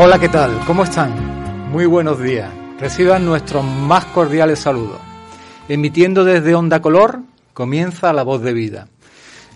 Hola, 0.00 0.20
¿qué 0.20 0.28
tal? 0.28 0.60
¿Cómo 0.64 0.84
están? 0.84 1.72
Muy 1.72 1.84
buenos 1.84 2.22
días. 2.22 2.48
Reciban 2.78 3.26
nuestros 3.26 3.64
más 3.64 4.04
cordiales 4.04 4.60
saludos. 4.60 5.00
Emitiendo 5.68 6.22
desde 6.22 6.54
Onda 6.54 6.80
Color, 6.80 7.22
comienza 7.52 8.12
La 8.12 8.22
Voz 8.22 8.40
de 8.40 8.52
Vida, 8.52 8.86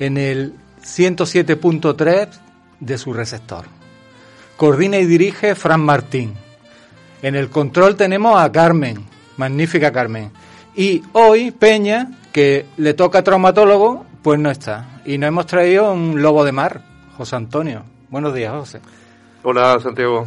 en 0.00 0.18
el 0.18 0.54
107.3 0.82 2.28
de 2.80 2.98
su 2.98 3.12
receptor. 3.12 3.66
Coordina 4.56 4.98
y 4.98 5.06
dirige 5.06 5.54
Fran 5.54 5.80
Martín. 5.80 6.34
En 7.22 7.36
el 7.36 7.48
control 7.48 7.94
tenemos 7.94 8.36
a 8.36 8.50
Carmen, 8.50 9.06
magnífica 9.36 9.92
Carmen. 9.92 10.32
Y 10.74 11.02
hoy 11.12 11.52
Peña, 11.52 12.18
que 12.32 12.66
le 12.78 12.94
toca 12.94 13.22
traumatólogo, 13.22 14.06
pues 14.22 14.40
no 14.40 14.50
está. 14.50 15.02
Y 15.04 15.18
nos 15.18 15.28
hemos 15.28 15.46
traído 15.46 15.92
un 15.92 16.20
lobo 16.20 16.44
de 16.44 16.50
mar, 16.50 16.82
José 17.16 17.36
Antonio. 17.36 17.84
Buenos 18.10 18.34
días, 18.34 18.52
José. 18.52 18.80
Hola, 19.44 19.80
Santiago. 19.80 20.24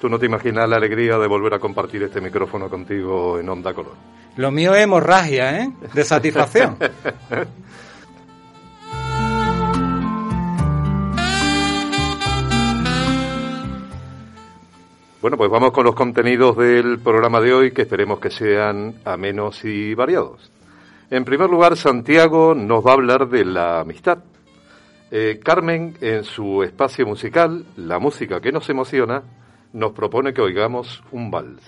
Tú 0.00 0.10
no 0.10 0.18
te 0.18 0.26
imaginas 0.26 0.68
la 0.68 0.76
alegría 0.76 1.16
de 1.16 1.26
volver 1.26 1.54
a 1.54 1.58
compartir 1.58 2.02
este 2.02 2.20
micrófono 2.20 2.68
contigo 2.68 3.38
en 3.38 3.48
Onda 3.48 3.72
Color. 3.72 3.94
Lo 4.36 4.50
mío 4.50 4.74
es 4.74 4.84
hemorragia, 4.84 5.62
¿eh? 5.62 5.72
De 5.94 6.04
satisfacción. 6.04 6.76
Bueno, 15.18 15.38
pues 15.38 15.50
vamos 15.50 15.72
con 15.72 15.84
los 15.84 15.96
contenidos 15.96 16.56
del 16.56 17.00
programa 17.00 17.40
de 17.40 17.52
hoy 17.52 17.72
que 17.72 17.82
esperemos 17.82 18.20
que 18.20 18.30
sean 18.30 19.00
amenos 19.04 19.64
y 19.64 19.92
variados. 19.92 20.52
En 21.10 21.24
primer 21.24 21.50
lugar, 21.50 21.76
Santiago 21.76 22.54
nos 22.54 22.86
va 22.86 22.90
a 22.90 22.94
hablar 22.94 23.28
de 23.28 23.44
la 23.44 23.80
amistad. 23.80 24.18
Eh, 25.10 25.38
Carmen, 25.42 25.96
en 26.00 26.24
su 26.24 26.64
espacio 26.64 27.06
musical, 27.06 27.64
La 27.76 28.00
música 28.00 28.40
que 28.40 28.50
nos 28.50 28.68
emociona, 28.68 29.22
nos 29.72 29.92
propone 29.92 30.34
que 30.34 30.42
oigamos 30.42 31.04
un 31.12 31.30
vals. 31.30 31.62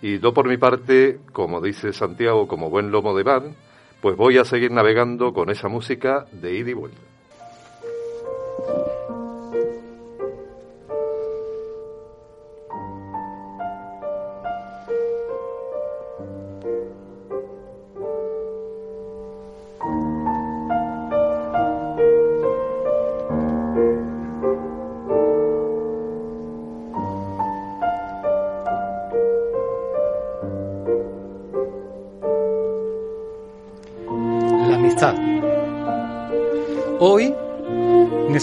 Y 0.00 0.18
yo 0.18 0.32
por 0.32 0.48
mi 0.48 0.56
parte, 0.56 1.20
como 1.32 1.60
dice 1.60 1.92
Santiago, 1.92 2.48
como 2.48 2.70
buen 2.70 2.90
lomo 2.90 3.14
de 3.14 3.22
van, 3.22 3.54
pues 4.00 4.16
voy 4.16 4.38
a 4.38 4.44
seguir 4.44 4.70
navegando 4.70 5.34
con 5.34 5.50
esa 5.50 5.68
música 5.68 6.24
de 6.32 6.56
ida 6.56 6.70
y 6.70 6.74
vuelta. 6.74 7.13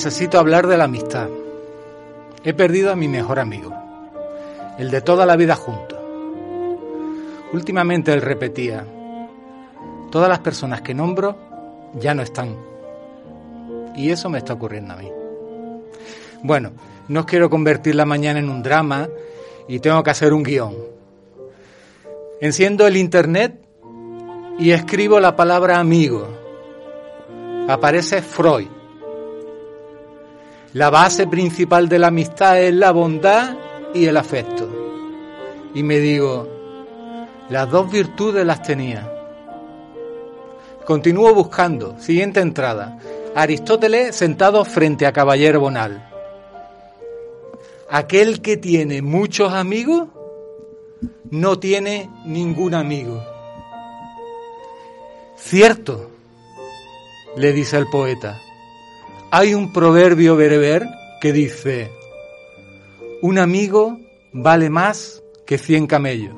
Necesito 0.04 0.40
hablar 0.40 0.66
de 0.66 0.78
la 0.78 0.86
amistad. 0.86 1.30
He 2.44 2.56
perdido 2.56 2.92
a 2.92 2.96
mi 2.96 3.08
mejor 3.08 3.38
amigo, 3.38 3.72
el 4.80 4.90
de 4.90 5.00
toda 5.02 5.28
la 5.28 5.36
vida 5.36 5.56
juntos. 5.56 6.00
Últimamente 7.54 8.12
él 8.12 8.24
repetía, 8.24 8.84
todas 10.10 10.28
las 10.28 10.40
personas 10.40 10.82
que 10.82 10.96
nombro 10.96 11.38
ya 12.00 12.16
no 12.16 12.24
están. 12.24 12.56
Y 13.96 14.10
eso 14.10 14.28
me 14.28 14.40
está 14.40 14.54
ocurriendo 14.54 14.96
a 14.96 14.98
mí. 14.98 15.12
Bueno, 16.42 16.72
no 17.08 17.28
quiero 17.28 17.52
convertir 17.52 17.94
la 17.94 18.06
mañana 18.06 18.40
en 18.40 18.50
un 18.50 18.64
drama 18.64 19.08
y 19.68 19.82
tengo 19.82 20.02
que 20.02 20.10
hacer 20.10 20.34
un 20.34 20.42
guion. 20.42 20.78
Enciendo 22.40 22.88
el 22.88 22.98
internet 22.98 23.64
y 24.58 24.72
escribo 24.72 25.20
la 25.20 25.36
palabra 25.36 25.78
amigo 25.78 26.28
aparece 27.68 28.24
Freud. 28.24 28.81
La 30.74 30.90
base 30.90 31.28
principal 31.28 31.90
de 31.90 32.00
la 32.00 32.08
amistad 32.08 32.62
es 32.62 32.74
la 32.74 32.92
bondad 32.92 33.58
y 33.94 34.06
el 34.06 34.16
afecto. 34.16 34.70
Y 35.74 35.84
me 35.84 36.00
digo, 36.00 36.48
las 37.50 37.70
dos 37.70 37.92
virtudes 37.92 38.46
las 38.46 38.64
tenía. 38.64 39.12
Continúo 40.86 41.34
buscando. 41.34 42.00
Siguiente 42.00 42.40
entrada. 42.40 42.98
Aristóteles 43.36 44.16
sentado 44.16 44.64
frente 44.64 45.06
a 45.06 45.12
Caballero 45.12 45.60
Bonal. 45.60 46.08
Aquel 47.90 48.42
que 48.42 48.56
tiene 48.56 49.02
muchos 49.02 49.52
amigos 49.52 50.08
no 51.30 51.60
tiene 51.60 52.10
ningún 52.26 52.76
amigo. 52.76 53.22
Cierto, 55.36 56.10
le 57.36 57.52
dice 57.52 57.78
el 57.78 57.88
poeta. 57.88 58.40
Hay 59.34 59.54
un 59.54 59.72
proverbio 59.72 60.36
bereber 60.36 60.90
que 61.22 61.32
dice, 61.32 61.90
un 63.22 63.40
amigo 63.40 63.98
vale 64.34 64.70
más 64.70 65.24
que 65.46 65.58
cien 65.58 65.88
camellos. 65.88 66.36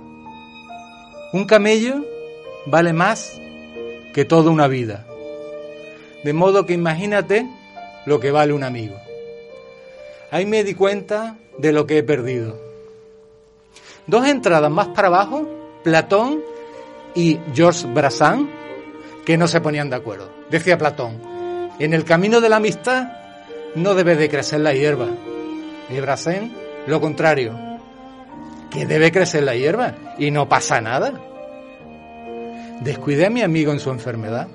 Un 1.34 1.46
camello 1.46 2.06
vale 2.68 2.94
más 2.94 3.42
que 4.14 4.26
toda 4.26 4.52
una 4.52 4.68
vida. 4.68 5.08
De 6.24 6.34
modo 6.34 6.68
que 6.68 6.74
imagínate 6.74 7.50
lo 8.06 8.20
que 8.20 8.30
vale 8.30 8.54
un 8.54 8.64
amigo. 8.64 8.96
Ahí 10.30 10.46
me 10.46 10.64
di 10.64 10.76
cuenta 10.76 11.40
de 11.58 11.74
lo 11.74 11.88
que 11.88 11.98
he 11.98 12.04
perdido. 12.04 12.62
Dos 14.06 14.28
entradas 14.28 14.70
más 14.70 14.90
para 14.90 15.08
abajo, 15.08 15.50
Platón 15.84 16.44
y 17.16 17.40
Georges 17.56 17.92
Brassens, 17.92 18.48
que 19.26 19.36
no 19.36 19.48
se 19.48 19.62
ponían 19.62 19.90
de 19.90 19.96
acuerdo. 19.96 20.30
Decía 20.52 20.78
Platón, 20.78 21.33
en 21.80 21.94
el 21.94 22.06
camino 22.06 22.40
de 22.40 22.50
la 22.50 22.58
amistad 22.58 23.08
no 23.76 23.96
debe 23.96 24.16
de 24.16 24.30
crecer 24.30 24.60
la 24.60 24.74
hierba. 24.74 25.08
Y 25.90 26.00
Brassens, 26.00 26.52
lo 26.88 27.02
contrario, 27.02 27.58
que 28.70 28.86
debe 28.86 29.12
crecer 29.12 29.44
la 29.44 29.56
hierba 29.56 29.96
y 30.18 30.32
no 30.32 30.48
pasa 30.48 30.82
nada. 30.82 31.14
Descuidé 32.82 33.26
a 33.26 33.30
mi 33.30 33.42
amigo 33.42 33.72
en 33.72 33.80
su 33.80 33.90
enfermedad 33.90 34.48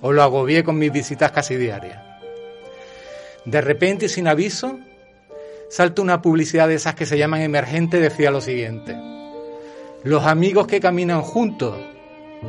o 0.00 0.12
lo 0.12 0.22
agobié 0.22 0.64
con 0.64 0.78
mis 0.78 0.92
visitas 0.92 1.32
casi 1.32 1.56
diarias. 1.56 2.02
De 3.44 3.60
repente 3.60 4.06
y 4.06 4.08
sin 4.08 4.26
aviso, 4.26 4.78
salta 5.70 6.02
una 6.02 6.22
publicidad 6.22 6.68
de 6.68 6.74
esas 6.74 6.94
que 6.94 7.06
se 7.06 7.18
llaman 7.18 7.42
emergente, 7.42 8.00
decía 8.00 8.30
lo 8.30 8.40
siguiente. 8.40 8.96
Los 10.02 10.24
amigos 10.24 10.66
que 10.66 10.80
caminan 10.80 11.22
juntos 11.22 11.76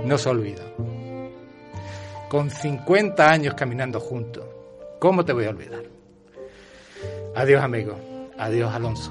no 0.06 0.18
se 0.18 0.30
olvidan 0.30 0.95
con 2.36 2.50
50 2.50 3.32
años 3.32 3.54
caminando 3.54 3.98
juntos. 4.02 4.44
¿Cómo 5.00 5.24
te 5.24 5.32
voy 5.32 5.46
a 5.46 5.52
olvidar? 5.52 5.84
Adiós, 7.34 7.64
amigo. 7.64 7.96
Adiós, 8.38 8.76
Alonso. 8.76 9.10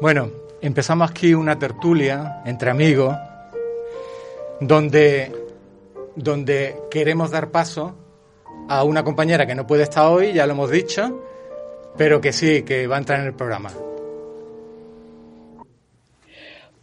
Bueno, 0.00 0.32
empezamos 0.60 1.08
aquí 1.08 1.32
una 1.32 1.56
tertulia 1.56 2.42
entre 2.44 2.72
amigos 2.72 3.16
donde, 4.58 5.30
donde 6.16 6.76
queremos 6.90 7.30
dar 7.30 7.52
paso 7.52 7.94
a 8.68 8.82
una 8.82 9.04
compañera 9.04 9.46
que 9.46 9.54
no 9.54 9.64
puede 9.64 9.84
estar 9.84 10.06
hoy, 10.06 10.32
ya 10.32 10.44
lo 10.48 10.54
hemos 10.54 10.72
dicho, 10.72 11.22
pero 11.96 12.20
que 12.20 12.32
sí, 12.32 12.64
que 12.64 12.88
va 12.88 12.96
a 12.96 12.98
entrar 12.98 13.20
en 13.20 13.26
el 13.26 13.34
programa. 13.34 13.70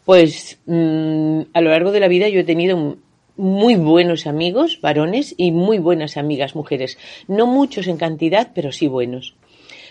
Pues 0.06 0.60
mm, 0.66 1.42
a 1.54 1.62
lo 1.62 1.70
largo 1.70 1.92
de 1.92 2.00
la 2.00 2.08
vida 2.08 2.28
yo 2.30 2.40
he 2.40 2.44
tenido 2.44 2.98
muy 3.36 3.76
buenos 3.76 4.28
amigos 4.28 4.80
varones 4.82 5.34
y 5.38 5.52
muy 5.52 5.80
buenas 5.80 6.18
amigas 6.18 6.56
mujeres. 6.56 6.98
No 7.28 7.48
muchos 7.48 7.88
en 7.88 7.98
cantidad, 7.98 8.52
pero 8.54 8.72
sí 8.72 8.88
buenos. 8.88 9.36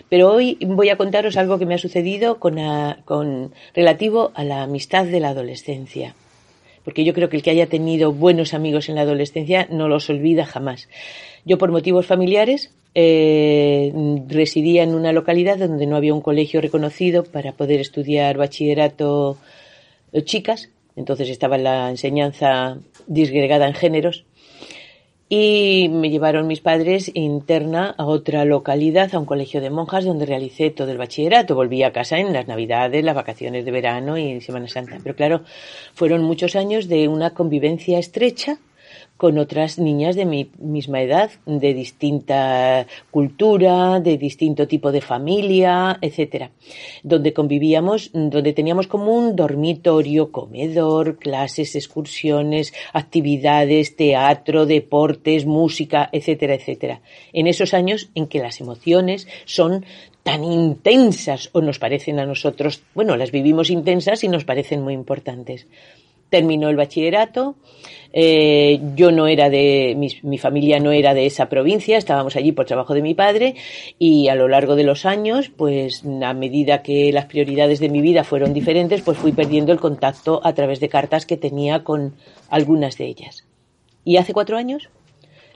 Pero 0.09 0.31
hoy 0.31 0.57
voy 0.61 0.89
a 0.89 0.97
contaros 0.97 1.37
algo 1.37 1.57
que 1.57 1.65
me 1.65 1.75
ha 1.75 1.79
sucedido 1.79 2.39
con, 2.39 2.57
con 3.05 3.53
relativo 3.73 4.31
a 4.35 4.43
la 4.43 4.63
amistad 4.63 5.05
de 5.05 5.19
la 5.19 5.29
adolescencia. 5.29 6.15
Porque 6.83 7.05
yo 7.05 7.13
creo 7.13 7.29
que 7.29 7.37
el 7.37 7.43
que 7.43 7.51
haya 7.51 7.67
tenido 7.67 8.11
buenos 8.11 8.53
amigos 8.53 8.89
en 8.89 8.95
la 8.95 9.01
adolescencia 9.01 9.67
no 9.69 9.87
los 9.87 10.09
olvida 10.09 10.45
jamás. 10.45 10.89
Yo 11.45 11.57
por 11.57 11.71
motivos 11.71 12.05
familiares 12.05 12.73
eh, 12.93 13.91
residía 14.27 14.83
en 14.83 14.93
una 14.93 15.13
localidad 15.13 15.57
donde 15.57 15.87
no 15.87 15.95
había 15.95 16.13
un 16.13 16.21
colegio 16.21 16.61
reconocido 16.61 17.23
para 17.23 17.53
poder 17.53 17.79
estudiar 17.79 18.37
bachillerato 18.37 19.37
chicas, 20.21 20.69
entonces 20.95 21.29
estaba 21.29 21.57
la 21.57 21.89
enseñanza 21.89 22.77
disgregada 23.07 23.67
en 23.67 23.73
géneros, 23.73 24.25
y 25.35 25.89
me 25.89 26.11
llevaron 26.11 26.45
mis 26.45 26.61
padres 26.61 27.09
interna 27.15 27.95
a 27.97 28.05
otra 28.05 28.45
localidad, 28.45 29.15
a 29.15 29.19
un 29.19 29.25
colegio 29.25 29.61
de 29.61 29.71
monjas, 29.71 30.05
donde 30.05 30.27
realicé 30.27 30.69
todo 30.69 30.91
el 30.91 30.99
bachillerato. 30.99 31.55
Volví 31.55 31.81
a 31.81 31.91
casa 31.91 32.19
en 32.19 32.33
las 32.33 32.47
navidades, 32.47 33.03
las 33.03 33.15
vacaciones 33.15 33.65
de 33.65 33.71
verano 33.71 34.15
y 34.15 34.41
Semana 34.41 34.67
Santa. 34.67 34.99
Pero 35.01 35.15
claro, 35.15 35.41
fueron 35.95 36.21
muchos 36.21 36.55
años 36.55 36.87
de 36.87 37.07
una 37.07 37.31
convivencia 37.31 37.97
estrecha 37.97 38.59
con 39.23 39.37
otras 39.37 39.79
niñas 39.79 40.17
de 40.17 40.25
mi 40.25 40.49
misma 40.59 41.01
edad, 41.01 41.31
de 41.45 41.73
distinta 41.73 42.85
cultura, 43.09 44.01
de 44.01 44.17
distinto 44.17 44.67
tipo 44.67 44.91
de 44.91 44.99
familia, 44.99 45.97
etcétera, 46.01 46.51
donde 47.03 47.31
convivíamos, 47.31 48.09
donde 48.11 48.51
teníamos 48.51 48.87
como 48.87 49.15
un 49.15 49.33
dormitorio, 49.33 50.29
comedor, 50.29 51.19
clases, 51.19 51.73
excursiones, 51.77 52.73
actividades, 52.91 53.95
teatro, 53.95 54.65
deportes, 54.65 55.45
música, 55.45 56.09
etcétera, 56.11 56.55
etcétera. 56.55 56.99
En 57.31 57.47
esos 57.47 57.73
años 57.73 58.09
en 58.15 58.27
que 58.27 58.39
las 58.39 58.59
emociones 58.59 59.29
son 59.45 59.85
tan 60.23 60.43
intensas 60.43 61.49
o 61.53 61.61
nos 61.61 61.79
parecen 61.79 62.19
a 62.19 62.25
nosotros, 62.25 62.83
bueno, 62.93 63.15
las 63.15 63.31
vivimos 63.31 63.69
intensas 63.69 64.25
y 64.25 64.27
nos 64.27 64.43
parecen 64.43 64.81
muy 64.81 64.93
importantes 64.93 65.65
terminó 66.33 66.67
el 66.69 66.75
bachillerato. 66.75 67.57
Eh, 68.11 68.79
yo 68.95 69.11
no 69.11 69.27
era 69.27 69.51
de, 69.51 69.93
mi, 69.95 70.07
mi, 70.23 70.39
familia 70.39 70.79
no 70.79 70.91
era 70.91 71.13
de 71.13 71.27
esa 71.27 71.47
provincia, 71.47 71.95
estábamos 71.95 72.35
allí 72.35 72.51
por 72.51 72.65
trabajo 72.65 72.95
de 72.95 73.03
mi 73.03 73.13
padre 73.13 73.53
y 73.99 74.29
a 74.29 74.35
lo 74.35 74.47
largo 74.47 74.75
de 74.75 74.83
los 74.83 75.05
años, 75.05 75.51
pues 75.55 76.03
a 76.23 76.33
medida 76.33 76.81
que 76.81 77.11
las 77.11 77.25
prioridades 77.25 77.79
de 77.79 77.89
mi 77.89 78.01
vida 78.01 78.23
fueron 78.23 78.51
diferentes, 78.51 79.01
pues 79.01 79.15
fui 79.19 79.31
perdiendo 79.31 79.71
el 79.71 79.79
contacto 79.79 80.41
a 80.43 80.53
través 80.53 80.79
de 80.79 80.89
cartas 80.89 81.27
que 81.27 81.37
tenía 81.37 81.83
con 81.83 82.15
algunas 82.49 82.97
de 82.97 83.05
ellas. 83.05 83.45
Y 84.03 84.17
hace 84.17 84.33
cuatro 84.33 84.57
años 84.57 84.89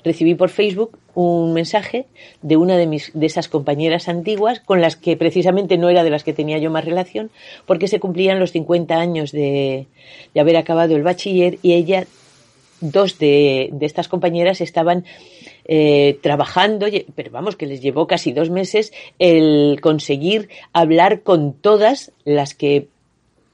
recibí 0.07 0.33
por 0.33 0.49
Facebook 0.49 0.97
un 1.13 1.53
mensaje 1.53 2.07
de 2.41 2.57
una 2.57 2.77
de, 2.77 2.87
mis, 2.87 3.11
de 3.13 3.25
esas 3.25 3.47
compañeras 3.47 4.07
antiguas 4.07 4.59
con 4.59 4.81
las 4.81 4.95
que 4.95 5.17
precisamente 5.17 5.77
no 5.77 5.89
era 5.89 6.03
de 6.03 6.09
las 6.09 6.23
que 6.23 6.33
tenía 6.33 6.57
yo 6.57 6.71
más 6.71 6.85
relación, 6.85 7.29
porque 7.65 7.87
se 7.87 7.99
cumplían 7.99 8.39
los 8.39 8.51
50 8.51 8.95
años 8.95 9.31
de, 9.31 9.87
de 10.33 10.39
haber 10.39 10.57
acabado 10.57 10.95
el 10.95 11.03
bachiller 11.03 11.59
y 11.61 11.73
ella, 11.73 12.07
dos 12.81 13.19
de, 13.19 13.69
de 13.71 13.85
estas 13.85 14.07
compañeras 14.07 14.61
estaban 14.61 15.05
eh, 15.65 16.17
trabajando, 16.21 16.87
pero 17.13 17.29
vamos, 17.31 17.55
que 17.55 17.65
les 17.65 17.81
llevó 17.81 18.07
casi 18.07 18.31
dos 18.31 18.49
meses 18.49 18.93
el 19.19 19.79
conseguir 19.81 20.47
hablar 20.71 21.23
con 21.23 21.53
todas 21.53 22.13
las 22.23 22.53
que 22.53 22.87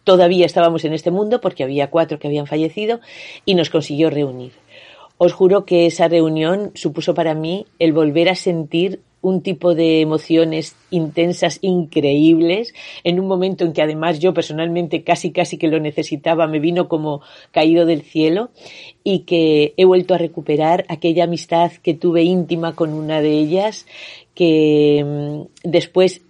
todavía 0.03 0.45
estábamos 0.45 0.85
en 0.85 0.93
este 0.93 1.11
mundo, 1.11 1.41
porque 1.41 1.63
había 1.63 1.89
cuatro 1.89 2.19
que 2.19 2.27
habían 2.27 2.45
fallecido, 2.45 2.99
y 3.45 3.55
nos 3.55 3.69
consiguió 3.69 4.09
reunir. 4.09 4.51
Os 5.17 5.33
juro 5.33 5.65
que 5.65 5.85
esa 5.85 6.07
reunión 6.07 6.71
supuso 6.73 7.13
para 7.13 7.33
mí 7.33 7.65
el 7.79 7.93
volver 7.93 8.29
a 8.29 8.35
sentir 8.35 9.01
un 9.21 9.41
tipo 9.41 9.73
de 9.73 10.01
emociones 10.01 10.75
intensas 10.91 11.57
increíbles 11.61 12.73
en 13.05 13.21
un 13.21 13.27
momento 13.27 13.63
en 13.63 13.71
que 13.71 13.81
además 13.81 14.19
yo 14.19 14.33
personalmente 14.33 15.03
casi 15.03 15.31
casi 15.31 15.57
que 15.57 15.69
lo 15.69 15.79
necesitaba 15.79 16.45
me 16.45 16.59
vino 16.59 16.89
como 16.89 17.21
caído 17.51 17.85
del 17.85 18.01
cielo 18.01 18.49
y 19.01 19.19
que 19.19 19.73
he 19.77 19.85
vuelto 19.85 20.13
a 20.13 20.17
recuperar 20.17 20.85
aquella 20.89 21.23
amistad 21.23 21.71
que 21.71 21.93
tuve 21.93 22.23
íntima 22.23 22.75
con 22.75 22.91
una 22.93 23.21
de 23.21 23.31
ellas 23.31 23.87
que 24.35 25.05
mm, 25.05 25.69
después 25.69 26.21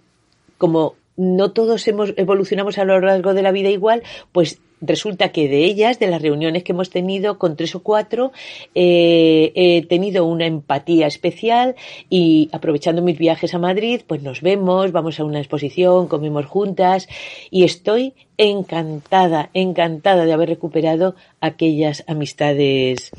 como 0.56 0.94
no 1.16 1.52
todos 1.52 1.86
hemos, 1.88 2.14
evolucionamos 2.16 2.78
a 2.78 2.84
lo 2.84 3.00
largo 3.00 3.34
de 3.34 3.42
la 3.42 3.52
vida 3.52 3.70
igual, 3.70 4.02
pues 4.32 4.60
resulta 4.86 5.30
que 5.30 5.48
de 5.48 5.64
ellas, 5.64 5.98
de 5.98 6.06
las 6.06 6.22
reuniones 6.22 6.62
que 6.62 6.72
hemos 6.72 6.90
tenido 6.90 7.38
con 7.38 7.56
tres 7.56 7.74
o 7.74 7.82
cuatro, 7.82 8.32
eh, 8.74 9.52
he 9.54 9.86
tenido 9.86 10.24
una 10.24 10.46
empatía 10.46 11.06
especial 11.06 11.74
y 12.10 12.48
aprovechando 12.52 13.02
mis 13.02 13.18
viajes 13.18 13.54
a 13.54 13.58
Madrid, 13.58 14.02
pues 14.06 14.22
nos 14.22 14.40
vemos, 14.40 14.92
vamos 14.92 15.20
a 15.20 15.24
una 15.24 15.38
exposición, 15.38 16.08
comemos 16.08 16.46
juntas 16.46 17.08
y 17.50 17.64
estoy 17.64 18.14
encantada, 18.36 19.50
encantada 19.54 20.24
de 20.24 20.32
haber 20.32 20.48
recuperado 20.48 21.14
aquellas 21.40 22.04
amistades 22.06 23.10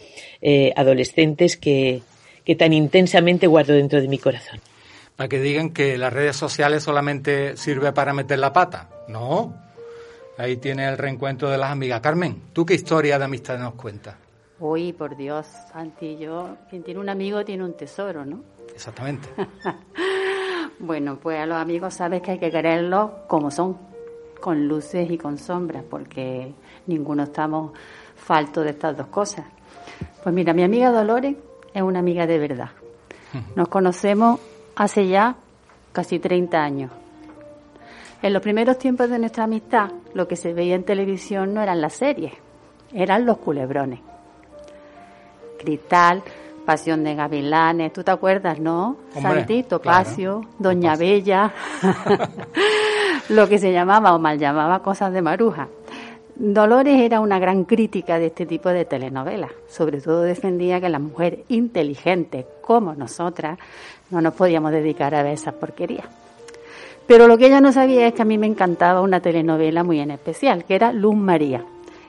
eh, 0.42 0.74
adolescentes 0.76 1.58
que, 1.58 2.02
que 2.44 2.56
tan 2.56 2.74
intensamente 2.74 3.48
guardo 3.48 3.74
dentro 3.74 4.02
de 4.02 4.08
mi 4.08 4.18
corazón. 4.18 4.60
Para 5.16 5.30
que 5.30 5.40
digan 5.40 5.70
que 5.70 5.98
las 5.98 6.12
redes 6.12 6.36
sociales 6.36 6.84
solamente 6.84 7.56
sirve 7.56 7.94
para 7.94 8.14
meter 8.14 8.40
la 8.40 8.52
pata. 8.52 8.90
No, 9.08 9.54
Ahí 10.38 10.58
tiene 10.58 10.88
el 10.88 10.98
reencuentro 10.98 11.50
de 11.50 11.58
las 11.58 11.72
amigas. 11.72 12.02
Carmen, 12.02 12.42
¿tú 12.52 12.66
qué 12.66 12.74
historia 12.74 13.18
de 13.18 13.26
amistad 13.26 13.58
nos 13.58 13.76
cuentas? 13.76 14.16
Uy, 14.60 14.94
por 14.94 15.16
Dios, 15.16 15.46
Santi, 15.72 16.18
yo, 16.18 16.58
quien 16.70 16.84
tiene 16.84 17.00
un 17.00 17.10
amigo 17.10 17.44
tiene 17.44 17.64
un 17.64 17.76
tesoro, 17.76 18.26
¿no? 18.26 18.42
Exactamente. 18.74 19.28
bueno, 20.80 21.18
pues 21.22 21.40
a 21.40 21.46
los 21.46 21.58
amigos 21.58 21.94
sabes 21.94 22.22
que 22.22 22.32
hay 22.32 22.40
que 22.40 22.52
quererlos 22.52 23.12
como 23.28 23.52
son, 23.52 23.78
con 24.40 24.68
luces 24.68 25.10
y 25.10 25.18
con 25.18 25.38
sombras, 25.38 25.84
porque 25.90 26.54
ninguno 26.88 27.24
estamos 27.24 27.72
falto 28.16 28.62
de 28.62 28.72
estas 28.72 28.96
dos 28.96 29.08
cosas. 29.08 29.46
Pues 30.24 30.34
mira, 30.34 30.54
mi 30.54 30.64
amiga 30.64 30.92
Dolores 30.92 31.36
es 31.74 31.82
una 31.82 32.00
amiga 32.00 32.26
de 32.26 32.40
verdad. 32.40 32.70
Nos 33.56 33.68
conocemos 33.68 34.40
hace 34.76 35.08
ya 35.08 35.36
casi 35.92 36.20
30 36.20 36.64
años. 36.64 36.92
En 38.26 38.34
los 38.34 38.42
primeros 38.42 38.80
tiempos 38.80 39.08
de 39.08 39.20
nuestra 39.20 39.44
amistad, 39.44 39.92
lo 40.16 40.28
que 40.28 40.36
se 40.36 40.52
veía 40.52 40.74
en 40.74 40.84
televisión 40.84 41.54
no 41.54 41.62
eran 41.62 41.80
las 41.80 41.94
series, 41.94 42.34
eran 42.92 43.24
los 43.24 43.38
culebrones. 43.38 44.00
Cristal, 45.60 46.24
Pasión 46.66 47.04
de 47.04 47.14
Gavilanes, 47.14 47.94
¿tú 47.94 48.04
te 48.04 48.10
acuerdas, 48.10 48.60
no? 48.60 48.98
Santito, 49.14 49.78
Topacio, 49.78 50.42
Doña 50.58 50.96
Bella, 50.96 51.54
lo 53.30 53.48
que 53.48 53.60
se 53.60 53.72
llamaba 53.72 54.16
o 54.16 54.18
mal 54.18 54.40
llamaba 54.40 54.82
cosas 54.82 55.14
de 55.14 55.22
maruja. 55.22 55.68
Dolores 56.36 57.00
era 57.02 57.20
una 57.20 57.38
gran 57.38 57.64
crítica 57.64 58.18
de 58.18 58.26
este 58.26 58.48
tipo 58.48 58.70
de 58.70 58.86
telenovelas. 58.86 59.52
Sobre 59.70 60.02
todo 60.02 60.24
defendía 60.24 60.82
que 60.82 60.90
las 60.90 61.00
mujeres 61.00 61.42
inteligentes 61.50 62.48
como 62.64 62.96
nosotras 62.96 63.60
no 64.10 64.20
nos 64.20 64.34
podíamos 64.34 64.72
dedicar 64.72 65.14
a 65.14 65.22
ver 65.22 65.34
esas 65.34 65.54
porquerías. 65.54 66.25
Pero 67.08 67.28
lo 67.28 67.38
que 67.38 67.48
ella 67.48 67.62
no 67.62 67.72
sabía 67.72 68.08
es 68.08 68.14
que 68.14 68.24
a 68.24 68.26
mí 68.26 68.38
me 68.38 68.48
encantaba 68.48 69.02
una 69.02 69.20
telenovela 69.20 69.84
muy 69.84 70.00
en 70.00 70.12
especial, 70.12 70.66
que 70.66 70.76
era 70.76 70.92
Luz 70.92 71.16
María. 71.16 71.64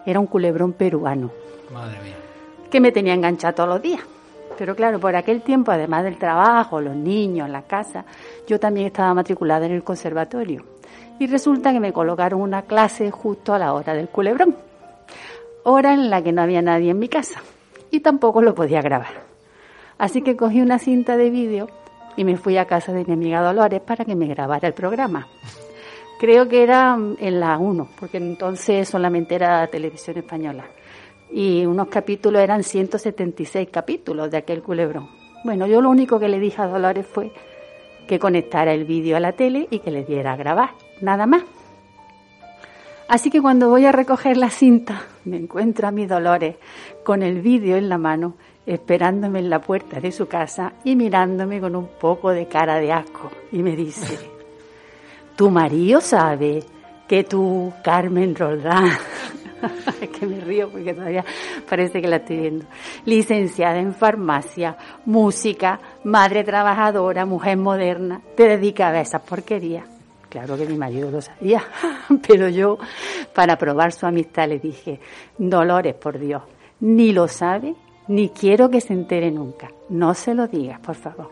Era 0.07 0.21
un 0.21 0.27
culebrón 0.27 0.73
peruano. 0.73 1.31
Madre 1.73 1.99
mía. 2.03 2.17
Que 2.71 2.81
me 2.81 2.93
tenía 2.93 3.13
enganchada 3.13 3.55
todos 3.55 3.69
los 3.69 3.83
días. 3.83 4.01
Pero 4.57 4.75
claro, 4.75 4.99
por 4.99 5.15
aquel 5.15 5.43
tiempo, 5.43 5.71
además 5.71 6.05
del 6.05 6.17
trabajo, 6.17 6.81
los 6.81 6.97
niños, 6.97 7.51
la 7.51 7.63
casa, 7.63 8.07
yo 8.47 8.59
también 8.59 8.87
estaba 8.87 9.13
matriculada 9.13 9.67
en 9.67 9.73
el 9.73 9.85
conservatorio. 9.85 10.65
Y 11.19 11.27
resulta 11.27 11.73
que 11.73 11.81
me 11.81 11.93
colocaron 11.93 12.41
una 12.41 12.63
clase 12.63 13.11
justo 13.11 13.53
a 13.53 13.59
la 13.59 13.75
hora 13.75 13.93
del 13.93 14.09
culebrón. 14.09 14.57
Hora 15.65 15.93
en 15.93 16.09
la 16.09 16.23
que 16.23 16.33
no 16.33 16.41
había 16.41 16.63
nadie 16.63 16.93
en 16.93 16.99
mi 16.99 17.09
casa. 17.09 17.43
Y 17.91 18.01
tampoco 18.01 18.41
lo 18.41 18.55
podía 18.55 18.81
grabar. 18.81 19.25
Así 19.99 20.23
que 20.23 20.37
cogí 20.37 20.61
una 20.61 20.79
cinta 20.79 21.17
de 21.17 21.31
vídeo 21.31 21.69
y 22.17 22.25
me 22.25 22.37
fui 22.37 22.57
a 22.57 22.65
casa 22.65 22.93
de 22.93 23.05
mi 23.05 23.13
amiga 23.13 23.43
Dolores 23.43 23.81
para 23.81 24.05
que 24.05 24.17
me 24.17 24.27
grabara 24.27 24.69
el 24.69 24.75
programa. 24.75 25.29
Creo 26.19 26.49
que 26.49 26.63
era 26.63 26.97
en 27.19 27.41
la 27.41 27.59
1, 27.59 27.89
porque 28.01 28.17
entonces 28.17 28.89
solamente 28.89 29.35
era 29.35 29.67
televisión 29.67 30.17
española. 30.17 30.65
Y 31.31 31.67
unos 31.67 31.89
capítulos 31.89 32.41
eran 32.41 32.63
176 32.63 33.69
capítulos 33.71 34.31
de 34.31 34.39
aquel 34.39 34.63
culebrón. 34.63 35.09
Bueno, 35.45 35.67
yo 35.67 35.81
lo 35.81 35.91
único 35.91 36.19
que 36.19 36.29
le 36.29 36.39
dije 36.39 36.63
a 36.63 36.67
Dolores 36.67 37.07
fue 37.07 37.33
que 38.09 38.19
conectara 38.19 38.73
el 38.73 38.85
vídeo 38.85 39.17
a 39.17 39.21
la 39.21 39.33
tele 39.33 39.69
y 39.71 39.81
que 39.81 39.91
le 39.91 40.05
diera 40.05 40.33
a 40.33 40.37
grabar, 40.37 40.71
nada 41.01 41.27
más. 41.27 41.43
Así 43.09 43.31
que 43.31 43.43
cuando 43.43 43.69
voy 43.69 43.85
a 43.85 43.93
recoger 43.93 44.37
la 44.37 44.51
cinta, 44.51 45.03
me 45.25 45.37
encuentro 45.37 45.87
a 45.87 45.93
mi 45.93 46.07
Dolores 46.07 46.57
con 47.05 47.23
el 47.23 47.41
vídeo 47.41 47.77
en 47.77 47.89
la 47.89 47.99
mano 47.99 48.35
esperándome 48.67 49.39
en 49.39 49.49
la 49.49 49.61
puerta 49.61 50.01
de 50.01 50.11
su 50.11 50.27
casa 50.27 50.73
y 50.85 50.97
mirándome 50.97 51.61
con 51.61 51.77
un 51.77 51.87
poco 51.87 52.31
de 52.31 52.47
cara 52.47 52.77
de 52.77 52.93
asco. 52.93 53.31
Y 53.53 53.63
me 53.63 53.77
dice, 53.77 54.19
tu 55.37 55.51
marido 55.51 56.01
sabe 56.01 56.65
que 57.07 57.23
tú, 57.25 57.73
Carmen 57.85 58.35
Roldán, 58.35 58.91
es 60.01 60.09
que 60.19 60.27
me 60.27 60.41
río 60.41 60.69
porque 60.69 60.93
todavía 60.93 61.25
parece 61.69 62.01
que 62.01 62.09
la 62.09 62.17
estoy 62.17 62.39
viendo, 62.39 62.67
licenciada 63.05 63.79
en 63.79 63.95
farmacia, 63.95 64.77
música, 65.05 65.81
madre 66.05 66.43
trabajadora, 66.43 67.25
mujer 67.25 67.57
moderna, 67.57 68.21
te 68.37 68.49
dedicas 68.49 68.93
a 68.93 69.01
esas 69.01 69.23
porquerías. 69.23 69.85
Claro 70.29 70.57
que 70.57 70.67
mi 70.67 70.77
marido 70.77 71.11
lo 71.11 71.23
sabía, 71.23 71.63
pero 72.27 72.49
yo, 72.49 72.79
para 73.33 73.57
probar 73.57 73.93
su 73.93 74.07
amistad, 74.07 74.49
le 74.49 74.59
dije, 74.59 75.01
Dolores, 75.39 75.95
por 75.95 76.19
Dios, 76.19 76.43
ni 76.81 77.13
lo 77.13 77.29
sabe 77.29 77.75
ni 78.09 78.31
quiero 78.31 78.71
que 78.71 78.81
se 78.81 78.93
entere 78.93 79.31
nunca. 79.31 79.71
No 79.89 80.15
se 80.15 80.35
lo 80.35 80.47
digas, 80.47 80.81
por 80.81 80.95
favor. 80.95 81.31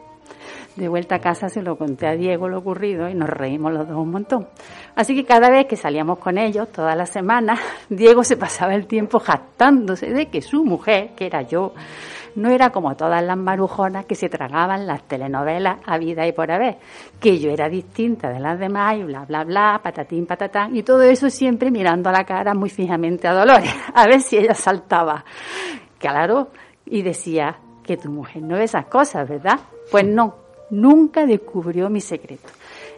De 0.76 0.88
vuelta 0.88 1.16
a 1.16 1.18
casa 1.20 1.48
se 1.48 1.62
lo 1.62 1.76
conté 1.76 2.08
a 2.08 2.16
Diego 2.16 2.48
lo 2.48 2.58
ocurrido 2.58 3.08
y 3.08 3.14
nos 3.14 3.28
reímos 3.28 3.72
los 3.72 3.86
dos 3.86 3.96
un 3.96 4.10
montón. 4.10 4.48
Así 4.96 5.14
que 5.14 5.24
cada 5.24 5.48
vez 5.48 5.66
que 5.66 5.76
salíamos 5.76 6.18
con 6.18 6.36
ellos, 6.36 6.72
todas 6.72 6.96
las 6.96 7.10
semanas, 7.10 7.60
Diego 7.88 8.24
se 8.24 8.36
pasaba 8.36 8.74
el 8.74 8.86
tiempo 8.86 9.20
jactándose 9.20 10.10
de 10.10 10.26
que 10.26 10.42
su 10.42 10.64
mujer, 10.64 11.10
que 11.14 11.26
era 11.26 11.42
yo, 11.42 11.74
no 12.34 12.50
era 12.50 12.70
como 12.70 12.96
todas 12.96 13.22
las 13.22 13.36
marujonas 13.36 14.06
que 14.06 14.16
se 14.16 14.28
tragaban 14.28 14.86
las 14.88 15.04
telenovelas 15.04 15.78
a 15.86 15.98
vida 15.98 16.26
y 16.26 16.32
por 16.32 16.50
haber, 16.50 16.78
que 17.20 17.38
yo 17.38 17.50
era 17.50 17.68
distinta 17.68 18.30
de 18.30 18.40
las 18.40 18.58
demás 18.58 18.96
y 18.96 19.04
bla, 19.04 19.24
bla, 19.24 19.44
bla, 19.44 19.80
patatín, 19.80 20.26
patatán, 20.26 20.74
y 20.74 20.82
todo 20.82 21.02
eso 21.02 21.30
siempre 21.30 21.70
mirando 21.70 22.08
a 22.08 22.12
la 22.12 22.24
cara 22.24 22.52
muy 22.54 22.70
fijamente 22.70 23.28
a 23.28 23.34
Dolores, 23.34 23.72
a 23.94 24.06
ver 24.08 24.20
si 24.20 24.38
ella 24.38 24.54
saltaba. 24.54 25.24
Claro, 25.98 26.48
Y 26.86 27.02
decía 27.02 27.56
que 27.82 27.96
tu 27.96 28.10
mujer 28.10 28.42
no 28.42 28.56
ve 28.56 28.64
esas 28.64 28.86
cosas, 28.86 29.28
¿verdad? 29.28 29.60
Pues 29.90 30.06
no, 30.06 30.34
nunca 30.70 31.26
descubrió 31.26 31.88
mi 31.88 32.00
secreto. 32.00 32.48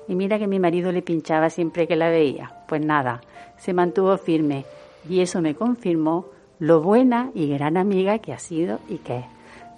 Y 0.09 0.15
mira 0.15 0.39
que 0.39 0.47
mi 0.47 0.59
marido 0.59 0.93
le 0.93 1.03
pinchaba 1.03 1.51
siempre 1.51 1.87
que 1.87 1.97
la 1.97 2.09
veía. 2.09 2.51
Pues 2.69 2.85
nada, 2.85 3.21
se 3.59 3.73
mantuvo 3.73 4.17
firme. 4.19 4.65
Y 5.09 5.21
eso 5.21 5.41
me 5.41 5.55
confirmó 5.55 6.27
lo 6.59 6.81
buena 6.81 7.31
y 7.35 7.49
gran 7.49 7.77
amiga 7.77 8.19
que 8.19 8.33
ha 8.33 8.39
sido 8.39 8.81
y 8.89 8.99
que 8.99 9.19
es. 9.19 9.25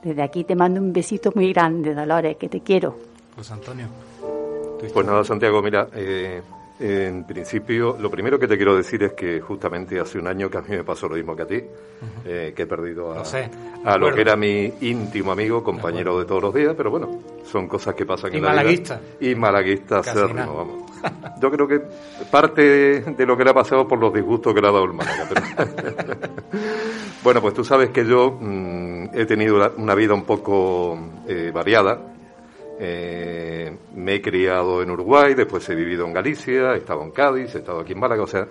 Desde 0.02 0.22
aquí 0.22 0.44
te 0.44 0.54
mando 0.54 0.80
un 0.80 0.92
besito 0.92 1.32
muy 1.34 1.52
grande, 1.52 1.94
Dolores, 1.94 2.36
que 2.36 2.48
te 2.48 2.60
quiero. 2.60 2.96
Pues 3.34 3.50
Antonio. 3.50 3.88
Pues 4.92 5.06
nada, 5.06 5.24
Santiago, 5.24 5.60
mira, 5.60 5.88
eh, 5.92 6.40
en 6.80 7.24
principio, 7.24 7.96
lo 7.98 8.08
primero 8.10 8.38
que 8.38 8.46
te 8.46 8.56
quiero 8.56 8.76
decir 8.76 9.02
es 9.02 9.12
que 9.14 9.40
justamente 9.40 9.98
hace 9.98 10.18
un 10.18 10.28
año 10.28 10.48
que 10.48 10.58
a 10.58 10.60
mí 10.60 10.68
me 10.70 10.84
pasó 10.84 11.08
lo 11.08 11.16
mismo 11.16 11.34
que 11.34 11.42
a 11.42 11.46
ti, 11.46 11.60
eh, 12.24 12.52
que 12.54 12.62
he 12.62 12.66
perdido 12.66 13.12
a, 13.12 13.22
a 13.84 13.98
lo 13.98 14.14
que 14.14 14.20
era 14.20 14.36
mi 14.36 14.72
íntimo 14.80 15.32
amigo, 15.32 15.64
compañero 15.64 16.18
de, 16.20 16.24
todos 16.24 16.42
los 16.42 16.54
días, 16.54 16.74
pero 16.76 16.90
bueno, 16.90 17.10
son 17.44 17.66
cosas 17.66 17.94
que 17.94 18.06
pasan 18.06 18.34
en 18.34 18.42
la 18.44 18.62
vida. 18.62 19.00
Y 19.20 19.34
malaguista. 19.34 20.00
Y 20.00 20.14
vamos. 20.32 20.90
Yo 21.40 21.50
creo 21.50 21.66
que 21.66 21.80
parte 22.30 23.00
de 23.00 23.26
lo 23.26 23.36
que 23.36 23.44
le 23.44 23.50
ha 23.50 23.54
pasado 23.54 23.86
por 23.86 23.98
los 23.98 24.12
disgustos 24.12 24.54
que 24.54 24.60
le 24.60 24.68
ha 24.68 24.72
dado 24.72 24.84
el 24.84 24.92
Málaga. 24.92 25.28
bueno, 27.24 27.40
pues 27.40 27.54
tú 27.54 27.64
sabes 27.64 27.90
que 27.90 28.04
yo 28.04 28.36
mm, 28.40 29.10
he 29.14 29.24
tenido 29.26 29.72
una 29.76 29.94
vida 29.94 30.14
un 30.14 30.24
poco 30.24 30.98
eh, 31.28 31.52
variada 31.54 32.17
eh, 32.80 33.76
me 33.96 34.14
he 34.14 34.22
criado 34.22 34.82
en 34.82 34.90
Uruguay, 34.90 35.34
después 35.34 35.68
he 35.68 35.74
vivido 35.74 36.06
en 36.06 36.12
Galicia, 36.12 36.74
he 36.74 36.78
estado 36.78 37.02
en 37.02 37.10
Cádiz, 37.10 37.54
he 37.54 37.58
estado 37.58 37.80
aquí 37.80 37.92
en 37.92 38.00
Málaga, 38.00 38.22
o 38.22 38.26
sea, 38.26 38.46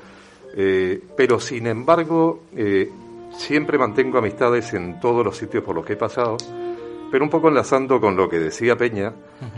eh, 0.55 1.01
pero 1.15 1.39
sin 1.39 1.67
embargo, 1.67 2.41
eh, 2.55 2.89
siempre 3.31 3.77
mantengo 3.77 4.17
amistades 4.17 4.73
en 4.73 4.99
todos 4.99 5.23
los 5.23 5.37
sitios 5.37 5.63
por 5.63 5.75
los 5.75 5.85
que 5.85 5.93
he 5.93 5.97
pasado, 5.97 6.35
pero 7.09 7.23
un 7.23 7.29
poco 7.29 7.47
enlazando 7.47 8.01
con 8.01 8.17
lo 8.17 8.27
que 8.27 8.37
decía 8.37 8.75
Peña, 8.75 9.13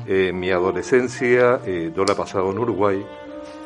mi 0.06 0.52
adolescencia 0.52 1.60
yo 1.66 2.06
la 2.06 2.14
he 2.14 2.16
pasado 2.16 2.52
en 2.52 2.60
Uruguay 2.60 3.04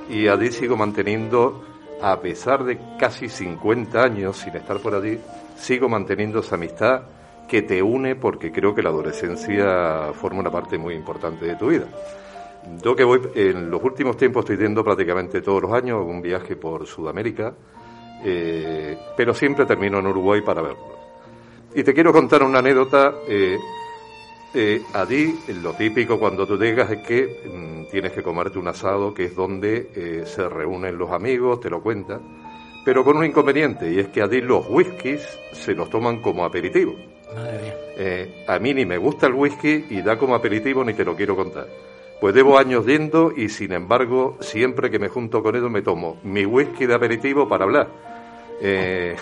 y 0.09 0.29
allí 0.29 0.53
sigo 0.53 0.77
manteniendo, 0.77 1.61
a 2.01 2.17
pesar 2.21 2.63
de 2.63 2.79
casi 2.97 3.27
50 3.27 4.01
años 4.01 4.37
sin 4.37 4.55
estar 4.55 4.77
por 4.77 4.95
allí, 4.95 5.19
sigo 5.57 5.89
manteniendo 5.89 6.39
esa 6.39 6.55
amistad 6.55 7.01
que 7.47 7.61
te 7.61 7.81
une 7.81 8.15
porque 8.15 8.51
creo 8.51 8.73
que 8.73 8.81
la 8.81 8.89
adolescencia 8.89 10.11
forma 10.13 10.39
una 10.39 10.51
parte 10.51 10.77
muy 10.77 10.93
importante 10.93 11.45
de 11.45 11.55
tu 11.55 11.69
vida. 11.69 11.87
Yo 12.81 12.95
que 12.95 13.03
voy, 13.03 13.21
en 13.35 13.69
los 13.69 13.83
últimos 13.83 14.15
tiempos 14.15 14.43
estoy 14.43 14.57
yendo 14.65 14.83
prácticamente 14.83 15.41
todos 15.41 15.61
los 15.61 15.73
años 15.73 16.05
un 16.05 16.21
viaje 16.21 16.55
por 16.55 16.87
Sudamérica, 16.87 17.53
eh, 18.23 18.97
pero 19.17 19.33
siempre 19.33 19.65
termino 19.65 19.99
en 19.99 20.07
Uruguay 20.07 20.41
para 20.41 20.61
verlo. 20.61 20.93
Y 21.75 21.83
te 21.83 21.93
quiero 21.93 22.13
contar 22.13 22.43
una 22.43 22.59
anécdota. 22.59 23.13
Eh, 23.27 23.57
eh, 24.55 24.81
lo 25.61 25.73
típico 25.73 26.19
cuando 26.19 26.45
tú 26.45 26.57
llegas 26.57 26.91
es 26.91 26.99
que 26.99 27.41
mm, 27.51 27.89
tienes 27.89 28.11
que 28.11 28.21
comerte 28.21 28.59
un 28.59 28.67
asado, 28.67 29.13
que 29.13 29.25
es 29.25 29.35
donde 29.35 29.89
eh, 29.95 30.23
se 30.25 30.47
reúnen 30.47 30.97
los 30.97 31.09
amigos, 31.11 31.59
te 31.59 31.71
lo 31.71 31.81
cuentan, 31.81 32.21
pero 32.85 33.03
con 33.03 33.17
un 33.17 33.25
inconveniente, 33.25 33.91
y 33.91 33.99
es 33.99 34.09
que 34.09 34.21
allí 34.21 34.41
los 34.41 34.65
whiskies 34.69 35.27
se 35.53 35.73
los 35.73 35.89
toman 35.89 36.21
como 36.21 36.45
aperitivo. 36.45 36.95
Eh, 37.95 38.45
a 38.47 38.59
mí 38.59 38.73
ni 38.73 38.85
me 38.85 38.97
gusta 38.97 39.27
el 39.27 39.33
whisky 39.33 39.85
y 39.89 40.01
da 40.01 40.17
como 40.17 40.35
aperitivo 40.35 40.83
ni 40.83 40.93
te 40.93 41.05
lo 41.05 41.15
quiero 41.15 41.35
contar. 41.35 41.67
Pues 42.19 42.35
llevo 42.35 42.57
años 42.57 42.85
yendo 42.85 43.31
y 43.35 43.49
sin 43.49 43.73
embargo 43.73 44.37
siempre 44.39 44.89
que 44.89 44.99
me 44.99 45.09
junto 45.09 45.43
con 45.43 45.55
ellos 45.55 45.69
me 45.69 45.81
tomo 45.81 46.17
mi 46.23 46.45
whisky 46.45 46.85
de 46.85 46.95
aperitivo 46.95 47.47
para 47.47 47.65
hablar. 47.65 47.89
Eh, 48.61 49.15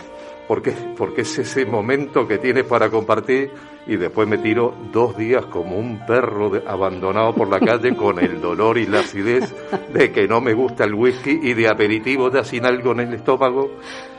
porque, 0.48 0.74
porque 0.98 1.22
es 1.22 1.40
ese 1.40 1.66
momento 1.66 2.28
que 2.28 2.38
tienes 2.38 2.66
para 2.66 2.90
compartir 2.90 3.52
y 3.88 3.96
después 3.96 4.28
me 4.28 4.38
tiro 4.38 4.74
dos 4.92 5.18
días 5.18 5.46
como 5.46 5.78
un 5.78 6.06
perro 6.06 6.52
abandonado 6.68 7.34
por 7.34 7.48
la 7.48 7.60
calle 7.60 7.96
con 7.96 8.20
el 8.20 8.42
dolor 8.42 8.78
y 8.78 8.86
la 8.86 9.00
acidez 9.00 9.54
de 9.94 10.12
que 10.12 10.28
no 10.28 10.42
me 10.42 10.54
gusta 10.54 10.84
el 10.84 10.94
whisky 10.94 11.40
y 11.42 11.54
de 11.54 11.70
aperitivo 11.70 12.30
de 12.30 12.44
sin 12.44 12.66
algo 12.66 12.92
en 12.92 13.00
el 13.00 13.14
estómago, 13.14 13.72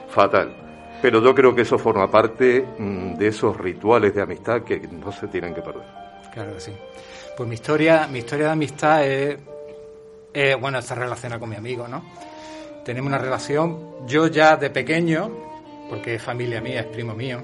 fatal. 0.08 0.71
Pero 1.02 1.20
yo 1.20 1.34
creo 1.34 1.52
que 1.52 1.62
eso 1.62 1.78
forma 1.78 2.08
parte 2.08 2.64
mm, 2.78 3.14
de 3.16 3.26
esos 3.26 3.56
rituales 3.56 4.14
de 4.14 4.22
amistad 4.22 4.62
que 4.62 4.78
no 4.78 5.10
se 5.10 5.26
tienen 5.26 5.52
que 5.52 5.60
perder. 5.60 5.82
Claro 6.32 6.54
que 6.54 6.60
sí. 6.60 6.72
Pues 7.36 7.48
mi 7.48 7.56
historia, 7.56 8.06
mi 8.06 8.20
historia 8.20 8.46
de 8.46 8.52
amistad 8.52 9.04
es, 9.04 9.36
bueno, 10.60 10.78
está 10.78 10.94
relacionada 10.94 11.40
con 11.40 11.50
mi 11.50 11.56
amigo, 11.56 11.88
¿no? 11.88 12.04
Tenemos 12.84 13.08
una 13.08 13.18
relación, 13.18 14.06
yo 14.06 14.28
ya 14.28 14.56
de 14.56 14.70
pequeño, 14.70 15.30
porque 15.88 16.14
es 16.14 16.22
familia 16.22 16.60
mía, 16.60 16.80
es 16.80 16.86
primo 16.86 17.14
mío, 17.14 17.40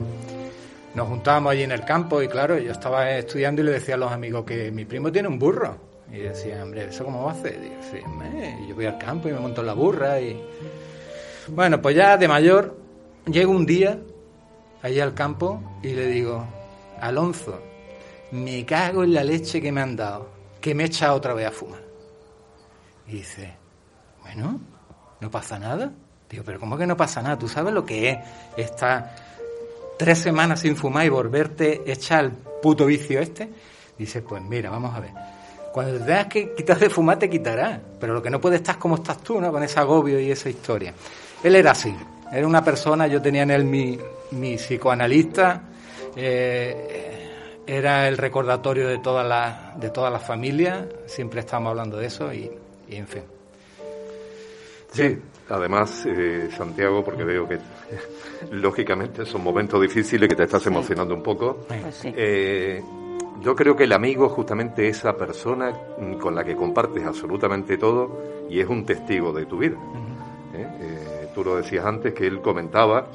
nos 0.94 1.08
juntábamos 1.08 1.52
allí 1.52 1.62
en 1.62 1.72
el 1.72 1.84
campo 1.84 2.22
y 2.22 2.28
claro, 2.28 2.58
yo 2.58 2.72
estaba 2.72 3.10
estudiando 3.10 3.62
y 3.62 3.64
le 3.64 3.72
decía 3.72 3.94
a 3.94 3.98
los 3.98 4.12
amigos 4.12 4.44
que 4.44 4.70
mi 4.70 4.84
primo 4.84 5.10
tiene 5.10 5.28
un 5.28 5.38
burro. 5.38 5.76
Y 6.12 6.18
decía, 6.18 6.62
hombre, 6.62 6.86
¿eso 6.86 7.04
cómo 7.04 7.28
hacer? 7.28 7.58
Y 8.62 8.68
yo 8.68 8.74
voy 8.74 8.86
al 8.86 8.98
campo 8.98 9.28
y 9.28 9.32
me 9.32 9.40
monto 9.40 9.60
en 9.60 9.66
la 9.66 9.74
burra 9.74 10.20
y... 10.20 10.42
Bueno, 11.48 11.80
pues 11.80 11.96
ya 11.96 12.16
de 12.16 12.28
mayor 12.28 12.87
Llego 13.30 13.52
un 13.52 13.66
día 13.66 13.98
allí 14.82 15.00
al 15.00 15.12
campo 15.12 15.60
y 15.82 15.88
le 15.88 16.06
digo, 16.06 16.46
Alonso, 16.98 17.60
me 18.30 18.64
cago 18.64 19.04
en 19.04 19.12
la 19.12 19.22
leche 19.22 19.60
que 19.60 19.70
me 19.70 19.82
han 19.82 19.96
dado, 19.96 20.30
que 20.60 20.74
me 20.74 20.84
echa 20.84 21.12
otra 21.12 21.34
vez 21.34 21.46
a 21.46 21.50
fumar. 21.50 21.82
Y 23.06 23.12
dice, 23.12 23.54
bueno, 24.22 24.58
no 25.20 25.30
pasa 25.30 25.58
nada. 25.58 25.92
Digo, 26.30 26.42
pero 26.44 26.58
¿cómo 26.58 26.78
que 26.78 26.86
no 26.86 26.96
pasa 26.96 27.20
nada? 27.20 27.38
¿Tú 27.38 27.48
sabes 27.48 27.74
lo 27.74 27.84
que 27.84 28.10
es 28.10 28.18
estar 28.56 29.14
tres 29.98 30.18
semanas 30.18 30.60
sin 30.60 30.74
fumar 30.74 31.04
y 31.04 31.10
volverte 31.10 31.90
echar 31.90 32.24
el 32.24 32.30
puto 32.30 32.86
vicio 32.86 33.20
este? 33.20 33.50
Dice, 33.98 34.22
pues 34.22 34.42
mira, 34.42 34.70
vamos 34.70 34.94
a 34.94 35.00
ver. 35.00 35.10
Cuando 35.72 35.98
te 35.98 36.04
tengas 36.04 36.26
que 36.28 36.54
quitar 36.54 36.78
de 36.78 36.88
fumar, 36.88 37.18
te 37.18 37.28
quitará. 37.28 37.78
Pero 38.00 38.14
lo 38.14 38.22
que 38.22 38.30
no 38.30 38.40
puede 38.40 38.56
estar 38.56 38.78
como 38.78 38.94
estás 38.94 39.18
tú, 39.18 39.38
¿no? 39.38 39.52
Con 39.52 39.62
ese 39.62 39.78
agobio 39.78 40.18
y 40.18 40.30
esa 40.30 40.48
historia. 40.48 40.94
Él 41.42 41.54
era 41.54 41.72
así. 41.72 41.94
Era 42.32 42.46
una 42.46 42.62
persona, 42.62 43.06
yo 43.06 43.22
tenía 43.22 43.42
en 43.42 43.50
él 43.50 43.64
mi, 43.64 43.98
mi 44.32 44.56
psicoanalista, 44.56 45.62
eh, 46.16 47.28
era 47.66 48.08
el 48.08 48.16
recordatorio 48.16 48.88
de 48.88 48.98
todas 48.98 49.26
las 49.26 49.78
de 49.78 49.90
todas 49.90 50.12
las 50.12 50.22
familias, 50.22 50.86
siempre 51.06 51.40
estamos 51.40 51.70
hablando 51.70 51.98
de 51.98 52.06
eso 52.06 52.32
y, 52.32 52.50
en 52.90 53.06
fin. 53.06 53.22
Sí, 54.90 55.18
además, 55.48 56.04
eh, 56.06 56.48
Santiago, 56.56 57.04
porque 57.04 57.24
veo 57.24 57.46
que 57.46 57.58
lógicamente 58.52 59.24
son 59.26 59.44
momentos 59.44 59.80
difíciles 59.80 60.28
que 60.28 60.34
te 60.34 60.44
estás 60.44 60.66
emocionando 60.66 61.14
un 61.14 61.22
poco. 61.22 61.66
Pues 61.68 62.02
eh, 62.04 62.82
yo 63.40 63.54
creo 63.54 63.76
que 63.76 63.84
el 63.84 63.92
amigo 63.92 64.26
es 64.26 64.32
justamente 64.32 64.88
esa 64.88 65.14
persona 65.16 65.72
con 66.18 66.34
la 66.34 66.42
que 66.42 66.56
compartes 66.56 67.04
absolutamente 67.04 67.76
todo 67.76 68.46
y 68.50 68.60
es 68.60 68.68
un 68.68 68.84
testigo 68.84 69.32
de 69.32 69.46
tu 69.46 69.58
vida 69.58 69.76
tú 69.76 71.17
lo 71.44 71.56
decías 71.56 71.84
antes, 71.84 72.14
que 72.14 72.26
él 72.26 72.40
comentaba 72.40 73.06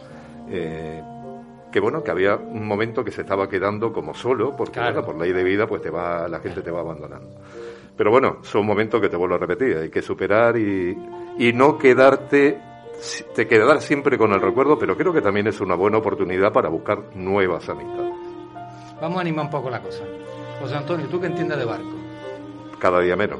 eh, 0.50 1.02
que 1.74 1.80
bueno, 1.80 2.04
que 2.04 2.12
había 2.12 2.36
un 2.36 2.68
momento 2.68 3.04
que 3.04 3.12
se 3.12 3.22
estaba 3.22 3.50
quedando 3.50 3.92
como 3.92 4.14
solo, 4.14 4.56
porque 4.56 4.80
por 5.04 5.20
ley 5.20 5.34
de 5.34 5.44
vida 5.44 5.66
pues 5.66 5.82
te 5.82 5.90
va, 5.90 6.28
la 6.28 6.40
gente 6.40 6.62
te 6.62 6.70
va 6.70 6.82
abandonando. 6.82 7.36
Pero 7.98 8.12
bueno, 8.12 8.38
son 8.44 8.66
momentos 8.66 9.02
que 9.02 9.10
te 9.10 9.18
vuelvo 9.18 9.36
a 9.36 9.40
repetir, 9.40 9.78
hay 9.78 9.90
que 9.90 10.04
superar 10.04 10.56
y, 10.56 10.96
y 11.40 11.52
no 11.52 11.78
quedarte, 11.78 12.60
te 13.34 13.48
quedar 13.48 13.82
siempre 13.82 14.20
con 14.20 14.32
el 14.34 14.40
recuerdo, 14.40 14.78
pero 14.78 14.96
creo 14.96 15.12
que 15.12 15.22
también 15.22 15.48
es 15.48 15.60
una 15.62 15.74
buena 15.76 15.98
oportunidad 15.98 16.54
para 16.54 16.70
buscar 16.70 17.16
nuevas 17.16 17.68
amistades. 17.68 18.14
Vamos 19.02 19.18
a 19.18 19.22
animar 19.22 19.46
un 19.46 19.52
poco 19.52 19.70
la 19.72 19.82
cosa. 19.82 20.04
José 20.62 20.76
Antonio, 20.76 21.08
¿tú 21.08 21.20
qué 21.20 21.28
entiendes 21.28 21.58
de 21.58 21.66
barco? 21.66 21.92
Cada 22.80 23.00
día 23.02 23.16
menos. 23.16 23.40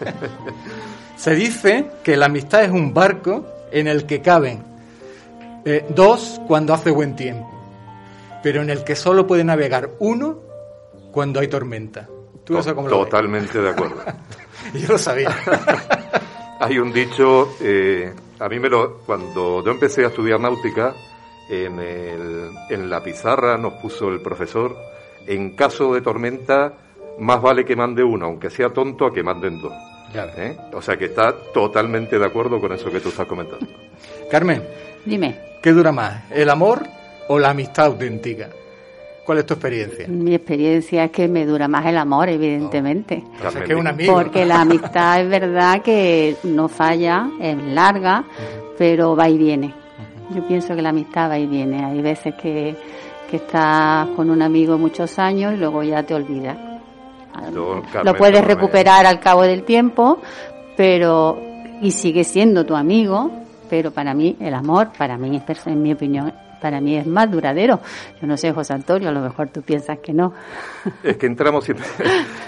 se 1.16 1.34
dice 1.34 1.90
que 2.02 2.16
la 2.16 2.26
amistad 2.26 2.64
es 2.64 2.70
un 2.70 2.94
barco 2.94 3.44
en 3.72 3.88
el 3.88 4.06
que 4.06 4.20
caben 4.20 4.62
eh, 5.64 5.84
dos 5.88 6.40
cuando 6.46 6.74
hace 6.74 6.90
buen 6.90 7.16
tiempo, 7.16 7.50
pero 8.42 8.62
en 8.62 8.70
el 8.70 8.84
que 8.84 8.96
solo 8.96 9.26
puede 9.26 9.44
navegar 9.44 9.90
uno 9.98 10.40
cuando 11.12 11.40
hay 11.40 11.48
tormenta. 11.48 12.08
¿Tú 12.44 12.58
eso 12.58 12.74
cómo 12.74 12.88
lo 12.88 13.04
Totalmente 13.04 13.60
de 13.60 13.70
acuerdo. 13.70 14.02
yo 14.74 14.88
lo 14.88 14.98
sabía. 14.98 15.30
hay 16.60 16.78
un 16.78 16.92
dicho, 16.92 17.56
eh, 17.60 18.12
a 18.40 18.48
mí 18.48 18.58
me 18.58 18.68
lo, 18.68 18.98
cuando 18.98 19.64
yo 19.64 19.70
empecé 19.70 20.04
a 20.04 20.08
estudiar 20.08 20.40
náutica, 20.40 20.94
en, 21.48 21.78
el, 21.78 22.50
en 22.70 22.90
la 22.90 23.02
pizarra 23.02 23.56
nos 23.56 23.74
puso 23.74 24.08
el 24.08 24.20
profesor, 24.20 24.76
en 25.26 25.54
caso 25.54 25.94
de 25.94 26.00
tormenta, 26.00 26.72
más 27.18 27.40
vale 27.40 27.64
que 27.64 27.76
mande 27.76 28.02
uno, 28.02 28.26
aunque 28.26 28.50
sea 28.50 28.70
tonto, 28.70 29.06
a 29.06 29.12
que 29.12 29.22
manden 29.22 29.60
dos. 29.60 29.72
¿Eh? 30.14 30.56
O 30.72 30.82
sea 30.82 30.96
que 30.96 31.06
está 31.06 31.34
totalmente 31.52 32.18
de 32.18 32.24
acuerdo 32.24 32.60
con 32.60 32.72
eso 32.72 32.90
que 32.90 33.00
tú 33.00 33.08
estás 33.08 33.26
comentando. 33.26 33.66
Carmen. 34.30 34.62
Dime. 35.04 35.36
¿Qué 35.62 35.72
dura 35.72 35.92
más, 35.92 36.24
el 36.30 36.50
amor 36.50 36.82
o 37.28 37.38
la 37.38 37.50
amistad 37.50 37.86
auténtica? 37.86 38.48
¿Cuál 39.24 39.38
es 39.38 39.46
tu 39.46 39.54
experiencia? 39.54 40.08
Mi 40.08 40.34
experiencia 40.34 41.04
es 41.04 41.10
que 41.12 41.28
me 41.28 41.46
dura 41.46 41.68
más 41.68 41.86
el 41.86 41.96
amor, 41.96 42.28
evidentemente. 42.28 43.22
Oh. 43.24 44.12
Porque 44.12 44.44
la 44.44 44.62
amistad 44.62 45.20
es 45.20 45.28
verdad 45.28 45.80
que 45.80 46.36
no 46.42 46.68
falla, 46.68 47.28
es 47.40 47.56
larga, 47.56 48.24
pero 48.76 49.14
va 49.14 49.28
y 49.28 49.38
viene. 49.38 49.72
Yo 50.34 50.46
pienso 50.48 50.74
que 50.74 50.82
la 50.82 50.88
amistad 50.88 51.30
va 51.30 51.38
y 51.38 51.46
viene. 51.46 51.84
Hay 51.84 52.02
veces 52.02 52.34
que 52.34 52.76
que 53.32 53.38
estás 53.38 54.08
con 54.08 54.28
un 54.28 54.42
amigo 54.42 54.76
muchos 54.76 55.18
años 55.18 55.54
y 55.54 55.56
luego 55.56 55.82
ya 55.82 56.02
te 56.02 56.12
olvidas. 56.12 56.54
Lo 58.04 58.14
puedes 58.14 58.44
recuperar 58.44 59.06
al 59.06 59.20
cabo 59.20 59.42
del 59.42 59.64
tiempo, 59.64 60.20
pero 60.76 61.38
y 61.80 61.90
sigue 61.90 62.24
siendo 62.24 62.64
tu 62.64 62.76
amigo, 62.76 63.30
pero 63.68 63.90
para 63.90 64.14
mí 64.14 64.36
el 64.40 64.54
amor, 64.54 64.90
para 64.96 65.18
mí, 65.18 65.42
en 65.66 65.82
mi 65.82 65.92
opinión, 65.92 66.32
para 66.62 66.80
mí 66.80 66.96
es 66.96 67.06
más 67.06 67.30
duradero. 67.30 67.80
Yo 68.20 68.26
no 68.26 68.36
sé, 68.38 68.52
José 68.52 68.72
Antonio, 68.72 69.08
a 69.08 69.12
lo 69.12 69.20
mejor 69.20 69.48
tú 69.50 69.60
piensas 69.62 69.98
que 69.98 70.12
no. 70.14 70.32
Es 71.02 71.16
que 71.16 71.26
entramos 71.26 71.64
siempre 71.64 71.84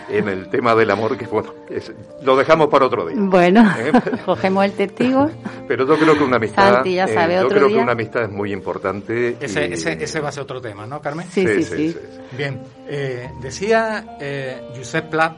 en 0.09 0.29
el 0.29 0.49
tema 0.49 0.75
del 0.75 0.91
amor, 0.91 1.19
que 1.19 1.27
bueno, 1.27 1.53
es- 1.69 1.93
lo 2.23 2.37
dejamos 2.37 2.69
para 2.69 2.87
otro 2.87 3.07
día. 3.07 3.17
Bueno, 3.21 3.69
¿Eh? 3.79 3.93
cogemos 4.25 4.65
el 4.65 4.73
testigo. 4.73 5.29
Pero 5.69 5.87
yo 5.87 5.99
creo 5.99 6.17
que 6.17 6.25
una 6.25 6.37
amistad, 6.37 6.67
eh, 6.69 6.75
Santi, 6.75 6.95
ya 6.95 7.09
sabe, 7.09 7.35
yo 7.35 7.41
otro 7.41 7.57
creo 7.59 7.69
día. 7.69 7.77
que 7.77 7.83
una 7.83 7.93
amistad 7.93 8.23
es 8.23 8.31
muy 8.31 8.53
importante. 8.53 9.37
Ese, 9.41 9.69
y- 9.69 9.73
ese, 9.73 10.03
ese 10.03 10.21
va 10.21 10.29
a 10.29 10.33
ser 10.33 10.45
otro 10.45 10.61
tema, 10.61 10.87
¿no, 10.87 11.01
Carmen? 11.01 11.27
Sí, 11.31 11.47
sí, 11.47 11.63
sí. 11.65 11.97
Bien, 12.39 12.63
eh, 12.89 13.31
decía 13.43 14.17
eh, 14.21 14.63
Josep 14.77 15.11
Pla 15.11 15.37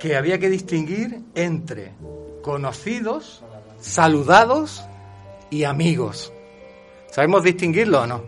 que 0.00 0.16
había 0.16 0.38
que 0.38 0.48
distinguir 0.48 1.18
entre 1.34 1.92
conocidos, 2.42 3.42
saludados 3.80 4.84
y 5.50 5.64
amigos. 5.64 6.32
¿Sabemos 7.18 7.42
distinguirlo 7.42 8.02
o 8.02 8.06
no? 8.06 8.22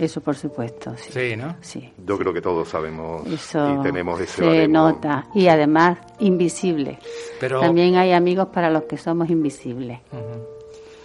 Eso 0.00 0.20
por 0.20 0.34
supuesto, 0.34 0.96
sí. 0.96 1.12
Sí, 1.12 1.36
¿no? 1.36 1.54
Sí. 1.60 1.92
Yo 2.04 2.18
creo 2.18 2.32
que 2.32 2.40
todos 2.40 2.68
sabemos 2.68 3.24
Eso 3.28 3.78
y 3.78 3.82
tenemos 3.84 4.20
ese 4.20 4.32
se 4.32 4.44
baremo. 4.44 4.72
nota. 4.72 5.28
Y 5.32 5.46
además, 5.46 5.96
invisible. 6.18 6.98
Pero 7.38 7.60
También 7.60 7.94
hay 7.94 8.10
amigos 8.10 8.48
para 8.52 8.68
los 8.68 8.82
que 8.84 8.96
somos 8.96 9.30
invisibles. 9.30 10.00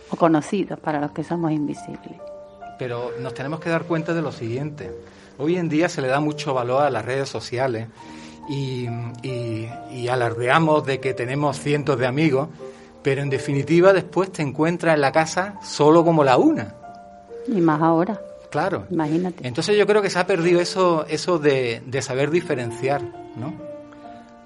O 0.10 0.16
conocidos 0.16 0.80
para 0.80 1.00
los 1.00 1.12
que 1.12 1.24
somos 1.24 1.52
invisibles. 1.52 2.20
Pero 2.80 3.12
nos 3.20 3.36
tenemos 3.36 3.60
que 3.60 3.70
dar 3.70 3.84
cuenta 3.84 4.16
de 4.16 4.24
lo 4.24 4.32
siguiente. 4.32 4.90
Hoy 5.38 5.58
en 5.58 5.70
día 5.70 5.90
se 5.90 6.02
le 6.02 6.08
da 6.08 6.20
mucho 6.20 6.56
valor 6.56 6.82
a 6.82 6.90
las 6.90 7.06
redes 7.06 7.30
sociales 7.30 7.88
y, 8.50 8.88
y- 9.22 9.70
y 9.92 10.08
alardeamos 10.08 10.84
de 10.88 11.00
que 11.00 11.14
tenemos 11.14 11.60
cientos 11.60 12.00
de 12.00 12.08
amigos, 12.08 12.50
pero 13.04 13.22
en 13.22 13.30
definitiva 13.30 13.94
después 13.94 14.32
te 14.32 14.42
encuentras 14.42 14.96
en 14.96 15.02
la 15.02 15.12
casa 15.12 15.60
solo 15.62 16.04
como 16.04 16.24
la 16.24 16.38
una. 16.38 16.76
Y 17.48 17.60
más 17.62 17.82
ahora, 17.82 18.20
Claro. 18.50 18.86
imagínate. 18.90 19.46
Entonces 19.48 19.78
yo 19.78 19.86
creo 19.86 20.02
que 20.02 20.10
se 20.10 20.20
ha 20.20 20.26
perdido 20.28 20.62
eso, 20.62 21.06
eso 21.08 21.40
de, 21.40 21.82
de 21.86 22.02
saber 22.02 22.30
diferenciar, 22.32 23.02
¿no? 23.36 23.54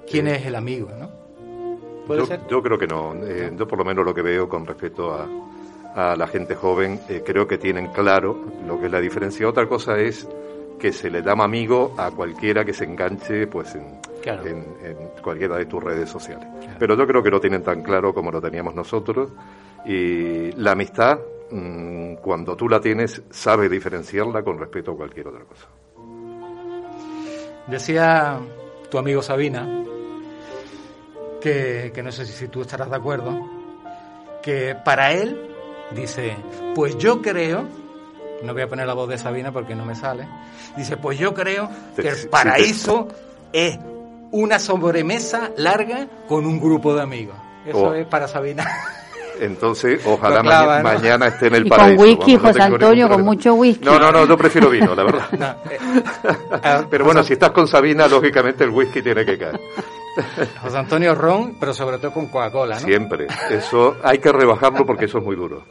¿Quién 0.10 0.28
es 0.28 0.46
el 0.46 0.56
amigo, 0.56 0.90
no? 0.98 1.10
¿Puede 2.08 2.22
Yo, 2.22 2.26
ser? 2.26 2.40
yo 2.50 2.64
creo 2.64 2.78
que 2.80 2.88
no. 2.88 3.14
Eh, 3.24 3.52
yo 3.58 3.68
por 3.68 3.78
lo 3.78 3.86
menos 3.86 4.06
lo 4.06 4.14
que 4.14 4.22
veo 4.22 4.48
con 4.48 4.66
respecto 4.66 5.14
a, 5.14 5.28
a 6.12 6.16
la 6.16 6.28
gente 6.28 6.56
joven, 6.56 7.02
eh, 7.10 7.22
creo 7.26 7.46
que 7.48 7.58
tienen 7.58 7.88
claro 7.88 8.40
lo 8.66 8.80
que 8.80 8.86
es 8.86 8.92
la 8.92 9.02
diferencia. 9.02 9.48
Otra 9.48 9.68
cosa 9.68 10.00
es 10.00 10.26
que 10.80 10.94
se 10.94 11.10
le 11.10 11.22
llama 11.22 11.44
amigo 11.44 11.94
a 11.98 12.10
cualquiera 12.12 12.64
que 12.64 12.72
se 12.74 12.86
enganche 12.86 13.48
pues 13.48 13.76
en, 13.76 14.00
Claro. 14.34 14.46
en, 14.46 14.58
en 14.84 14.98
cualquiera 15.24 15.56
de 15.56 15.66
tus 15.66 15.82
redes 15.82 16.10
sociales. 16.10 16.48
Pero 16.78 16.98
yo 16.98 17.08
creo 17.08 17.24
que 17.24 17.30
lo 17.30 17.40
tienen 17.40 17.64
tan 17.64 17.82
claro 17.82 18.14
como 18.14 18.32
lo 18.32 18.42
teníamos 18.42 18.76
nosotros. 18.76 19.30
Y 19.86 20.52
la 20.54 20.72
amistad, 20.72 21.20
mm, 21.50 22.16
cuando 22.16 22.58
tú 22.58 22.68
la 22.68 22.82
tienes, 22.82 23.22
sabes 23.30 23.72
diferenciarla 23.72 24.44
con 24.44 24.60
respecto 24.60 24.92
a 24.92 24.98
cualquier 24.98 25.28
otra 25.30 25.46
cosa. 25.46 25.68
Decía 27.68 28.40
tu 28.90 28.98
amigo 28.98 29.22
Sabina, 29.22 29.66
que, 31.42 31.92
que 31.94 32.04
no 32.04 32.12
sé 32.12 32.26
si, 32.26 32.48
tú 32.48 32.62
estarás 32.62 32.90
de 32.90 32.96
acuerdo, 32.96 33.40
que 34.42 34.76
para 34.84 35.14
él, 35.14 35.52
dice, 35.92 36.36
pues 36.76 36.98
yo 36.98 37.22
creo, 37.22 37.66
no 38.44 38.54
voy 38.54 38.62
a 38.62 38.68
poner 38.68 38.88
la 38.88 38.94
voz 38.94 39.10
de 39.10 39.18
Sabina 39.18 39.52
porque 39.52 39.76
no 39.76 39.86
me 39.86 39.96
sale, 39.96 40.28
dice, 40.76 40.98
pues 40.98 41.18
yo 41.18 41.34
creo 41.34 41.70
que 41.96 42.10
el 42.10 42.30
paraíso 42.30 43.08
es 43.52 43.78
una 44.32 44.60
sobremesa 44.60 45.52
larga 45.58 46.08
con 46.28 46.46
un 46.46 46.60
grupo 46.60 46.94
de 46.96 47.02
amigos. 47.02 47.36
Eso 47.66 47.78
Oh. 47.90 47.94
es 47.94 48.06
para 48.08 48.28
Sabina. 48.28 48.66
Entonces, 49.40 50.02
ojalá 50.06 50.42
clava, 50.42 50.82
ma- 50.82 50.94
¿no? 50.94 51.00
mañana 51.00 51.28
esté 51.28 51.48
en 51.48 51.56
el 51.56 51.68
Y 51.68 51.70
con 51.70 51.78
paraíso. 51.78 52.02
whisky, 52.04 52.36
Vamos, 52.38 52.42
no 52.42 52.48
José 52.50 52.62
Antonio, 52.64 53.08
con 53.10 53.22
mucho 53.22 53.54
whisky. 53.54 53.86
No, 53.86 54.00
no, 54.00 54.12
no, 54.12 54.26
yo 54.26 54.36
prefiero 54.36 54.70
vino, 54.70 54.96
la 54.96 55.04
verdad. 55.04 55.28
No, 55.38 55.46
eh, 55.72 55.78
ah, 56.64 56.84
Pero 56.90 57.06
bueno, 57.06 57.22
si 57.24 57.34
estás 57.34 57.52
con 57.52 57.68
Sabina, 57.68 58.08
lógicamente 58.08 58.64
el 58.64 58.72
whisky 58.72 59.02
tiene 59.04 59.24
que 59.26 59.38
caer. 59.38 59.60
José 60.64 60.78
Antonio 60.80 61.14
Ron, 61.14 61.58
pero 61.60 61.72
sobre 61.74 62.00
todo 62.00 62.12
con 62.12 62.26
Coca-Cola, 62.28 62.76
¿no? 62.76 62.82
Siempre. 62.82 63.28
Eso 63.52 63.98
hay 64.04 64.18
que 64.18 64.32
rebajarlo 64.32 64.84
porque 64.84 65.06
eso 65.06 65.20
es 65.20 65.24
muy 65.24 65.36
duro. 65.36 65.62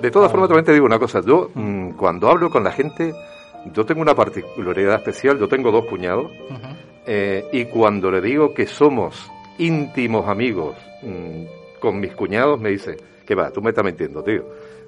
De 0.00 0.10
todas 0.10 0.28
formas, 0.32 0.48
también 0.48 0.64
te 0.64 0.72
digo 0.72 0.84
una 0.84 0.98
cosa. 0.98 1.20
Yo, 1.24 1.50
mm, 1.54 1.90
cuando 1.90 2.28
hablo 2.28 2.50
con 2.50 2.64
la 2.64 2.72
gente, 2.72 3.14
yo 3.72 3.86
tengo 3.86 4.00
una 4.02 4.16
particularidad 4.16 4.96
especial. 4.96 5.38
Yo 5.38 5.46
tengo 5.46 5.70
dos 5.70 5.84
cuñados. 5.84 6.24
Ujú. 6.50 6.76
Eh, 7.06 7.48
y 7.52 7.64
cuando 7.66 8.10
le 8.10 8.20
digo 8.20 8.54
que 8.54 8.66
somos 8.66 9.30
íntimos 9.58 10.28
amigos 10.28 10.76
mm, 11.02 11.80
con 11.80 12.00
mis 12.00 12.12
cuñados, 12.14 12.60
me 12.60 12.70
dice, 12.70 12.96
que 13.26 13.34
va, 13.34 13.50
tú 13.50 13.60
me 13.60 13.70
estás 13.70 13.84
mintiendo, 13.84 14.22
tío. 14.22 14.44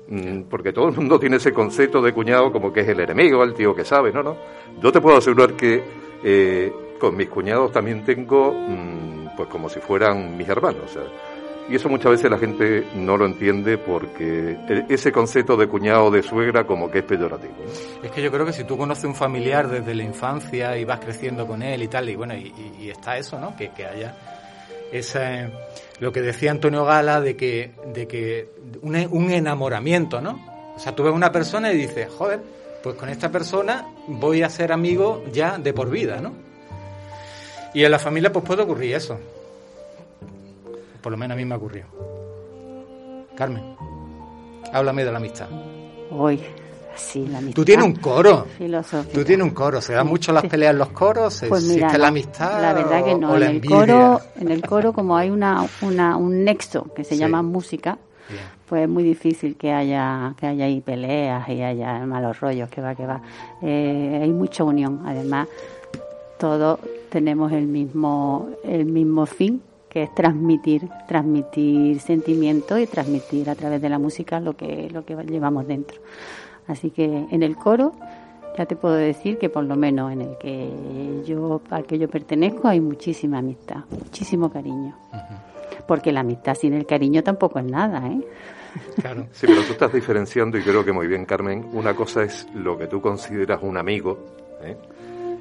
Mm, 0.09 0.43
porque 0.51 0.73
todo 0.73 0.89
el 0.89 0.95
mundo 0.95 1.19
tiene 1.19 1.37
ese 1.37 1.53
concepto 1.53 2.03
de 2.03 2.13
cuñado 2.13 2.53
como 2.53 2.73
que 2.73 2.81
es 2.81 2.89
el 2.89 3.01
enemigo, 3.01 3.43
el 3.43 3.55
tío 3.55 3.75
que 3.75 3.85
sabe, 3.85 4.13
no, 4.13 4.23
no. 4.23 4.37
Yo 4.81 4.93
te 4.93 5.01
puedo 5.01 5.17
asegurar 5.17 5.55
que 5.55 5.83
eh, 6.23 6.73
con 6.99 7.17
mis 7.17 7.29
cuñados 7.29 7.73
también 7.73 8.05
tengo, 8.05 8.53
mm, 8.53 9.37
pues 9.37 9.49
como 9.49 9.69
si 9.69 9.81
fueran 9.81 10.37
mis 10.37 10.49
hermanos. 10.49 10.83
o 10.85 11.34
y 11.69 11.77
eso 11.77 11.89
muchas 11.89 12.13
veces 12.13 12.31
la 12.31 12.39
gente 12.39 12.85
no 12.95 13.17
lo 13.17 13.27
entiende 13.27 13.79
porque 13.79 14.57
e- 14.69 14.85
ese 14.89 15.11
concepto 15.11 15.57
de 15.57 15.67
cuñado 15.67 16.07
o 16.07 16.11
de 16.11 16.23
suegra 16.23 16.67
como 16.67 16.91
que 16.91 16.99
es 16.99 17.05
peyorativo. 17.05 17.55
Es 18.03 18.11
que 18.11 18.23
yo 18.23 18.31
creo 18.31 18.45
que 18.45 18.53
si 18.53 18.65
tú 18.65 18.77
conoces 18.77 19.05
un 19.05 19.15
familiar 19.15 19.69
desde 19.69 19.95
la 19.95 20.03
infancia 20.03 20.77
y 20.77 20.85
vas 20.85 21.01
creciendo 21.01 21.47
con 21.47 21.63
él 21.63 21.83
y 21.83 21.89
tal, 21.89 22.09
y 22.09 22.17
bueno, 22.17 22.35
y, 22.35 22.91
está 22.91 23.17
eso, 23.17 23.39
¿no? 23.39 23.57
Que, 23.57 23.71
que 23.71 23.87
haya 23.87 24.15
ese, 24.93 25.51
lo 26.01 26.13
que 26.13 26.21
decía 26.21 26.51
Antonio 26.51 26.85
Gala 26.85 27.21
de 27.21 27.37
que, 27.37 27.73
de 27.93 28.07
que 28.07 28.49
un, 28.83 28.97
un 29.11 29.31
enamoramiento, 29.31 30.21
¿no? 30.21 30.39
O 30.77 30.79
sea, 30.79 30.95
tú 30.95 31.03
ves 31.03 31.13
una 31.13 31.33
persona 31.33 31.73
y 31.73 31.77
dices, 31.77 32.09
joder, 32.11 32.41
pues 32.83 32.97
con 32.97 33.09
esta 33.09 33.31
persona 33.31 33.87
voy 34.07 34.43
a 34.43 34.51
ser 34.51 34.71
amigo 34.71 35.25
ya 35.33 35.57
de 35.57 35.73
por 35.73 35.89
vida, 35.89 36.21
¿no? 36.21 36.33
Y 37.73 37.85
en 37.85 37.91
la 37.91 37.99
familia 37.99 38.31
pues 38.31 38.45
puede 38.45 38.63
ocurrir 38.63 38.95
eso. 38.95 39.19
Por 41.05 41.13
lo 41.13 41.19
menos 41.19 41.35
a 41.35 41.37
mí 41.37 41.45
me 41.45 41.55
ocurrió. 41.55 41.85
Carmen, 43.37 43.63
háblame 44.73 45.05
de 45.05 45.13
la 45.13 45.19
amistad. 45.19 45.49
Hoy, 46.11 46.41
así, 46.95 47.27
la 47.27 47.39
amistad. 47.39 47.57
Tú 47.57 47.65
tienes 47.67 47.85
un 47.85 47.97
coro. 47.97 48.47
Filosofía. 48.57 49.13
Tú 49.13 49.23
tienes 49.23 49.45
un 49.47 49.53
coro, 49.53 49.83
se 49.83 49.93
dan 49.93 50.07
mucho 50.07 50.33
las 50.33 50.45
Sí. 50.45 50.49
peleas 50.49 50.73
en 50.73 50.79
los 50.79 50.89
coros, 50.89 51.35
se 51.35 51.49
Pues 51.49 51.65
existe 51.69 51.99
la 51.99 52.09
amistad 52.09 52.59
la 52.63 52.73
verdad 52.73 53.05
que 53.05 53.15
no. 53.17 53.37
En 53.37 53.43
el, 53.43 53.61
coro, 53.67 54.21
en 54.41 54.51
el 54.51 54.63
coro, 54.63 54.93
como 54.95 55.15
hay 55.17 55.29
una, 55.29 55.67
una, 55.83 56.17
un 56.17 56.43
nexo 56.43 56.85
que 56.95 57.05
se 57.05 57.17
Sí. 57.17 57.21
llama 57.21 57.43
música, 57.43 57.99
Bien. 58.31 58.41
pues 58.67 58.85
es 58.85 58.89
muy 58.89 59.03
difícil 59.03 59.57
que 59.57 59.75
haya 59.75 60.35
que 60.41 60.47
haya 60.47 60.65
ahí 60.65 60.81
peleas 60.81 61.47
y 61.51 61.61
haya 61.63 61.99
malos 62.07 62.41
rollos, 62.41 62.71
que 62.71 62.81
va, 62.81 62.95
que 62.95 63.05
va. 63.05 63.21
Eh, 63.61 64.21
hay 64.23 64.31
mucha 64.31 64.65
unión. 64.65 65.03
Además, 65.05 65.49
todos 66.39 66.79
tenemos 67.11 67.53
el 67.53 67.67
mismo, 67.67 68.49
el 68.65 68.87
mismo 68.87 69.27
fin, 69.27 69.61
que 69.95 70.03
es 70.03 70.13
transmitir, 70.13 70.89
transmitir 71.07 72.01
sentimientos 72.01 72.81
y 72.81 72.87
transmitir 72.89 73.49
a 73.49 73.55
través 73.55 73.81
de 73.81 73.89
la 73.89 74.01
música 74.01 74.41
lo 74.41 74.57
que, 74.57 74.91
lo 74.91 75.05
que 75.05 75.15
llevamos 75.15 75.69
dentro. 75.69 76.01
Así 76.67 76.91
que 76.91 77.05
en 77.05 77.45
el 77.45 77.55
coro 77.55 77.93
ya 78.59 78.67
te 78.67 78.75
puedo 78.75 78.97
decir 78.97 79.39
que 79.39 79.49
por 79.49 79.63
lo 79.63 79.77
menos 79.77 80.13
en 80.13 80.23
el 80.23 80.37
que 80.37 81.23
yo, 81.25 81.61
al 81.71 81.87
que 81.87 81.97
yo 81.97 82.09
pertenezco 82.09 82.67
hay 82.67 82.81
muchísima 82.81 83.39
amistad, 83.39 83.85
muchísimo 83.89 84.51
cariño. 84.51 84.97
Porque 85.87 86.11
la 86.11 86.21
amistad 86.21 86.57
sin 86.57 86.75
el 86.75 86.87
cariño 86.87 87.23
tampoco 87.23 87.61
es 87.61 87.65
nada, 87.65 88.05
¿eh? 88.09 88.21
Claro. 89.01 89.29
Sí, 89.33 89.47
pero 89.47 89.63
tú 89.63 89.75
estás 89.75 89.93
diferenciando 89.93 90.59
y 90.59 90.63
creo 90.63 90.85
que 90.85 90.91
muy 90.91 91.07
bien, 91.07 91.25
Carmen. 91.25 91.69
Una 91.73 91.95
cosa 91.95 92.25
es 92.25 92.49
lo 92.53 92.77
que 92.77 92.89
tú 92.89 93.01
consideras 93.01 93.63
un 93.63 93.77
amigo 93.77 94.19
¿eh? 94.61 94.77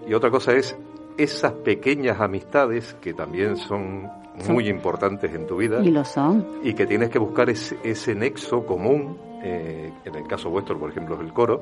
y 0.08 0.14
otra 0.14 0.30
cosa 0.30 0.54
es 0.54 0.78
esas 1.18 1.54
pequeñas 1.54 2.22
amistades 2.22 2.96
que 3.02 3.16
también 3.16 3.58
son 3.58 4.23
muy 4.50 4.68
importantes 4.68 5.34
en 5.34 5.46
tu 5.46 5.58
vida 5.58 5.80
Y 5.84 5.92
lo 5.92 6.04
son. 6.04 6.46
y 6.64 6.74
que 6.74 6.86
tienes 6.86 7.10
que 7.10 7.20
buscar 7.20 7.50
ese, 7.50 7.78
ese 7.84 8.16
nexo 8.16 8.66
común, 8.66 9.18
eh, 9.44 9.92
en 10.06 10.16
el 10.16 10.26
caso 10.28 10.50
vuestro, 10.50 10.80
por 10.80 10.90
ejemplo, 10.90 11.16
es 11.16 11.22
el 11.22 11.34
coro, 11.34 11.62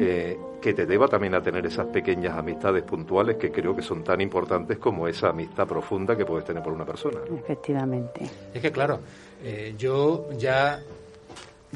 eh, 0.00 0.38
que 0.60 0.74
te 0.74 0.86
deba 0.86 1.08
también 1.08 1.34
a 1.34 1.42
tener 1.42 1.64
esas 1.66 1.86
pequeñas 1.86 2.36
amistades 2.36 2.82
puntuales 2.84 3.36
que 3.36 3.50
creo 3.50 3.74
que 3.74 3.82
son 3.82 4.04
tan 4.04 4.20
importantes 4.20 4.78
como 4.78 5.08
esa 5.08 5.30
amistad 5.30 5.66
profunda 5.66 6.16
que 6.16 6.24
puedes 6.24 6.44
tener 6.44 6.62
por 6.62 6.72
una 6.72 6.84
persona. 6.84 7.18
Efectivamente. 7.38 8.28
Es 8.52 8.60
que 8.60 8.70
claro, 8.70 9.00
eh, 9.42 9.74
yo 9.78 10.28
ya 10.38 10.80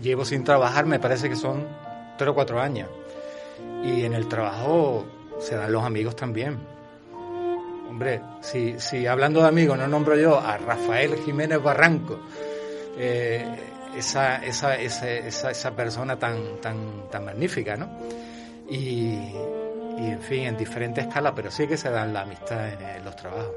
llevo 0.00 0.24
sin 0.24 0.44
trabajar, 0.44 0.86
me 0.86 0.98
parece 0.98 1.28
que 1.28 1.36
son 1.36 1.66
tres 2.18 2.30
o 2.30 2.34
cuatro 2.34 2.60
años. 2.60 2.88
Y 3.82 4.04
en 4.04 4.12
el 4.12 4.28
trabajo 4.28 5.04
se 5.38 5.56
dan 5.56 5.72
los 5.72 5.82
amigos 5.84 6.14
también. 6.16 6.58
Hombre, 7.90 8.22
si, 8.40 8.78
si 8.78 9.06
hablando 9.06 9.42
de 9.42 9.48
amigos 9.48 9.76
no 9.76 9.86
nombro 9.86 10.16
yo 10.16 10.38
a 10.38 10.56
Rafael 10.56 11.16
Jiménez 11.24 11.62
Barranco, 11.62 12.20
eh, 12.96 13.44
esa, 13.96 14.36
esa, 14.36 14.76
esa, 14.76 15.50
esa, 15.50 15.76
persona 15.76 16.16
tan, 16.16 16.60
tan, 16.60 17.10
tan 17.10 17.24
magnífica, 17.24 17.76
¿no? 17.76 17.88
y, 18.70 19.34
en 19.98 20.20
fin, 20.20 20.44
en 20.44 20.56
diferentes 20.56 21.06
escalas, 21.06 21.32
pero 21.34 21.50
sí 21.50 21.66
que 21.66 21.76
se 21.76 21.90
dan 21.90 22.14
la 22.14 22.22
amistad 22.22 22.68
en, 22.68 23.04
los 23.04 23.16
trabajos. 23.16 23.52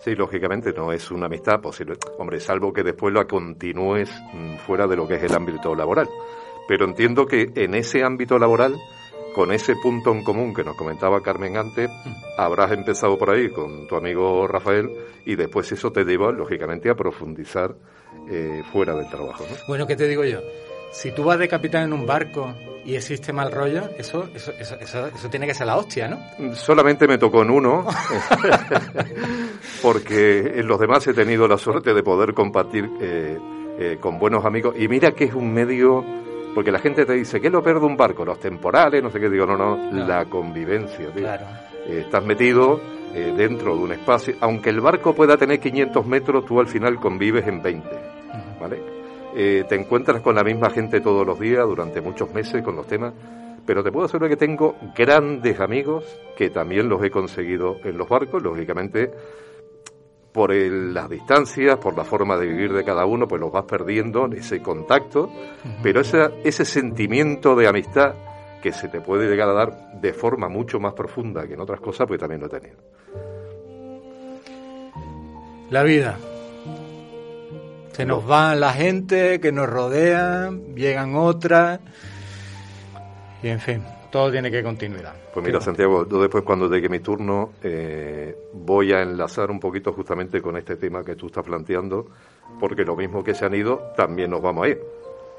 Sí, 0.00 0.14
lógicamente 0.14 0.72
no 0.72 0.92
es 0.92 1.10
una 1.10 1.26
amistad 1.26 1.60
posible. 1.60 1.94
Hombre, 2.18 2.40
salvo 2.40 2.72
que 2.72 2.82
después 2.82 3.14
la 3.14 3.24
continúes 3.24 4.10
mm, 4.34 4.56
fuera 4.58 4.86
de 4.86 4.96
lo 4.96 5.08
que 5.08 5.14
es 5.14 5.22
el 5.22 5.34
ámbito 5.34 5.74
laboral. 5.74 6.08
Pero 6.68 6.84
entiendo 6.84 7.26
que 7.26 7.52
en 7.54 7.74
ese 7.74 8.02
ámbito 8.02 8.38
laboral, 8.38 8.76
con 9.36 9.52
ese 9.52 9.76
punto 9.76 10.12
en 10.12 10.24
común 10.24 10.54
que 10.54 10.64
nos 10.64 10.74
comentaba 10.76 11.20
Carmen 11.20 11.58
antes, 11.58 11.90
mm. 11.90 12.12
habrás 12.38 12.72
empezado 12.72 13.18
por 13.18 13.28
ahí 13.28 13.50
con 13.50 13.86
tu 13.86 13.94
amigo 13.94 14.48
Rafael 14.48 14.90
y 15.26 15.36
después 15.36 15.70
eso 15.70 15.92
te 15.92 16.04
lleva, 16.04 16.32
lógicamente, 16.32 16.88
a 16.88 16.94
profundizar 16.94 17.74
eh, 18.30 18.62
fuera 18.72 18.94
del 18.94 19.10
trabajo. 19.10 19.44
Bueno, 19.68 19.86
¿qué 19.86 19.94
te 19.94 20.08
digo 20.08 20.24
yo? 20.24 20.40
Si 20.90 21.12
tú 21.12 21.22
vas 21.22 21.38
de 21.38 21.48
capitán 21.48 21.82
en 21.82 21.92
un 21.92 22.06
barco 22.06 22.54
y 22.86 22.96
existe 22.96 23.30
mal 23.34 23.52
rollo, 23.52 23.90
eso, 23.98 24.26
eso, 24.34 24.52
eso, 24.58 24.76
eso, 24.80 25.28
tiene 25.28 25.46
que 25.46 25.52
ser 25.52 25.66
la 25.66 25.76
hostia, 25.76 26.08
¿no? 26.08 26.54
Solamente 26.54 27.06
me 27.06 27.18
tocó 27.18 27.42
en 27.42 27.50
uno, 27.50 27.84
porque 29.82 30.54
en 30.60 30.66
los 30.66 30.80
demás 30.80 31.06
he 31.08 31.12
tenido 31.12 31.46
la 31.46 31.58
suerte 31.58 31.92
de 31.92 32.02
poder 32.02 32.32
compartir 32.32 32.88
eh, 33.02 33.38
eh, 33.78 33.98
con 34.00 34.18
buenos 34.18 34.46
amigos. 34.46 34.74
Y 34.78 34.88
mira 34.88 35.10
que 35.10 35.24
es 35.24 35.34
un 35.34 35.52
medio, 35.52 36.02
porque 36.56 36.72
la 36.72 36.78
gente 36.78 37.04
te 37.04 37.12
dice, 37.12 37.38
¿qué 37.38 37.48
es 37.48 37.52
lo 37.52 37.62
peor 37.62 37.80
de 37.80 37.86
un 37.86 37.98
barco? 37.98 38.24
Los 38.24 38.40
temporales, 38.40 39.02
no 39.02 39.10
sé 39.10 39.20
qué, 39.20 39.28
digo, 39.28 39.44
no, 39.44 39.58
no, 39.58 39.92
la 39.92 40.24
convivencia. 40.24 41.10
Claro. 41.14 41.44
Eh, 41.86 42.00
estás 42.06 42.24
metido 42.24 42.80
dentro 43.14 43.74
de 43.74 43.82
un 43.82 43.92
espacio, 43.92 44.34
aunque 44.40 44.68
el 44.68 44.80
barco 44.80 45.14
pueda 45.14 45.38
tener 45.38 45.58
500 45.58 46.06
metros, 46.06 46.44
tú 46.44 46.60
al 46.60 46.66
final 46.66 46.96
convives 46.96 47.46
en 47.46 47.62
20, 47.62 47.88
¿vale? 48.60 48.96
Eh, 49.38 49.64
te 49.68 49.74
encuentras 49.74 50.22
con 50.22 50.34
la 50.34 50.42
misma 50.42 50.70
gente 50.70 51.02
todos 51.02 51.26
los 51.26 51.38
días 51.38 51.62
durante 51.66 52.00
muchos 52.00 52.32
meses 52.32 52.62
con 52.62 52.74
los 52.74 52.86
temas, 52.86 53.12
pero 53.66 53.82
te 53.82 53.92
puedo 53.92 54.06
asegurar 54.06 54.30
que 54.30 54.36
tengo 54.38 54.76
grandes 54.96 55.60
amigos 55.60 56.04
que 56.38 56.48
también 56.48 56.88
los 56.88 57.04
he 57.04 57.10
conseguido 57.10 57.76
en 57.84 57.98
los 57.98 58.08
barcos, 58.08 58.42
lógicamente 58.42 59.10
por 60.36 60.54
las 60.54 61.08
distancias, 61.08 61.78
por 61.78 61.96
la 61.96 62.04
forma 62.04 62.36
de 62.36 62.46
vivir 62.46 62.74
de 62.74 62.84
cada 62.84 63.06
uno, 63.06 63.26
pues 63.26 63.40
los 63.40 63.50
vas 63.50 63.64
perdiendo 63.64 64.26
ese 64.26 64.60
contacto, 64.60 65.30
pero 65.82 66.02
ese, 66.02 66.28
ese 66.44 66.66
sentimiento 66.66 67.56
de 67.56 67.66
amistad 67.66 68.12
que 68.62 68.70
se 68.70 68.88
te 68.88 69.00
puede 69.00 69.30
llegar 69.30 69.48
a 69.48 69.52
dar 69.54 69.92
de 69.98 70.12
forma 70.12 70.50
mucho 70.50 70.78
más 70.78 70.92
profunda 70.92 71.46
que 71.46 71.54
en 71.54 71.60
otras 71.60 71.80
cosas, 71.80 72.06
pues 72.06 72.20
también 72.20 72.42
lo 72.42 72.48
he 72.48 72.50
tenido. 72.50 72.76
La 75.70 75.82
vida, 75.82 76.18
se 77.92 78.04
nos 78.04 78.30
va 78.30 78.54
la 78.54 78.74
gente 78.74 79.40
que 79.40 79.52
nos 79.52 79.66
rodea, 79.66 80.50
llegan 80.74 81.16
otras. 81.16 81.80
Y 83.42 83.48
en 83.48 83.60
fin, 83.60 83.82
todo 84.12 84.30
tiene 84.30 84.50
que 84.50 84.62
continuar. 84.62 85.25
Pues 85.36 85.44
mira, 85.44 85.60
Santiago, 85.60 86.08
yo 86.08 86.22
después 86.22 86.44
cuando 86.44 86.66
llegue 86.66 86.88
mi 86.88 87.00
turno 87.00 87.52
eh, 87.62 88.34
voy 88.54 88.94
a 88.94 89.02
enlazar 89.02 89.50
un 89.50 89.60
poquito 89.60 89.92
justamente 89.92 90.40
con 90.40 90.56
este 90.56 90.76
tema 90.76 91.04
que 91.04 91.14
tú 91.14 91.26
estás 91.26 91.44
planteando, 91.44 92.06
porque 92.58 92.86
lo 92.86 92.96
mismo 92.96 93.22
que 93.22 93.34
se 93.34 93.44
han 93.44 93.54
ido, 93.54 93.92
también 93.98 94.30
nos 94.30 94.40
vamos 94.40 94.64
a 94.64 94.68
ir. 94.70 94.80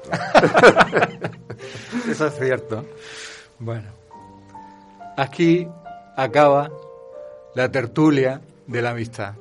Eso 2.08 2.28
es 2.28 2.38
cierto. 2.38 2.84
Bueno, 3.58 3.88
aquí 5.16 5.66
acaba 6.16 6.70
la 7.56 7.68
tertulia 7.68 8.40
de 8.68 8.82
la 8.82 8.90
amistad. 8.90 9.34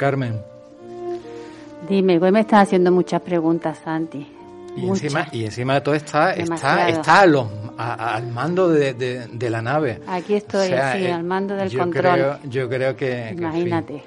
Carmen. 0.00 0.42
Dime, 1.86 2.18
hoy 2.18 2.32
me 2.32 2.40
estás 2.40 2.62
haciendo 2.62 2.90
muchas 2.90 3.20
preguntas, 3.20 3.80
Santi. 3.84 4.26
Y 4.74 4.88
encima, 4.88 5.28
y 5.30 5.44
encima 5.44 5.74
de 5.74 5.80
todo 5.82 5.94
está, 5.94 6.32
está, 6.32 6.88
está 6.88 7.20
al 7.20 8.26
mando 8.28 8.68
de, 8.68 9.50
la 9.50 9.60
nave. 9.60 10.00
Aquí 10.06 10.36
estoy, 10.36 10.68
sí, 10.68 10.72
eh, 10.72 11.12
al 11.12 11.24
mando 11.24 11.54
del 11.54 11.76
control. 11.76 12.38
yo 12.44 12.66
creo 12.66 12.96
que, 12.96 13.34
Imagínate. 13.36 14.02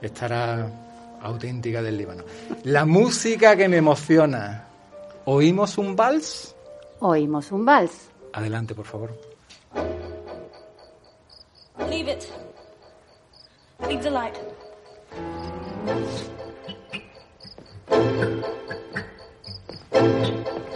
estará 0.00 0.66
auténtica 1.20 1.82
del 1.82 1.98
Líbano. 1.98 2.24
La 2.64 2.86
música 2.86 3.54
que 3.54 3.68
me 3.68 3.76
emociona. 3.76 4.64
¿Oímos 5.26 5.76
un 5.76 5.94
vals? 5.94 6.54
Oímos 7.00 7.52
un 7.52 7.66
vals. 7.66 8.08
Adelante, 8.32 8.74
por 8.74 8.86
favor. 8.86 9.10
Leave 11.90 12.12
it. 12.12 12.24
Leave 13.86 14.02
the 14.02 14.10
light. 14.10 14.47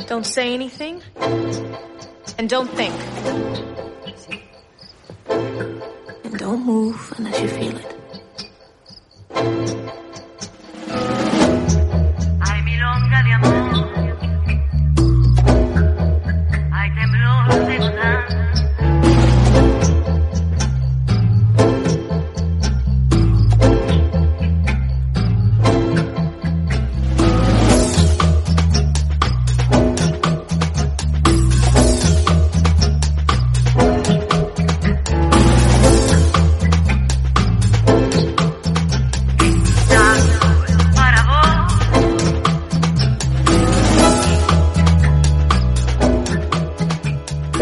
Don't 0.07 0.27
say 0.27 0.55
anything 0.55 1.03
and 2.39 2.49
don't 2.49 2.71
think. 2.71 2.95
And 6.25 6.39
don't 6.39 6.65
move 6.65 7.13
unless 7.17 7.41
you 7.41 7.49
feel 7.49 7.77
it. 7.77 7.92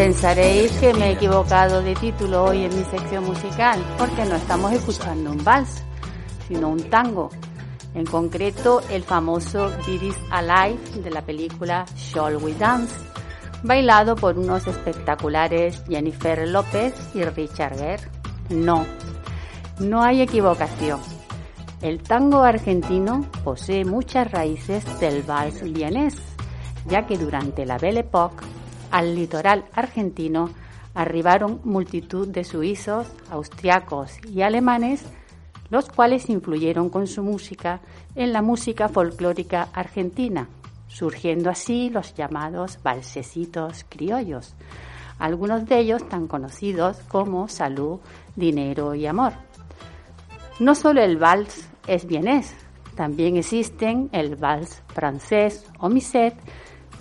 Pensaréis 0.01 0.73
que 0.79 0.95
me 0.95 1.09
he 1.09 1.13
equivocado 1.13 1.83
de 1.83 1.95
título 1.95 2.45
hoy 2.45 2.65
en 2.65 2.75
mi 2.75 2.85
sección 2.85 3.23
musical, 3.23 3.79
porque 3.99 4.25
no 4.25 4.37
estamos 4.37 4.73
escuchando 4.73 5.31
un 5.31 5.45
vals, 5.45 5.85
sino 6.49 6.71
un 6.71 6.89
tango. 6.89 7.29
En 7.93 8.07
concreto, 8.07 8.81
el 8.89 9.03
famoso 9.03 9.71
It 9.87 10.03
Is 10.03 10.17
Alive 10.31 11.03
de 11.03 11.11
la 11.11 11.21
película 11.21 11.85
Shall 11.97 12.37
We 12.37 12.55
Dance, 12.55 12.95
bailado 13.63 14.17
por 14.17 14.39
unos 14.39 14.67
espectaculares 14.67 15.83
Jennifer 15.87 16.49
López 16.49 16.95
y 17.13 17.23
Richard 17.23 17.77
Gere. 17.77 18.09
No, 18.49 18.87
no 19.81 20.03
hay 20.03 20.23
equivocación. 20.23 21.01
El 21.83 22.03
tango 22.03 22.43
argentino 22.43 23.27
posee 23.45 23.85
muchas 23.85 24.31
raíces 24.31 24.83
del 24.99 25.23
vals 25.25 25.61
vienés, 25.61 26.17
ya 26.87 27.07
que 27.07 27.19
durante 27.19 27.67
la 27.67 27.77
Belle 27.77 28.01
Époque 28.01 28.47
al 28.91 29.15
litoral 29.15 29.65
argentino 29.73 30.51
arribaron 30.95 31.61
multitud 31.65 32.29
de 32.29 32.45
suizos, 32.45 33.07
austriacos 33.31 34.19
y 34.27 34.43
alemanes, 34.43 35.05
los 35.71 35.89
cuales 35.89 36.29
influyeron 36.29 36.91
con 36.91 37.07
su 37.07 37.23
música 37.23 37.81
en 38.15 38.33
la 38.33 38.43
música 38.43 38.89
folclórica 38.89 39.69
argentina, 39.73 40.49
surgiendo 40.89 41.49
así 41.49 41.91
los 41.91 42.15
llamados 42.15 42.81
valsecitos 42.83 43.87
criollos, 43.89 44.55
algunos 45.19 45.67
de 45.67 45.79
ellos 45.79 46.09
tan 46.09 46.27
conocidos 46.27 46.99
como 47.09 47.47
Salud, 47.47 48.01
Dinero 48.35 48.95
y 48.95 49.07
Amor. 49.07 49.33
No 50.59 50.75
solo 50.75 51.03
el 51.03 51.17
vals 51.17 51.69
es 51.87 52.07
bienés, 52.07 52.55
también 52.97 53.37
existen 53.37 54.11
el 54.13 54.37
vals 54.37 54.83
francés 54.89 55.65
o 55.79 55.89
miset, 55.89 56.35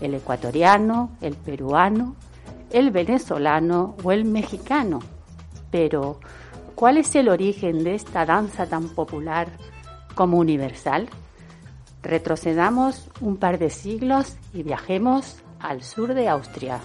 el 0.01 0.13
ecuatoriano, 0.13 1.12
el 1.21 1.35
peruano, 1.35 2.15
el 2.71 2.91
venezolano 2.91 3.95
o 4.03 4.12
el 4.12 4.25
mexicano. 4.25 4.99
Pero, 5.71 6.19
¿cuál 6.75 6.97
es 6.97 7.15
el 7.15 7.29
origen 7.29 7.83
de 7.83 7.95
esta 7.95 8.25
danza 8.25 8.67
tan 8.67 8.89
popular 8.89 9.47
como 10.15 10.38
universal? 10.38 11.09
Retrocedamos 12.01 13.09
un 13.21 13.38
par 13.38 13.59
de 13.59 13.69
siglos 13.69 14.38
y 14.53 14.63
viajemos 14.63 15.38
al 15.59 15.83
sur 15.83 16.13
de 16.13 16.29
Austria. 16.29 16.79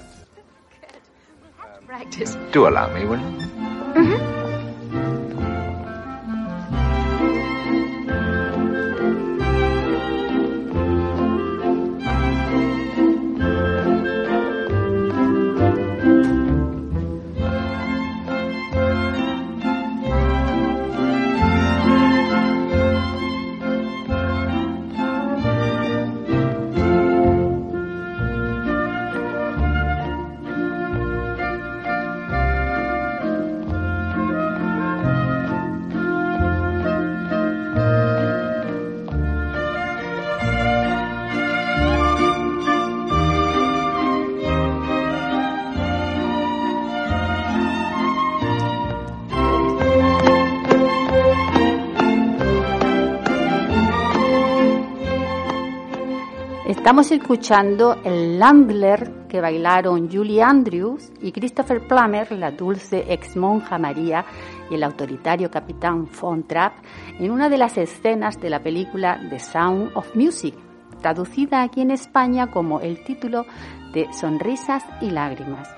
Estamos 56.85 57.11
escuchando 57.13 57.97
el 58.05 58.39
Landler 58.39 59.27
que 59.27 59.41
bailaron 59.41 60.11
Julie 60.13 60.43
Andrews 60.43 61.11
y 61.23 61.33
Christopher 61.33 61.89
Plummer, 61.89 62.31
la 62.33 62.51
dulce 62.51 63.07
ex 63.09 63.37
monja 63.37 63.79
María 63.79 64.27
y 64.69 64.75
el 64.75 64.83
autoritario 64.83 65.51
capitán 65.51 66.07
Von 66.21 66.47
Trapp, 66.47 66.75
en 67.19 67.31
una 67.31 67.49
de 67.49 67.57
las 67.57 67.79
escenas 67.79 68.39
de 68.39 68.51
la 68.51 68.63
película 68.63 69.19
The 69.31 69.39
Sound 69.39 69.93
of 69.95 70.15
Music, 70.15 70.55
traducida 71.01 71.63
aquí 71.63 71.81
en 71.81 71.91
España 71.91 72.51
como 72.51 72.81
el 72.81 73.03
título 73.03 73.47
de 73.95 74.13
Sonrisas 74.13 74.85
y 75.01 75.09
Lágrimas. 75.09 75.75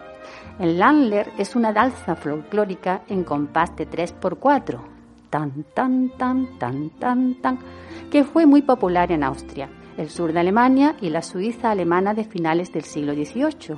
El 0.59 0.77
Landler 0.77 1.31
es 1.39 1.55
una 1.55 1.73
danza 1.73 2.17
folclórica 2.17 3.03
en 3.07 3.23
compás 3.23 3.77
de 3.77 3.89
3x4, 3.89 4.81
tan, 5.31 5.63
tan, 5.73 6.09
tan, 6.19 6.59
tan, 6.59 6.91
tan, 6.99 7.35
tan, 7.41 7.59
que 8.11 8.25
fue 8.25 8.45
muy 8.45 8.63
popular 8.63 9.13
en 9.13 9.23
Austria 9.23 9.69
el 9.97 10.11
sur 10.11 10.33
de 10.33 10.41
Alemania 10.41 10.97
y 11.01 11.11
la 11.11 11.23
Suiza 11.23 11.71
alemana 11.71 12.15
de 12.15 12.25
finales 12.25 12.73
del 12.73 12.85
siglo 12.85 13.15
XVIII. 13.15 13.77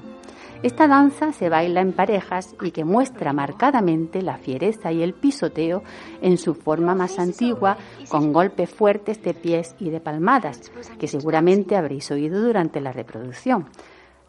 Esta 0.62 0.88
danza 0.88 1.32
se 1.32 1.48
baila 1.48 1.80
en 1.80 1.92
parejas 1.92 2.56
y 2.60 2.72
que 2.72 2.84
muestra 2.84 3.32
marcadamente 3.32 4.22
la 4.22 4.38
fiereza 4.38 4.90
y 4.90 5.02
el 5.02 5.14
pisoteo 5.14 5.84
en 6.20 6.36
su 6.36 6.54
forma 6.54 6.96
más 6.96 7.20
antigua, 7.20 7.76
con 8.08 8.32
golpes 8.32 8.68
fuertes 8.68 9.22
de 9.22 9.34
pies 9.34 9.76
y 9.78 9.90
de 9.90 10.00
palmadas, 10.00 10.72
que 10.98 11.06
seguramente 11.06 11.76
habréis 11.76 12.10
oído 12.10 12.42
durante 12.42 12.80
la 12.80 12.90
reproducción. 12.90 13.66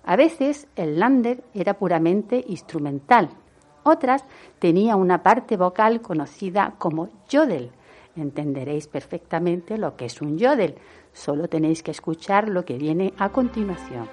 A 0.03 0.15
veces 0.15 0.67
el 0.75 0.99
lander 0.99 1.43
era 1.53 1.73
puramente 1.79 2.43
instrumental, 2.47 3.29
otras 3.83 4.25
tenía 4.59 4.95
una 4.95 5.23
parte 5.23 5.57
vocal 5.57 6.01
conocida 6.01 6.75
como 6.77 7.09
yodel. 7.27 7.71
Entenderéis 8.15 8.87
perfectamente 8.87 9.77
lo 9.77 9.95
que 9.95 10.05
es 10.05 10.21
un 10.21 10.37
yodel, 10.37 10.75
Solo 11.19 11.49
tenéis 11.49 11.83
que 11.83 11.91
escuchar 11.91 12.47
lo 12.47 12.63
que 12.63 12.77
viene 12.77 13.13
a 13.17 13.27
continuación. 13.27 14.07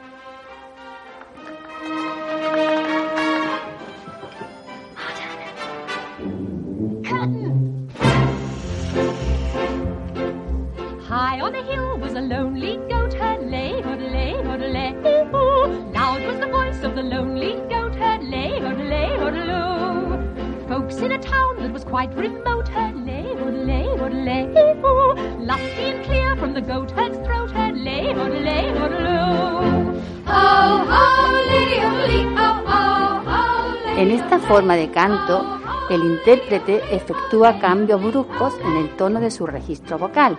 High 11.09 11.41
on 11.41 11.55
a 11.55 11.63
hill 11.63 11.97
was 12.01 12.15
a 12.15 12.21
lonely 12.21 12.79
goat 12.89 13.15
herd, 13.15 13.49
lay, 13.49 13.81
lay, 13.85 14.35
lay, 14.43 14.93
Loud 15.95 16.27
was 16.27 16.41
the 16.41 16.49
voice 16.51 16.83
of 16.83 16.97
the 16.97 17.05
lonely 17.05 17.55
goat 17.71 17.95
herd, 17.95 18.25
lay, 18.25 18.59
lay, 18.59 19.17
lo. 19.47 20.19
Folks 20.67 20.97
in 20.97 21.13
a 21.13 21.19
town 21.19 21.57
that 21.59 21.73
was 21.73 21.85
quite 21.85 22.13
remote 22.17 22.67
heard, 22.67 23.06
lay, 24.13 24.47
lay, 24.47 24.75
lay, 24.75 25.47
lusty 25.47 25.85
and 25.91 26.05
clear 26.05 26.37
from 26.37 26.55
the 26.55 26.61
goat 26.61 26.91
herd's 26.93 27.19
throat 27.27 27.51
heard, 27.51 27.77
lay, 27.77 28.15
lay, 28.15 28.73
lo. 28.73 29.93
Oh, 30.29 30.87
oh, 30.89 31.45
lady, 31.47 32.27
oh, 32.37 32.65
oh, 32.67 33.25
oh, 33.27 33.85
oh, 33.87 33.99
En 33.99 34.11
esta 34.11 34.39
forma 34.39 34.77
de 34.77 34.91
canto, 34.91 35.61
el 35.91 36.03
intérprete 36.03 36.83
efectúa 36.95 37.59
cambios 37.59 38.03
bruscos 38.03 38.55
en 38.65 38.77
el 38.77 38.97
tono 38.97 39.21
de 39.21 39.31
su 39.31 39.47
registro 39.47 39.99
vocal 39.99 40.37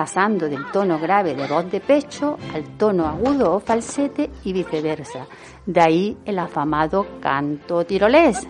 pasando 0.00 0.48
del 0.48 0.64
tono 0.72 0.98
grave 0.98 1.34
de 1.34 1.46
voz 1.46 1.70
de 1.70 1.78
pecho 1.78 2.38
al 2.54 2.64
tono 2.78 3.06
agudo 3.06 3.52
o 3.52 3.60
falsete 3.60 4.30
y 4.44 4.54
viceversa. 4.54 5.26
De 5.70 5.80
ahí 5.80 6.18
el 6.24 6.36
afamado 6.40 7.06
canto 7.20 7.84
tirolés. 7.86 8.44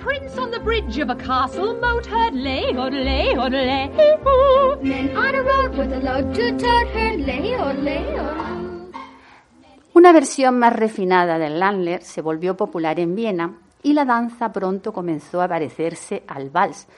Una 9.93 10.13
versión 10.15 10.59
más 10.59 10.73
refinada 10.73 11.39
del 11.39 11.61
Landler 11.61 12.03
se 12.03 12.23
volvió 12.23 12.57
popular 12.57 12.99
en 12.99 13.15
Viena 13.15 13.59
y 13.83 13.93
la 13.93 14.07
danza 14.07 14.51
pronto 14.51 14.95
comenzó 14.95 15.43
a 15.43 15.49
parecerse 15.49 16.23
al 16.27 16.49
vals, 16.49 16.89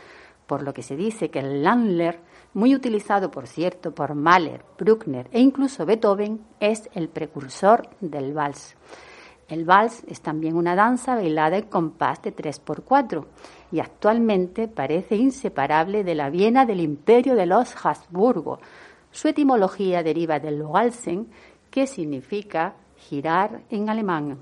por 0.47 0.63
lo 0.63 0.73
que 0.73 0.85
se 0.85 0.95
dice 0.95 1.31
que 1.31 1.41
el 1.41 1.65
Landler 1.65 2.21
muy 2.55 2.77
utilizado 2.77 3.33
por 3.33 3.49
cierto 3.49 3.93
por 3.93 4.15
Mahler, 4.15 4.63
Bruckner 4.79 5.29
e 5.33 5.41
incluso 5.41 5.85
Beethoven, 5.85 6.45
es 6.61 6.89
el 6.95 7.09
precursor 7.09 7.89
del 7.99 8.33
vals. 8.33 8.77
El 9.53 9.67
vals 9.67 10.03
es 10.09 10.23
también 10.23 10.57
una 10.57 10.75
danza 10.75 11.15
bailada 11.15 11.59
en 11.59 11.65
compás 11.65 12.23
de 12.23 12.35
3x4 12.35 13.27
y 13.71 13.81
actualmente 13.81 14.67
parece 14.67 15.17
inseparable 15.17 16.05
de 16.05 16.15
la 16.15 16.31
Viena 16.31 16.65
del 16.65 16.81
imperio 16.81 17.35
de 17.35 17.45
los 17.45 17.75
Habsburgo. 17.85 18.61
Su 19.11 19.29
etimología 19.29 20.03
deriva 20.03 20.41
del 20.41 20.63
Walsen, 20.63 21.29
que 21.71 21.87
significa 21.87 22.77
girar 22.97 23.61
en 23.69 23.91
alemán. 23.91 24.39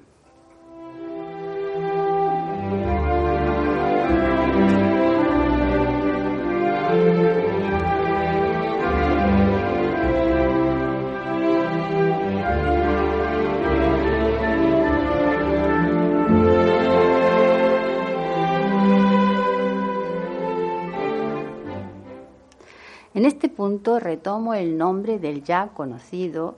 En 23.13 23.25
este 23.25 23.49
punto 23.49 23.99
retomo 23.99 24.55
el 24.55 24.79
nombre 24.79 25.19
del 25.19 25.43
ya 25.43 25.69
conocido 25.75 26.55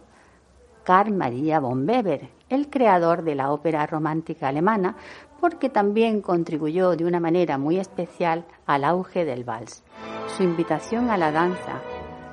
Carl 0.84 1.10
Maria 1.14 1.60
von 1.60 1.88
Weber, 1.88 2.28
el 2.50 2.68
creador 2.68 3.22
de 3.22 3.34
la 3.34 3.50
ópera 3.52 3.86
romántica 3.86 4.48
alemana, 4.48 4.96
porque 5.40 5.70
también 5.70 6.20
contribuyó 6.20 6.94
de 6.94 7.06
una 7.06 7.20
manera 7.20 7.56
muy 7.56 7.78
especial 7.78 8.44
al 8.66 8.84
auge 8.84 9.24
del 9.24 9.44
vals. 9.44 9.82
Su 10.36 10.42
invitación 10.42 11.08
a 11.08 11.16
la 11.16 11.32
danza, 11.32 11.80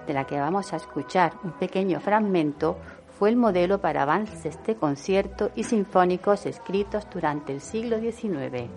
de 0.06 0.14
la 0.14 0.26
que 0.26 0.38
vamos 0.38 0.74
a 0.74 0.76
escuchar 0.76 1.34
un 1.46 1.52
pequeño 1.54 2.02
fragmento, 2.02 2.76
fue 3.18 3.30
el 3.30 3.38
modelo 3.38 3.80
para 3.80 4.02
avances 4.02 4.60
de 4.66 4.76
concierto 4.76 5.52
y 5.56 5.64
sinfónicos 5.64 6.46
escritos 6.46 7.08
durante 7.10 7.54
el 7.54 7.62
siglo 7.62 8.00
XIX. 8.00 8.70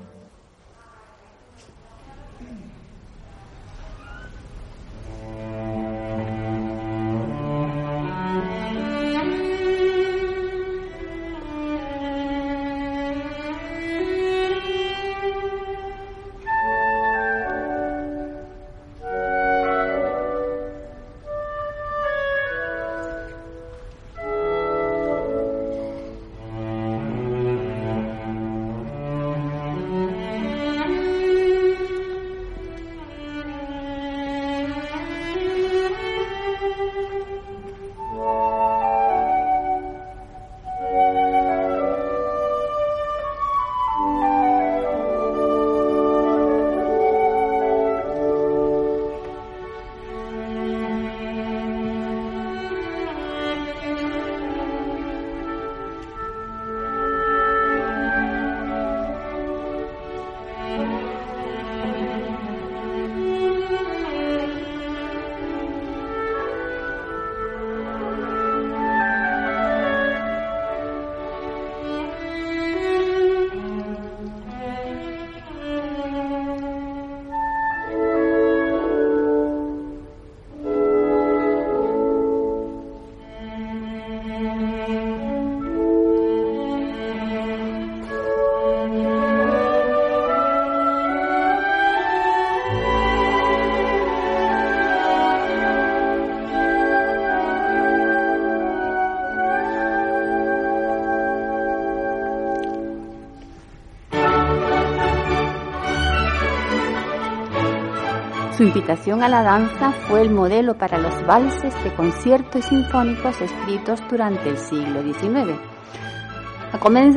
Su 108.62 108.68
invitación 108.68 109.24
a 109.24 109.28
la 109.28 109.42
danza 109.42 109.90
fue 109.90 110.22
el 110.22 110.30
modelo 110.30 110.74
para 110.74 110.96
los 110.96 111.26
valses 111.26 111.74
de 111.82 111.92
conciertos 111.96 112.66
sinfónicos 112.66 113.40
escritos 113.40 114.00
durante 114.08 114.50
el 114.50 114.56
siglo 114.56 115.02
XIX. 115.02 115.58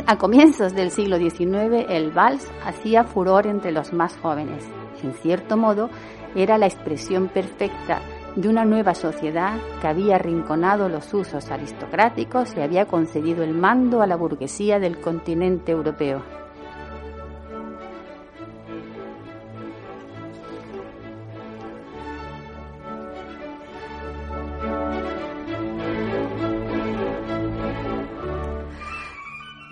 A, 0.08 0.18
comienzos 0.18 0.74
del 0.74 0.90
siglo 0.90 1.20
XIX, 1.20 1.86
el 1.88 2.10
vals 2.10 2.52
hacía 2.64 3.04
furor 3.04 3.46
entre 3.46 3.72
los 3.72 3.94
más 3.94 4.18
jóvenes. 4.18 4.68
En 5.04 5.14
cierto 5.14 5.56
modo, 5.56 5.92
era 6.34 6.58
la 6.58 6.66
expresión 6.66 7.28
perfecta 7.28 8.02
de 8.36 8.50
una 8.50 8.66
nueva 8.66 8.96
sociedad 8.96 9.60
que 9.82 9.88
había 9.88 10.16
arrinconado 10.16 10.90
los 10.90 11.14
usos 11.14 11.52
aristocráticos 11.52 12.58
y 12.58 12.62
había 12.62 12.88
concedido 12.88 13.44
el 13.44 13.54
mando 13.54 14.02
a 14.02 14.08
la 14.08 14.16
burguesía 14.16 14.80
del 14.80 15.00
continente 15.00 15.74
europeo. 15.74 16.24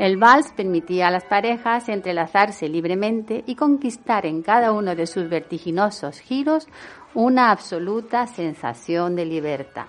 El 0.04 0.18
vals 0.18 0.52
permitía 0.52 1.08
a 1.08 1.12
las 1.12 1.24
parejas 1.24 1.88
entrelazarse 1.88 2.68
libremente 2.68 3.42
y 3.48 3.56
conquistar 3.56 4.26
en 4.26 4.42
cada 4.42 4.74
uno 4.74 4.96
de 4.96 5.08
sus 5.08 5.30
vertiginosos 5.30 6.20
giros 6.20 6.68
una 7.14 7.52
absoluta 7.52 8.28
sensación 8.28 9.16
de 9.16 9.26
libertad. 9.26 9.86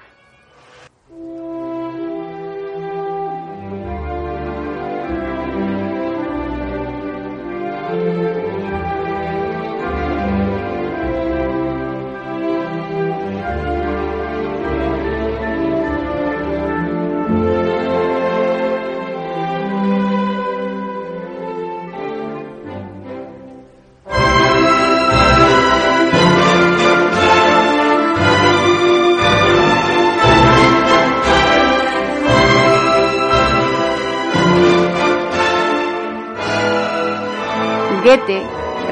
Goethe 38.14 38.46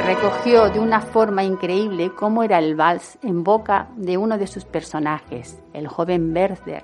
recogió 0.05 0.69
de 0.69 0.81
una 0.81 1.01
forma 1.01 1.45
increíble 1.45 2.11
cómo 2.13 2.43
era 2.43 2.59
el 2.59 2.75
vals 2.75 3.21
en 3.23 3.45
boca 3.45 3.89
de 3.95 4.17
uno 4.17 4.37
de 4.37 4.49
sus 4.49 4.65
personajes, 4.65 5.63
el 5.73 5.87
joven 5.87 6.37
Werther, 6.37 6.83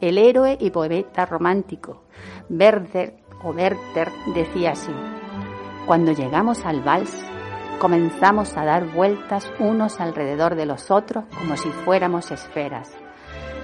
el 0.00 0.16
héroe 0.16 0.56
y 0.60 0.70
poeta 0.70 1.26
romántico. 1.26 2.04
Werther 2.48 3.16
o 3.42 3.50
Werther 3.50 4.12
decía 4.32 4.72
así, 4.72 4.92
cuando 5.84 6.12
llegamos 6.12 6.64
al 6.64 6.82
vals 6.82 7.20
comenzamos 7.80 8.56
a 8.56 8.64
dar 8.64 8.86
vueltas 8.92 9.50
unos 9.58 9.98
alrededor 9.98 10.54
de 10.54 10.66
los 10.66 10.88
otros 10.92 11.24
como 11.36 11.56
si 11.56 11.68
fuéramos 11.84 12.30
esferas. 12.30 12.92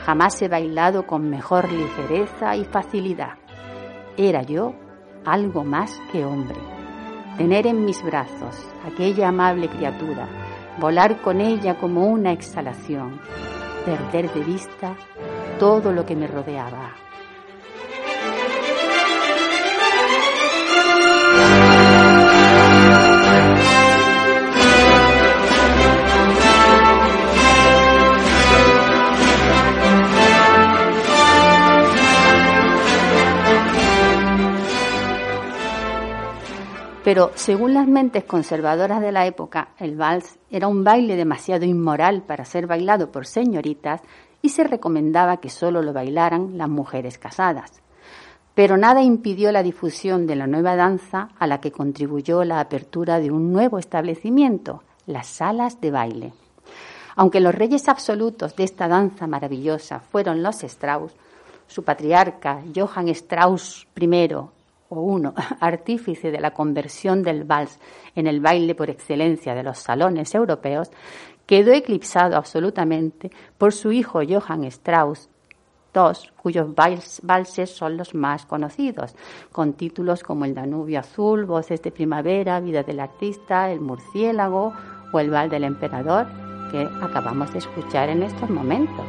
Jamás 0.04 0.42
he 0.42 0.48
bailado 0.48 1.06
con 1.06 1.30
mejor 1.30 1.70
ligereza 1.70 2.56
y 2.56 2.64
facilidad. 2.64 3.34
Era 4.16 4.42
yo 4.42 4.74
algo 5.24 5.62
más 5.62 6.00
que 6.10 6.24
hombre 6.24 6.77
tener 7.38 7.68
en 7.68 7.84
mis 7.84 8.02
brazos 8.02 8.56
aquella 8.84 9.28
amable 9.28 9.68
criatura, 9.68 10.28
volar 10.80 11.22
con 11.22 11.40
ella 11.40 11.78
como 11.78 12.06
una 12.06 12.32
exhalación, 12.32 13.20
perder 13.86 14.30
de 14.34 14.40
vista 14.40 14.96
todo 15.60 15.92
lo 15.92 16.04
que 16.04 16.16
me 16.16 16.26
rodeaba. 16.26 17.07
Pero 37.08 37.30
según 37.36 37.72
las 37.72 37.88
mentes 37.88 38.24
conservadoras 38.24 39.00
de 39.00 39.12
la 39.12 39.24
época, 39.24 39.68
el 39.78 39.96
vals 39.96 40.38
era 40.50 40.68
un 40.68 40.84
baile 40.84 41.16
demasiado 41.16 41.64
inmoral 41.64 42.20
para 42.20 42.44
ser 42.44 42.66
bailado 42.66 43.10
por 43.10 43.24
señoritas 43.24 44.02
y 44.42 44.50
se 44.50 44.62
recomendaba 44.64 45.38
que 45.38 45.48
solo 45.48 45.80
lo 45.80 45.94
bailaran 45.94 46.58
las 46.58 46.68
mujeres 46.68 47.16
casadas. 47.16 47.80
Pero 48.54 48.76
nada 48.76 49.00
impidió 49.00 49.52
la 49.52 49.62
difusión 49.62 50.26
de 50.26 50.36
la 50.36 50.46
nueva 50.46 50.76
danza 50.76 51.30
a 51.38 51.46
la 51.46 51.62
que 51.62 51.72
contribuyó 51.72 52.44
la 52.44 52.60
apertura 52.60 53.20
de 53.20 53.30
un 53.30 53.54
nuevo 53.54 53.78
establecimiento, 53.78 54.82
las 55.06 55.28
salas 55.28 55.80
de 55.80 55.90
baile. 55.90 56.34
Aunque 57.16 57.40
los 57.40 57.54
reyes 57.54 57.88
absolutos 57.88 58.54
de 58.54 58.64
esta 58.64 58.86
danza 58.86 59.26
maravillosa 59.26 60.00
fueron 60.00 60.42
los 60.42 60.62
Strauss, 60.62 61.14
su 61.68 61.84
patriarca 61.84 62.60
Johann 62.76 63.08
Strauss 63.08 63.88
I 63.98 64.57
o 64.88 65.00
uno, 65.00 65.34
artífice 65.60 66.30
de 66.30 66.40
la 66.40 66.52
conversión 66.52 67.22
del 67.22 67.44
vals 67.44 67.78
en 68.14 68.26
el 68.26 68.40
baile 68.40 68.74
por 68.74 68.90
excelencia 68.90 69.54
de 69.54 69.62
los 69.62 69.78
salones 69.78 70.34
europeos, 70.34 70.90
quedó 71.46 71.72
eclipsado 71.72 72.36
absolutamente 72.36 73.30
por 73.56 73.72
su 73.72 73.92
hijo 73.92 74.20
Johann 74.28 74.64
Strauss 74.64 75.30
II, 75.94 76.30
cuyos 76.36 76.74
valses 77.22 77.70
son 77.70 77.96
los 77.96 78.14
más 78.14 78.44
conocidos, 78.44 79.14
con 79.52 79.72
títulos 79.72 80.22
como 80.22 80.44
El 80.44 80.54
Danubio 80.54 81.00
Azul, 81.00 81.46
Voces 81.46 81.82
de 81.82 81.90
Primavera, 81.90 82.60
Vida 82.60 82.82
del 82.82 83.00
Artista, 83.00 83.70
El 83.70 83.80
Murciélago 83.80 84.74
o 85.12 85.20
El 85.20 85.30
Val 85.30 85.48
del 85.48 85.64
Emperador, 85.64 86.26
que 86.70 86.86
acabamos 87.02 87.52
de 87.52 87.60
escuchar 87.60 88.10
en 88.10 88.22
estos 88.22 88.50
momentos. 88.50 89.06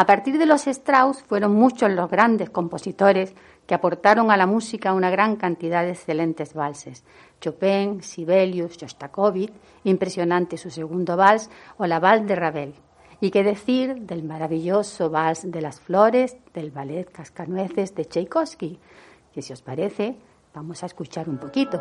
A 0.00 0.06
partir 0.06 0.38
de 0.38 0.46
los 0.46 0.66
Strauss 0.66 1.22
fueron 1.24 1.52
muchos 1.52 1.90
los 1.90 2.08
grandes 2.08 2.48
compositores 2.48 3.34
que 3.66 3.74
aportaron 3.74 4.30
a 4.30 4.38
la 4.38 4.46
música 4.46 4.94
una 4.94 5.10
gran 5.10 5.36
cantidad 5.36 5.82
de 5.82 5.90
excelentes 5.90 6.54
valses. 6.54 7.04
Chopin, 7.38 8.02
Sibelius, 8.02 8.78
Shostakovich, 8.78 9.52
impresionante 9.84 10.56
su 10.56 10.70
segundo 10.70 11.18
vals, 11.18 11.50
o 11.76 11.86
la 11.86 12.00
Vals 12.00 12.26
de 12.26 12.34
Ravel. 12.34 12.74
Y 13.20 13.30
qué 13.30 13.44
decir 13.44 13.94
del 14.06 14.22
maravilloso 14.22 15.10
vals 15.10 15.42
de 15.50 15.60
las 15.60 15.80
flores 15.80 16.34
del 16.54 16.70
ballet 16.70 17.12
Cascanueces 17.12 17.94
de 17.94 18.06
Tchaikovsky, 18.06 18.78
que 19.34 19.42
si 19.42 19.52
os 19.52 19.60
parece, 19.60 20.16
vamos 20.54 20.82
a 20.82 20.86
escuchar 20.86 21.28
un 21.28 21.36
poquito. 21.36 21.78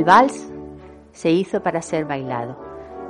El 0.00 0.06
vals 0.06 0.50
se 1.12 1.30
hizo 1.30 1.62
para 1.62 1.82
ser 1.82 2.06
bailado, 2.06 2.56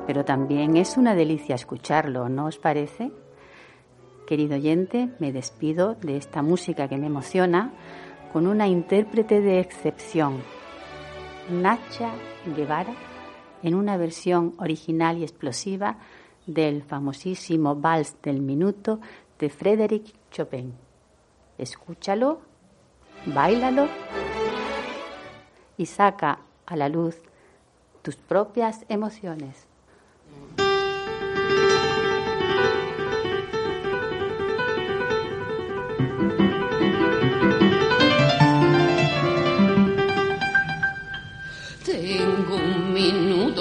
pero 0.08 0.24
también 0.24 0.76
es 0.76 0.96
una 0.96 1.14
delicia 1.14 1.54
escucharlo, 1.54 2.28
¿no 2.28 2.46
os 2.46 2.58
parece? 2.58 3.12
Querido 4.26 4.56
oyente, 4.56 5.08
me 5.20 5.30
despido 5.30 5.94
de 5.94 6.16
esta 6.16 6.42
música 6.42 6.88
que 6.88 6.96
me 6.96 7.06
emociona 7.06 7.70
con 8.32 8.48
una 8.48 8.66
intérprete 8.66 9.40
de 9.40 9.60
excepción, 9.60 10.42
Nacha 11.48 12.10
Guevara, 12.56 12.94
en 13.62 13.76
una 13.76 13.96
versión 13.96 14.54
original 14.58 15.18
y 15.18 15.22
explosiva 15.22 15.96
del 16.44 16.82
famosísimo 16.82 17.76
Vals 17.76 18.20
del 18.20 18.40
Minuto 18.40 18.98
de 19.38 19.48
Frédéric 19.48 20.12
Chopin. 20.32 20.74
Escúchalo, 21.56 22.40
bailalo 23.26 23.86
y 25.76 25.86
saca 25.86 26.40
a 26.70 26.76
la 26.76 26.88
luz 26.88 27.16
tus 28.02 28.16
propias 28.16 28.86
emociones. 28.88 29.66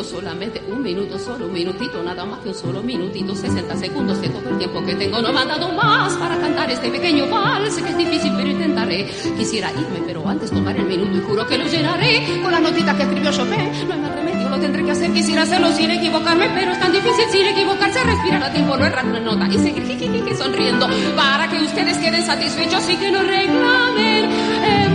Solamente, 0.04 0.62
un 0.68 0.82
minuto 0.82 1.18
solo, 1.20 1.48
un 1.48 1.54
minutito, 1.54 2.02
nada 2.04 2.26
más 2.26 2.40
que 2.40 2.50
un 2.50 2.56
solo 2.56 2.82
minutito, 2.82 3.36
60 3.36 3.76
segundos 3.78 4.22
de 4.22 4.30
todo 4.30 4.50
el 4.50 4.58
tiempo 4.58 4.84
que 4.86 4.96
tengo. 4.96 5.22
No 5.22 5.32
me 5.32 5.40
han 5.40 5.48
dado 5.48 5.72
más 5.74 6.14
para 6.16 6.38
cantar 6.38 6.70
este 6.72 6.90
pequeño 6.90 7.28
vals, 7.28 7.76
que 7.78 7.90
es 7.90 7.98
difícil, 7.98 8.34
pero 8.36 8.50
intentaré. 8.50 9.06
Quisiera 9.38 9.72
irme, 9.72 10.02
pero 10.06 10.28
antes 10.28 10.52
tomar 10.52 10.76
el 10.76 10.86
minuto 10.86 11.18
y 11.18 11.22
juro 11.22 11.46
que 11.48 11.58
lo 11.58 11.66
llenaré 11.66 12.40
con 12.42 12.52
la 12.52 12.60
notita 12.60 12.96
que 12.96 13.04
escribió 13.04 13.32
Chopin. 13.32 13.88
No 13.88 13.94
hay 13.94 14.00
más 14.00 14.16
remedio, 14.16 14.50
lo 14.50 14.60
tendré 14.60 14.84
que 14.84 14.92
hacer. 14.92 15.12
Quisiera 15.12 15.44
hacerlo 15.44 15.72
sin 15.72 15.92
equivocarme, 15.92 16.50
pero 16.56 16.72
es 16.72 16.80
tan 16.80 16.92
difícil 16.92 17.26
sin 17.32 17.46
equivocarse. 17.46 18.04
Respirar 18.04 18.44
a 18.44 18.52
tiempo, 18.52 18.78
no 18.78 18.86
errar 18.86 19.06
una 19.06 19.20
nota 19.20 19.48
y 19.48 19.58
seguir 19.58 19.86
jijijiji, 19.86 20.36
sonriendo 20.36 20.88
para 21.16 21.50
que 21.50 21.62
ustedes 21.62 21.98
queden 21.98 22.26
satisfechos 22.26 22.90
y 22.90 22.96
que 22.96 23.12
no 23.12 23.22
reclamen 23.22 24.26
en. 24.26 24.90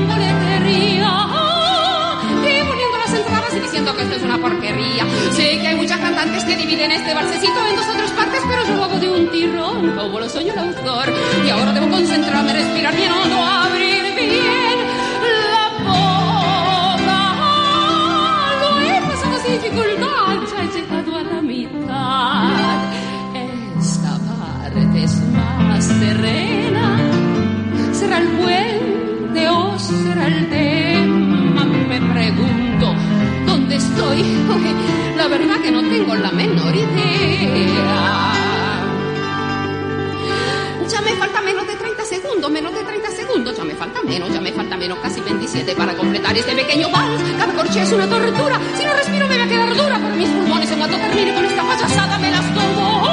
Diciendo 3.74 3.96
que 3.96 4.02
esto 4.04 4.14
es 4.14 4.22
una 4.22 4.38
porquería. 4.38 5.04
Sé 5.32 5.58
que 5.58 5.66
hay 5.66 5.74
muchas 5.74 5.98
cantantes 5.98 6.44
que 6.44 6.56
dividen 6.56 6.92
este 6.92 7.12
balsecito 7.12 7.66
en 7.68 7.74
dos 7.74 7.86
o 7.88 7.92
tres 7.96 8.10
partes, 8.12 8.40
pero 8.48 8.64
yo 8.68 8.76
lo 8.76 8.84
hago 8.84 9.00
de 9.00 9.08
un 9.08 9.28
tirón, 9.32 9.90
como 9.96 10.20
lo 10.20 10.28
soñó 10.28 10.52
el 10.52 10.58
autor. 10.60 11.12
Y 11.44 11.50
ahora 11.50 11.72
debo 11.72 11.88
concentrarme, 11.88 12.52
respirar 12.52 12.94
bien 12.94 13.10
hondo, 13.10 13.36
abrir 13.36 14.14
bien 14.14 14.78
la 15.50 15.66
boca. 15.90 17.20
Lo 18.60 18.80
he 18.80 19.00
pasado 19.00 19.38
sin 19.42 19.52
dificultad, 19.60 20.38
ya 20.50 20.62
he 20.62 20.68
llegado 20.78 21.16
a 21.16 21.22
la 21.24 21.42
mitad. 21.42 22.78
Esta 23.80 24.12
parte 24.28 25.02
es 25.02 25.20
más 25.66 25.88
terrena. 25.98 26.96
¿Será 27.92 28.18
el 28.18 28.28
puente 28.38 29.48
o 29.48 29.76
será 29.80 30.28
el 30.28 30.48
tema? 30.48 30.73
¿Dónde 33.96 34.20
estoy? 34.20 35.14
La 35.16 35.28
verdad 35.28 35.60
que 35.62 35.70
no 35.70 35.80
tengo 35.80 36.14
la 36.14 36.30
menor 36.32 36.74
idea. 36.74 38.32
Ya 40.88 41.00
me 41.00 41.12
falta 41.12 41.40
menos 41.40 41.66
de 41.66 41.74
30 41.74 42.04
segundos, 42.04 42.50
menos 42.50 42.74
de 42.74 42.82
30 42.82 43.10
segundos, 43.10 43.56
ya 43.56 43.64
me 43.64 43.74
falta 43.74 44.02
menos, 44.02 44.32
ya 44.32 44.40
me 44.40 44.52
falta 44.52 44.76
menos, 44.76 44.98
casi 44.98 45.20
27 45.20 45.74
para 45.74 45.94
completar 45.94 46.36
este 46.36 46.54
pequeño 46.54 46.90
vals. 46.90 47.22
Cada 47.38 47.52
corche 47.54 47.82
es 47.82 47.92
una 47.92 48.06
tortura, 48.06 48.60
si 48.76 48.84
no 48.84 48.92
respiro 48.92 49.26
me 49.28 49.36
voy 49.36 49.44
a 49.44 49.48
quedar 49.48 49.76
dura 49.76 49.98
por 49.98 50.12
mis 50.12 50.28
pulmones 50.28 50.70
en 50.70 50.78
cuanto 50.78 50.96
termine 50.98 51.34
con 51.34 51.44
esta 51.44 51.62
payasada 51.62 52.18
me 52.18 52.30
las 52.30 52.54
tomo. 52.54 53.08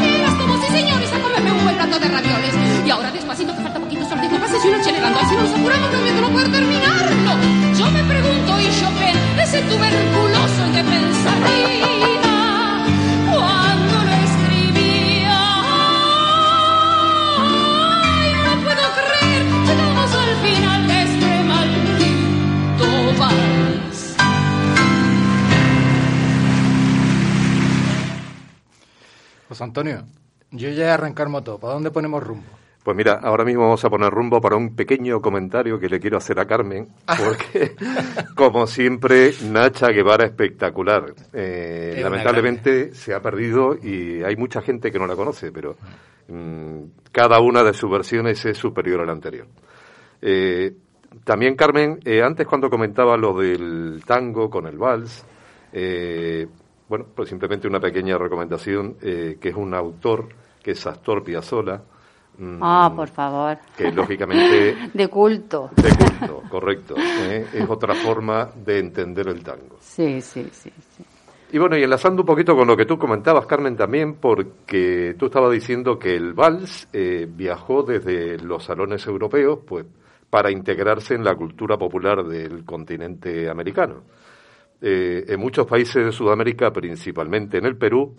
Me 0.00 0.18
las 0.18 0.38
tomo, 0.38 0.56
sí 0.62 0.72
señores, 0.72 1.12
a 1.12 1.20
comerme 1.20 1.52
un 1.52 1.64
buen 1.64 1.76
plato 1.76 1.98
de 1.98 2.08
ravioles. 2.08 2.54
Y 2.86 2.90
ahora 2.90 3.10
despacito 3.10 3.56
que 3.56 3.62
falta 3.62 3.80
poquito, 3.80 4.08
solo 4.08 4.22
digo 4.22 4.38
pases 4.38 4.64
y 4.64 4.68
una 4.68 4.78
acelerando, 4.78 5.18
así 5.18 5.34
nos 5.34 5.50
apuramos, 5.50 5.90
no 6.20 6.30
puedo 6.30 6.50
terminarlo. 6.50 7.32
Yo 7.76 7.90
me 7.90 8.04
pregunto, 8.04 8.37
y 8.60 8.70
Chopin, 8.80 9.16
ese 9.40 9.62
tuberculoso 9.62 10.62
que 10.74 10.82
pensaría 10.82 11.86
cuando 13.30 14.04
lo 14.04 14.12
escribía. 14.26 15.40
Ay, 17.38 18.32
no 18.44 18.52
puedo 18.64 18.84
creer, 18.98 19.42
llegamos 19.66 20.10
al 20.14 20.32
final 20.44 20.80
de 20.88 21.02
este 21.02 21.30
maldito 21.44 22.88
vals. 23.18 23.98
José 29.48 29.64
Antonio, 29.64 30.04
yo 30.50 30.68
ya 30.70 30.84
he 30.84 30.90
arrancar 30.90 31.28
moto. 31.28 31.58
¿Para 31.58 31.74
dónde 31.74 31.90
ponemos 31.90 32.22
rumbo? 32.22 32.57
Pues 32.88 32.96
mira, 32.96 33.20
ahora 33.22 33.44
mismo 33.44 33.64
vamos 33.64 33.84
a 33.84 33.90
poner 33.90 34.08
rumbo 34.08 34.40
para 34.40 34.56
un 34.56 34.74
pequeño 34.74 35.20
comentario 35.20 35.78
que 35.78 35.90
le 35.90 36.00
quiero 36.00 36.16
hacer 36.16 36.40
a 36.40 36.46
Carmen, 36.46 36.88
porque, 37.06 37.76
como 38.34 38.66
siempre, 38.66 39.32
Nacha 39.44 39.88
Guevara 39.88 40.24
espectacular. 40.24 41.12
Eh, 41.34 41.96
Es 41.96 42.02
lamentablemente 42.02 42.94
se 42.94 43.12
ha 43.12 43.20
perdido 43.20 43.76
y 43.76 44.22
hay 44.22 44.36
mucha 44.36 44.62
gente 44.62 44.90
que 44.90 44.98
no 44.98 45.06
la 45.06 45.16
conoce, 45.16 45.52
pero 45.52 45.76
mm, 46.28 47.10
cada 47.12 47.40
una 47.40 47.62
de 47.62 47.74
sus 47.74 47.90
versiones 47.90 48.42
es 48.46 48.56
superior 48.56 49.02
a 49.02 49.04
la 49.04 49.12
anterior. 49.12 49.48
Eh, 50.22 50.72
también, 51.24 51.56
Carmen, 51.56 52.00
eh, 52.06 52.22
antes 52.22 52.46
cuando 52.46 52.70
comentaba 52.70 53.18
lo 53.18 53.34
del 53.38 54.02
tango 54.06 54.48
con 54.48 54.66
el 54.66 54.78
vals, 54.78 55.26
bueno, 56.88 57.04
pues 57.14 57.28
simplemente 57.28 57.68
una 57.68 57.80
pequeña 57.80 58.16
recomendación, 58.16 58.94
que 58.94 59.38
es 59.42 59.54
un 59.54 59.74
autor, 59.74 60.30
que 60.62 60.70
es 60.70 60.86
Astor 60.86 61.22
Piazzolla, 61.22 61.82
mm, 62.38 62.58
Ah, 62.62 62.92
por 62.94 63.08
favor. 63.08 63.58
que 63.76 63.90
lógicamente 63.92 64.76
De 64.94 65.08
culto. 65.08 65.70
de 65.76 65.88
culto, 65.90 66.42
correcto, 66.48 66.94
¿eh? 66.96 67.46
es 67.52 67.68
otra 67.68 67.94
forma 67.94 68.50
de 68.64 68.78
entender 68.78 69.28
el 69.28 69.42
tango. 69.42 69.76
Sí, 69.80 70.20
sí, 70.20 70.48
sí, 70.52 70.70
sí. 70.96 71.04
Y 71.50 71.58
bueno, 71.58 71.78
y 71.78 71.82
enlazando 71.82 72.22
un 72.22 72.26
poquito 72.26 72.54
con 72.54 72.68
lo 72.68 72.76
que 72.76 72.84
tú 72.84 72.98
comentabas, 72.98 73.46
Carmen, 73.46 73.74
también, 73.74 74.16
porque 74.16 75.14
tú 75.18 75.26
estabas 75.26 75.50
diciendo 75.52 75.98
que 75.98 76.14
el 76.14 76.34
vals 76.34 76.88
eh, 76.92 77.26
viajó 77.26 77.82
desde 77.82 78.36
los 78.38 78.64
salones 78.64 79.06
europeos, 79.06 79.60
pues, 79.66 79.86
para 80.28 80.50
integrarse 80.50 81.14
en 81.14 81.24
la 81.24 81.34
cultura 81.34 81.78
popular 81.78 82.22
del 82.24 82.66
continente 82.66 83.48
americano. 83.48 84.02
Eh, 84.82 85.24
en 85.26 85.40
muchos 85.40 85.66
países 85.66 86.04
de 86.04 86.12
Sudamérica, 86.12 86.70
principalmente 86.70 87.56
en 87.56 87.64
el 87.64 87.78
Perú, 87.78 88.14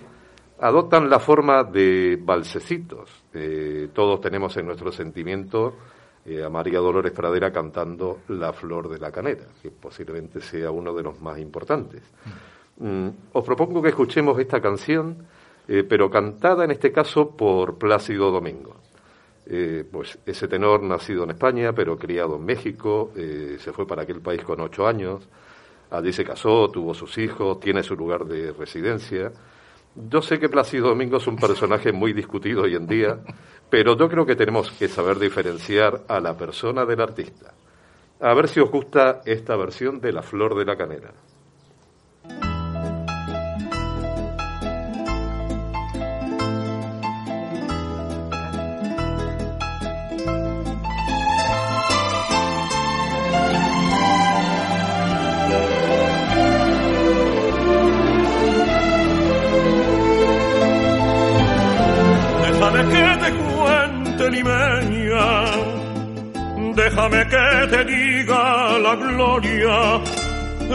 adoptan 0.62 1.10
la 1.10 1.20
forma 1.20 1.64
de 1.64 2.18
balsecitos. 2.22 3.10
Eh, 3.34 3.90
todos 3.94 4.22
tenemos 4.22 4.56
en 4.58 4.66
nuestro 4.66 4.92
sentimiento 4.92 5.76
eh, 6.26 6.44
a 6.44 6.50
María 6.50 6.80
Dolores 6.80 7.12
Pradera 7.12 7.52
cantando 7.52 8.20
La 8.28 8.52
Flor 8.52 8.90
de 8.90 9.00
la 9.00 9.12
Canera, 9.12 9.46
que 9.62 9.72
posiblemente 9.72 10.42
sea 10.42 10.70
uno 10.70 10.94
de 10.94 11.02
los 11.02 11.20
más 11.22 11.40
importantes. 11.40 12.04
Mm, 12.78 13.08
os 13.34 13.44
propongo 13.44 13.82
que 13.82 13.90
escuchemos 13.90 14.38
esta 14.38 14.62
canción, 14.62 15.26
eh, 15.68 15.84
pero 15.88 16.10
cantada 16.10 16.66
en 16.66 16.72
este 16.72 16.92
caso 16.92 17.36
por 17.36 17.78
Plácido 17.78 18.32
Domingo. 18.32 18.76
Eh, 19.46 19.84
pues 19.90 20.20
ese 20.26 20.48
tenor 20.48 20.84
nacido 20.84 21.24
en 21.24 21.32
España, 21.32 21.74
pero 21.74 21.98
criado 21.98 22.36
en 22.36 22.46
México, 22.46 23.12
se 23.16 23.72
fue 23.74 23.88
para 23.88 24.04
aquel 24.04 24.22
país 24.22 24.44
con 24.44 24.62
ocho 24.62 24.86
años, 24.86 25.28
allí 25.90 26.14
se 26.14 26.24
casó, 26.24 26.70
tuvo 26.70 26.94
sus 26.94 27.18
hijos, 27.18 27.60
tiene 27.60 27.82
su 27.82 27.96
lugar 27.96 28.26
de 28.26 28.52
residencia. 28.52 29.32
Yo 30.08 30.22
sé 30.22 30.40
que 30.40 30.48
Plácido 30.48 30.88
Domingo 30.88 31.18
es 31.18 31.28
un 31.28 31.36
personaje 31.36 31.92
muy 31.92 32.14
discutido 32.14 32.62
hoy 32.62 32.76
en 32.76 32.88
día, 32.88 33.20
pero 33.70 33.98
yo 33.98 34.08
creo 34.08 34.26
que 34.26 34.38
tenemos 34.38 34.72
que 34.72 34.88
saber 34.88 35.20
diferenciar 35.20 36.04
a 36.08 36.22
la 36.22 36.38
persona 36.38 36.86
del 36.86 37.02
artista. 37.02 37.54
A 38.22 38.34
ver 38.34 38.48
si 38.48 38.62
os 38.62 38.72
gusta 38.72 39.22
esta 39.26 39.58
versión 39.58 40.00
de 40.00 40.14
La 40.14 40.22
Flor 40.22 40.56
de 40.56 40.64
la 40.64 40.78
Canera. 40.78 41.12
Déjame 66.90 67.28
que 67.28 67.68
te 67.70 67.84
diga 67.86 68.80
la 68.80 68.96
gloria 68.96 70.02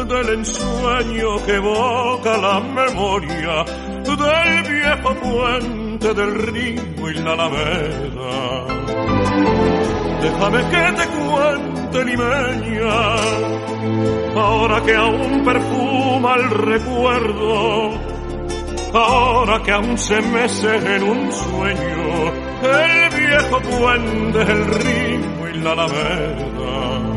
del 0.04 0.28
ensueño 0.38 1.44
que 1.44 1.54
evoca 1.56 2.36
la 2.38 2.60
memoria 2.60 3.64
del 4.04 4.62
viejo 4.62 5.14
puente 5.14 6.14
del 6.14 6.34
río 6.34 7.10
y 7.10 7.14
la 7.14 7.32
alameda. 7.32 8.66
Déjame 10.22 10.60
que 10.70 10.84
te 10.98 11.06
cuente 11.18 12.04
limeña, 12.04 12.94
ahora 14.36 14.82
que 14.84 14.94
aún 14.94 15.44
perfuma 15.44 16.36
el 16.36 16.50
recuerdo, 16.50 17.90
ahora 18.92 19.62
que 19.62 19.72
aún 19.72 19.98
se 19.98 20.20
mece 20.22 20.96
en 20.96 21.02
un 21.02 21.32
sueño 21.32 22.32
el 22.62 23.20
viejo 23.20 23.60
puente 23.60 24.44
del 24.44 24.64
río 24.66 25.43
la 25.64 25.72
alameda 25.72 27.14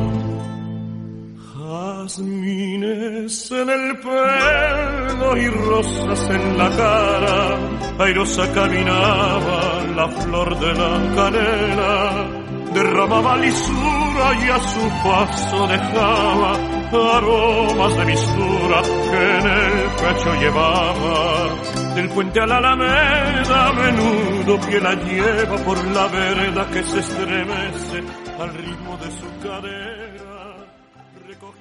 jazmines 2.08 3.52
en 3.52 3.70
el 3.70 3.98
pelo 4.00 5.38
y 5.38 5.48
rosas 5.50 6.30
en 6.30 6.58
la 6.58 6.70
cara, 6.70 7.58
airosa 8.00 8.50
caminaba 8.54 9.84
la 9.96 10.08
flor 10.08 10.60
de 10.60 10.74
la 10.74 10.94
canela, 11.16 12.26
derramaba 12.74 13.36
lisura 13.38 14.26
y 14.42 14.50
a 14.50 14.60
su 14.60 14.84
paso 15.04 15.68
dejaba 15.68 16.78
aromas 17.18 17.98
de 17.98 18.06
mistura 18.06 18.82
que 19.12 19.38
en 19.40 19.48
el 19.48 19.90
pecho 20.02 20.34
llevaba. 20.40 21.96
Del 21.96 22.10
puente 22.10 22.40
a 22.40 22.46
la 22.46 22.58
alameda 22.58 23.68
a 23.68 23.74
menudo 23.74 24.60
que 24.70 24.80
la 24.80 24.94
lleva 24.94 25.58
por 25.66 25.84
la 25.88 26.08
vereda 26.08 26.68
que 26.72 26.84
se 26.84 27.00
estremece 27.00 28.27
al 28.40 28.54
ritmo 28.54 28.98
de 28.98 29.12
su 29.12 29.48
cadera. 29.48 30.18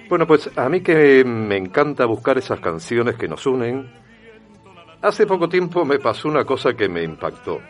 Bueno, 0.08 0.26
pues 0.26 0.50
a 0.56 0.68
mí 0.68 0.82
que 0.82 1.24
me 1.24 1.56
encanta 1.56 2.06
buscar 2.06 2.38
esas 2.38 2.60
canciones 2.60 3.16
que 3.16 3.28
nos 3.28 3.46
unen, 3.46 3.90
hace 5.02 5.26
poco 5.26 5.48
tiempo 5.48 5.84
me 5.84 5.98
pasó 5.98 6.28
una 6.28 6.44
cosa 6.44 6.74
que 6.74 6.88
me 6.88 7.02
impactó. 7.02 7.60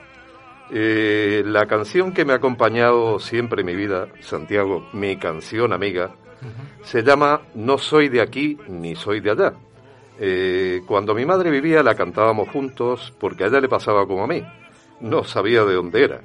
Eh, 0.70 1.42
la 1.46 1.66
canción 1.66 2.12
que 2.12 2.24
me 2.24 2.32
ha 2.32 2.36
acompañado 2.36 3.18
siempre 3.18 3.60
en 3.60 3.66
mi 3.66 3.76
vida, 3.76 4.08
Santiago, 4.20 4.88
mi 4.92 5.16
canción 5.16 5.72
amiga, 5.72 6.14
se 6.82 7.02
llama 7.02 7.42
No 7.54 7.78
soy 7.78 8.08
de 8.08 8.20
aquí 8.20 8.58
ni 8.68 8.94
soy 8.94 9.20
de 9.20 9.30
allá. 9.30 9.54
Eh, 10.18 10.82
cuando 10.86 11.14
mi 11.14 11.24
madre 11.24 11.50
vivía 11.50 11.82
la 11.82 11.94
cantábamos 11.94 12.48
juntos 12.48 13.14
porque 13.18 13.44
a 13.44 13.46
ella 13.48 13.60
le 13.60 13.68
pasaba 13.68 14.06
como 14.06 14.24
a 14.24 14.26
mí. 14.26 14.42
No 15.00 15.24
sabía 15.24 15.64
de 15.64 15.74
dónde 15.74 16.04
era. 16.04 16.20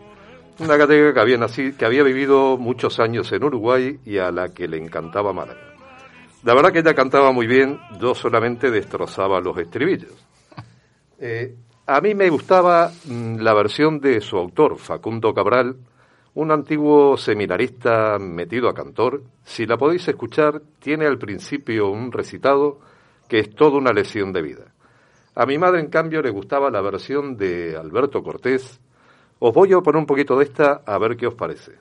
Una 0.59 0.77
gallega 0.77 1.13
que 1.13 1.19
había, 1.19 1.37
nacido, 1.37 1.77
que 1.77 1.85
había 1.85 2.03
vivido 2.03 2.57
muchos 2.57 2.99
años 2.99 3.31
en 3.31 3.43
Uruguay 3.43 3.99
y 4.05 4.17
a 4.17 4.31
la 4.31 4.53
que 4.53 4.67
le 4.67 4.77
encantaba 4.77 5.33
Málaga. 5.33 5.59
La 6.43 6.53
verdad 6.55 6.71
que 6.71 6.79
ella 6.79 6.93
cantaba 6.95 7.31
muy 7.31 7.47
bien, 7.47 7.79
yo 7.99 8.15
solamente 8.15 8.71
destrozaba 8.71 9.39
los 9.39 9.57
estribillos. 9.57 10.13
Eh, 11.23 11.55
a 11.85 12.01
mí 12.01 12.15
me 12.15 12.31
gustaba 12.31 12.89
mm, 13.05 13.41
la 13.41 13.53
versión 13.53 13.99
de 13.99 14.21
su 14.21 14.37
autor, 14.37 14.79
Facundo 14.79 15.35
Cabral, 15.35 15.75
un 16.33 16.51
antiguo 16.51 17.17
seminarista 17.17 18.17
metido 18.17 18.69
a 18.69 18.73
cantor. 18.73 19.21
Si 19.43 19.65
la 19.65 19.77
podéis 19.77 20.07
escuchar, 20.07 20.61
tiene 20.79 21.05
al 21.05 21.17
principio 21.17 21.89
un 21.91 22.11
recitado 22.11 22.79
que 23.27 23.39
es 23.39 23.53
toda 23.53 23.77
una 23.77 23.91
lesión 23.91 24.31
de 24.31 24.41
vida. 24.41 24.73
A 25.35 25.45
mi 25.45 25.57
madre, 25.57 25.79
en 25.79 25.89
cambio, 25.89 26.21
le 26.21 26.29
gustaba 26.29 26.69
la 26.69 26.81
versión 26.81 27.37
de 27.37 27.77
Alberto 27.77 28.23
Cortés. 28.23 28.79
Os 29.43 29.51
voy 29.55 29.73
a 29.73 29.81
poner 29.81 29.97
un 29.97 30.05
poquito 30.05 30.37
de 30.37 30.43
esta 30.43 30.83
a 30.85 30.99
ver 30.99 31.17
qué 31.17 31.25
os 31.25 31.33
parece. 31.33 31.71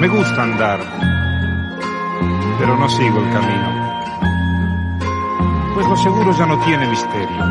Me 0.00 0.08
gusta 0.08 0.42
andar, 0.42 0.80
pero 2.58 2.74
no 2.78 2.88
sigo 2.88 3.18
el 3.18 3.30
camino, 3.30 4.00
pues 5.74 5.86
lo 5.86 5.96
seguro 5.98 6.32
ya 6.32 6.46
no 6.46 6.58
tiene 6.64 6.88
misterio. 6.88 7.44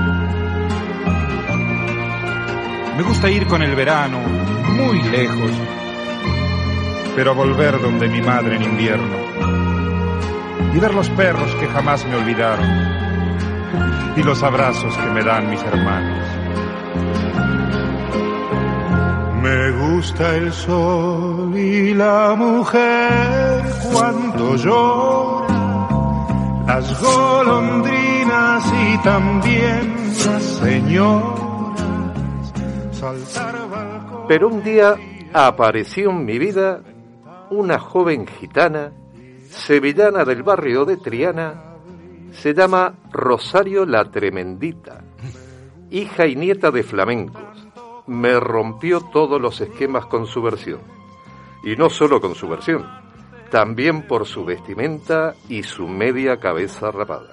Me 2.98 3.04
gusta 3.04 3.30
ir 3.30 3.46
con 3.46 3.62
el 3.62 3.76
verano 3.76 4.18
muy 4.18 5.00
lejos, 5.04 5.52
pero 7.16 7.36
volver 7.36 7.80
donde 7.80 8.10
mi 8.10 8.24
madre 8.24 8.56
en 8.56 8.64
invierno 8.64 9.31
y 10.74 10.80
ver 10.80 10.94
los 10.94 11.10
perros 11.10 11.54
que 11.56 11.68
jamás 11.68 12.06
me 12.06 12.16
olvidaron 12.16 13.02
y 14.16 14.24
los 14.24 14.44
abrazos 14.44 14.96
que 14.98 15.10
me 15.12 15.24
dan 15.24 15.50
mis 15.50 15.62
hermanos. 15.64 16.28
Me 19.42 19.72
gusta 19.72 20.36
el 20.36 20.54
sol 20.54 21.58
y 21.58 21.94
la 21.94 22.36
mujer 22.38 23.64
cuando 23.92 24.56
llora, 24.56 25.48
las 26.68 27.02
golondrinas 27.02 28.64
y 28.66 28.98
también 29.04 29.96
las 30.26 30.44
señoras. 30.44 31.42
Saltar 32.92 33.56
Pero 34.28 34.50
un 34.50 34.64
día 34.64 34.96
apareció 35.34 36.12
en 36.12 36.26
mi 36.26 36.38
vida 36.38 36.82
una 37.50 37.80
joven 37.80 38.28
gitana, 38.28 38.92
sevillana 39.52 40.24
del 40.24 40.44
barrio 40.44 40.86
de 40.86 40.98
Triana, 40.98 41.76
se 42.32 42.54
llama 42.54 42.94
Rosario 43.12 43.86
la 43.86 44.10
Tremendita, 44.10 45.04
hija 45.90 46.26
y 46.26 46.36
nieta 46.36 46.72
de 46.72 46.84
flamencos. 46.84 47.68
Me 48.08 48.40
rompió 48.40 49.02
todos 49.12 49.40
los 49.40 49.60
esquemas 49.62 50.06
con 50.06 50.26
su 50.26 50.42
versión. 50.42 50.80
Y 51.64 51.76
no 51.76 51.90
solo 51.90 52.20
con 52.20 52.34
su 52.34 52.48
versión, 52.48 52.88
también 53.52 54.08
por 54.08 54.26
su 54.26 54.46
vestimenta 54.46 55.36
y 55.50 55.64
su 55.64 55.88
media 55.88 56.38
cabeza 56.38 56.90
rapada. 56.90 57.30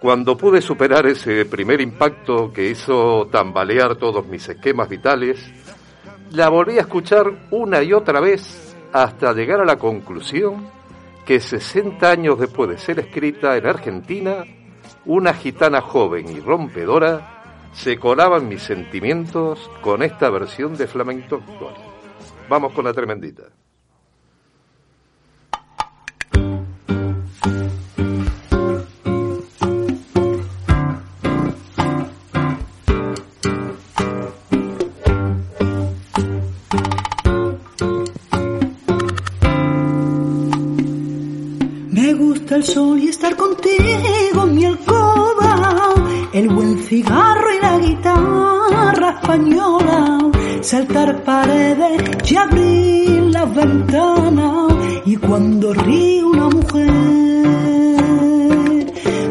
Cuando 0.00 0.36
pude 0.36 0.60
superar 0.60 1.06
ese 1.06 1.44
primer 1.46 1.80
impacto 1.80 2.52
que 2.52 2.70
hizo 2.70 3.26
tambalear 3.32 3.96
todos 3.96 4.26
mis 4.26 4.48
esquemas 4.48 4.88
vitales, 4.88 5.40
la 6.30 6.50
volví 6.50 6.78
a 6.78 6.82
escuchar 6.82 7.48
una 7.50 7.82
y 7.82 7.92
otra 7.92 8.20
vez 8.20 8.76
hasta 8.92 9.32
llegar 9.32 9.60
a 9.60 9.64
la 9.64 9.76
conclusión 9.76 10.77
que 11.28 11.40
60 11.40 12.10
años 12.10 12.38
después 12.38 12.70
de 12.70 12.78
ser 12.78 13.00
escrita 13.00 13.54
en 13.58 13.66
Argentina, 13.66 14.46
una 15.04 15.34
gitana 15.34 15.82
joven 15.82 16.26
y 16.34 16.40
rompedora 16.40 17.68
se 17.74 17.98
colaba 17.98 18.38
en 18.38 18.48
mis 18.48 18.62
sentimientos 18.62 19.70
con 19.82 20.02
esta 20.02 20.30
versión 20.30 20.74
de 20.78 20.86
flamenco 20.86 21.34
actual. 21.34 21.74
Vamos 22.48 22.72
con 22.72 22.86
la 22.86 22.94
tremendita. 22.94 23.42
El 42.58 42.64
sol 42.64 42.98
y 42.98 43.08
estar 43.08 43.36
contigo 43.36 44.42
en 44.42 44.54
mi 44.54 44.64
alcoba, 44.64 45.94
el 46.32 46.48
buen 46.48 46.78
cigarro 46.78 47.54
y 47.54 47.60
la 47.62 47.78
guitarra 47.78 49.10
española, 49.10 50.18
saltar 50.60 51.22
paredes 51.22 52.32
y 52.32 52.36
abrir 52.36 53.22
las 53.30 53.54
ventanas 53.54 54.72
y 55.04 55.16
cuando 55.16 55.72
ríe 55.72 56.24
una 56.24 56.48
mujer. 56.48 56.88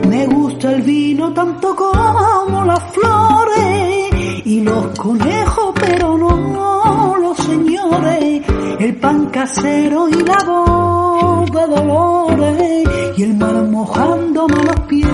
Me 0.07 0.25
gusta 0.27 0.71
el 0.71 0.81
vino 0.83 1.33
tanto 1.33 1.75
como 1.75 2.63
las 2.63 2.83
flores 2.93 4.45
y 4.45 4.61
los 4.61 4.97
conejos, 4.97 5.73
pero 5.75 6.17
no 6.17 7.17
los 7.19 7.37
señores, 7.37 8.41
el 8.79 8.95
pan 8.95 9.25
casero 9.25 10.07
y 10.07 10.23
la 10.23 10.37
voz 10.45 11.06
de 11.45 11.67
dolores 11.75 12.83
y 13.17 13.23
el 13.23 13.33
mar 13.35 13.55
mojándome 13.63 14.55
los 14.63 14.79
pies. 14.81 15.09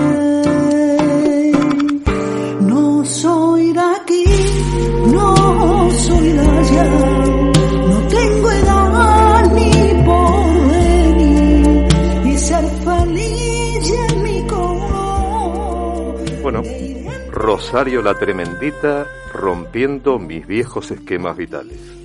No 2.60 3.04
soy 3.04 3.72
de 3.72 3.80
aquí, 3.80 4.24
no 5.12 5.90
soy 5.90 6.32
de 6.32 6.40
allá, 6.40 6.84
no 7.88 7.98
tengo 8.08 8.50
edad 8.50 9.52
ni 9.52 9.72
porvenir 10.04 11.88
y 12.26 12.38
ser 12.38 12.64
feliz 12.84 13.92
en 14.08 14.22
mi 14.22 14.46
color. 14.46 16.16
Bueno, 16.42 16.62
Rosario 17.30 18.02
la 18.02 18.14
Tremendita 18.14 19.06
rompiendo 19.32 20.18
mis 20.18 20.46
viejos 20.46 20.90
esquemas 20.90 21.36
vitales. 21.36 22.03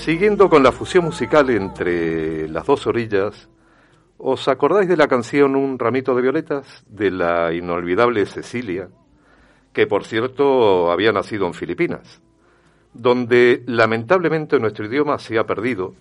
Siguiendo 0.00 0.48
con 0.48 0.62
la 0.62 0.72
fusión 0.72 1.04
musical 1.04 1.50
entre 1.50 2.48
las 2.48 2.64
dos 2.64 2.86
orillas, 2.86 3.50
¿os 4.16 4.48
acordáis 4.48 4.88
de 4.88 4.96
la 4.96 5.08
canción 5.08 5.54
Un 5.54 5.78
ramito 5.78 6.14
de 6.14 6.22
violetas 6.22 6.82
de 6.88 7.10
la 7.10 7.52
inolvidable 7.52 8.24
Cecilia, 8.24 8.88
que 9.74 9.86
por 9.86 10.06
cierto 10.06 10.90
había 10.90 11.12
nacido 11.12 11.46
en 11.46 11.52
Filipinas, 11.52 12.22
donde 12.94 13.62
lamentablemente 13.66 14.58
nuestro 14.58 14.86
idioma 14.86 15.18
se 15.18 15.38
ha 15.38 15.44
perdido? 15.44 15.92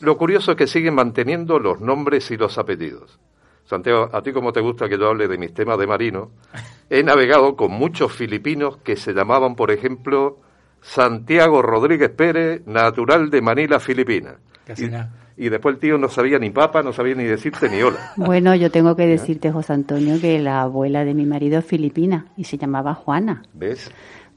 Lo 0.00 0.16
curioso 0.16 0.52
es 0.52 0.56
que 0.56 0.66
siguen 0.66 0.94
manteniendo 0.94 1.58
los 1.58 1.82
nombres 1.82 2.30
y 2.30 2.38
los 2.38 2.56
apellidos. 2.56 3.20
Santiago, 3.66 4.08
a 4.10 4.22
ti 4.22 4.32
como 4.32 4.54
te 4.54 4.62
gusta 4.62 4.88
que 4.88 4.96
yo 4.96 5.08
hable 5.08 5.28
de 5.28 5.36
mis 5.36 5.52
temas 5.52 5.78
de 5.78 5.86
marino, 5.86 6.30
he 6.88 7.02
navegado 7.02 7.56
con 7.56 7.72
muchos 7.72 8.10
filipinos 8.10 8.78
que 8.78 8.96
se 8.96 9.12
llamaban, 9.12 9.54
por 9.54 9.70
ejemplo, 9.70 10.38
Santiago 10.82 11.62
Rodríguez 11.62 12.10
Pérez, 12.10 12.62
natural 12.66 13.30
de 13.30 13.40
Manila, 13.40 13.78
Filipina. 13.80 14.34
Casi 14.66 14.84
y, 14.86 14.88
nada. 14.90 15.10
y 15.36 15.48
después 15.48 15.74
el 15.76 15.80
tío 15.80 15.96
no 15.98 16.08
sabía 16.08 16.38
ni 16.38 16.50
papa, 16.50 16.82
no 16.82 16.92
sabía 16.92 17.14
ni 17.14 17.24
decirte 17.24 17.68
ni 17.68 17.80
hola. 17.82 18.12
Bueno, 18.16 18.54
yo 18.54 18.70
tengo 18.70 18.94
que 18.96 19.06
decirte, 19.06 19.50
José 19.50 19.72
Antonio, 19.72 20.20
que 20.20 20.38
la 20.40 20.62
abuela 20.62 21.04
de 21.04 21.14
mi 21.14 21.24
marido 21.24 21.58
es 21.60 21.64
filipina 21.64 22.26
y 22.36 22.44
se 22.44 22.58
llamaba 22.58 22.94
Juana, 22.94 23.42
¿Ves? 23.54 23.90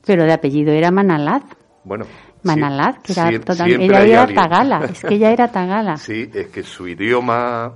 pero 0.06 0.24
de 0.24 0.34
apellido 0.34 0.72
era 0.72 0.92
Manalaz. 0.92 1.44
Bueno. 1.84 2.06
Manalaz, 2.44 3.00
que 3.02 3.14
era 3.14 3.30
siem- 3.32 3.40
total- 3.44 3.68
siempre 3.68 3.86
ella 3.88 4.04
era 4.06 4.22
alguien. 4.22 4.36
tagala, 4.40 4.86
es 4.86 5.02
que 5.04 5.16
ella 5.16 5.32
era 5.32 5.48
tagala. 5.52 5.98
Sí, 5.98 6.30
es 6.34 6.48
que 6.48 6.62
su 6.64 6.88
idioma... 6.88 7.74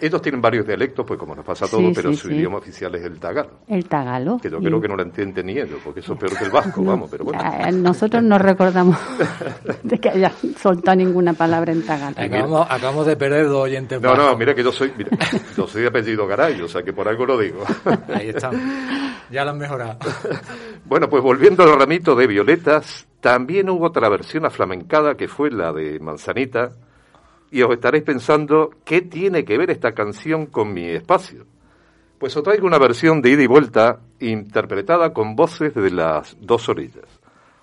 Ellos 0.00 0.20
tienen 0.20 0.40
varios 0.40 0.66
dialectos, 0.66 1.06
pues 1.06 1.18
como 1.18 1.34
nos 1.36 1.44
pasa 1.44 1.66
a 1.66 1.68
todos, 1.68 1.84
Sí, 1.84 1.92
pero 1.94 2.10
sí, 2.10 2.16
su 2.16 2.28
sí. 2.28 2.34
idioma 2.34 2.58
oficial 2.58 2.92
es 2.96 3.04
el 3.04 3.18
tagalo. 3.20 3.50
El 3.68 3.84
tagalo. 3.88 4.38
Que 4.42 4.50
yo 4.50 4.58
creo 4.58 4.80
que 4.80 4.88
no 4.88 4.96
lo 4.96 5.02
entienden 5.04 5.46
ni 5.46 5.52
ellos, 5.52 5.78
porque 5.84 6.00
eso 6.00 6.14
es 6.14 6.18
peor 6.18 6.36
que 6.36 6.44
el 6.44 6.50
vasco, 6.50 6.82
vamos, 6.82 7.08
pero 7.10 7.24
bueno. 7.24 7.40
Nosotros 7.72 8.22
no 8.24 8.38
recordamos 8.38 8.96
de 9.84 9.98
que 9.98 10.08
haya 10.08 10.32
soltado 10.58 10.96
ninguna 10.96 11.32
palabra 11.32 11.72
en 11.72 11.82
tagala. 11.86 12.14
Acabamos, 12.20 12.66
acabamos 12.68 13.06
de 13.06 13.16
perder 13.16 13.48
dos 13.48 13.62
oyentes 13.64 14.00
No, 14.00 14.14
no, 14.16 14.36
mira 14.36 14.54
que 14.54 14.64
yo 14.64 14.72
soy, 14.72 14.92
mira, 14.96 15.10
yo 15.56 15.66
soy 15.66 15.82
de 15.82 15.88
apellido 15.88 16.26
Garay, 16.26 16.60
o 16.60 16.68
sea 16.68 16.82
que 16.82 16.92
por 16.92 17.06
algo 17.08 17.24
lo 17.24 17.38
digo. 17.38 17.64
Ahí 18.14 18.30
estamos. 18.30 18.60
Ya 19.30 19.44
lo 19.44 19.50
han 19.52 19.58
mejorado. 19.58 19.96
Bueno, 20.84 21.08
pues 21.08 21.22
volviendo 21.22 21.62
al 21.62 21.78
ramito 21.78 22.14
de 22.14 22.26
violetas, 22.26 23.06
también 23.20 23.70
hubo 23.70 23.86
otra 23.86 24.08
versión 24.08 24.44
aflamencada 24.44 25.14
que 25.14 25.28
fue 25.28 25.50
la 25.50 25.72
de 25.72 25.98
Manzanita, 26.00 26.70
y 27.52 27.62
os 27.62 27.70
estaréis 27.70 28.02
pensando, 28.02 28.70
¿qué 28.82 29.02
tiene 29.02 29.44
que 29.44 29.58
ver 29.58 29.70
esta 29.70 29.92
canción 29.92 30.46
con 30.46 30.72
mi 30.72 30.88
espacio? 30.88 31.44
Pues 32.18 32.34
os 32.34 32.42
traigo 32.42 32.66
una 32.66 32.78
versión 32.78 33.20
de 33.20 33.28
ida 33.28 33.42
y 33.42 33.46
vuelta, 33.46 34.00
interpretada 34.20 35.12
con 35.12 35.36
voces 35.36 35.74
de 35.74 35.90
las 35.90 36.34
dos 36.40 36.70
orillas. 36.70 37.04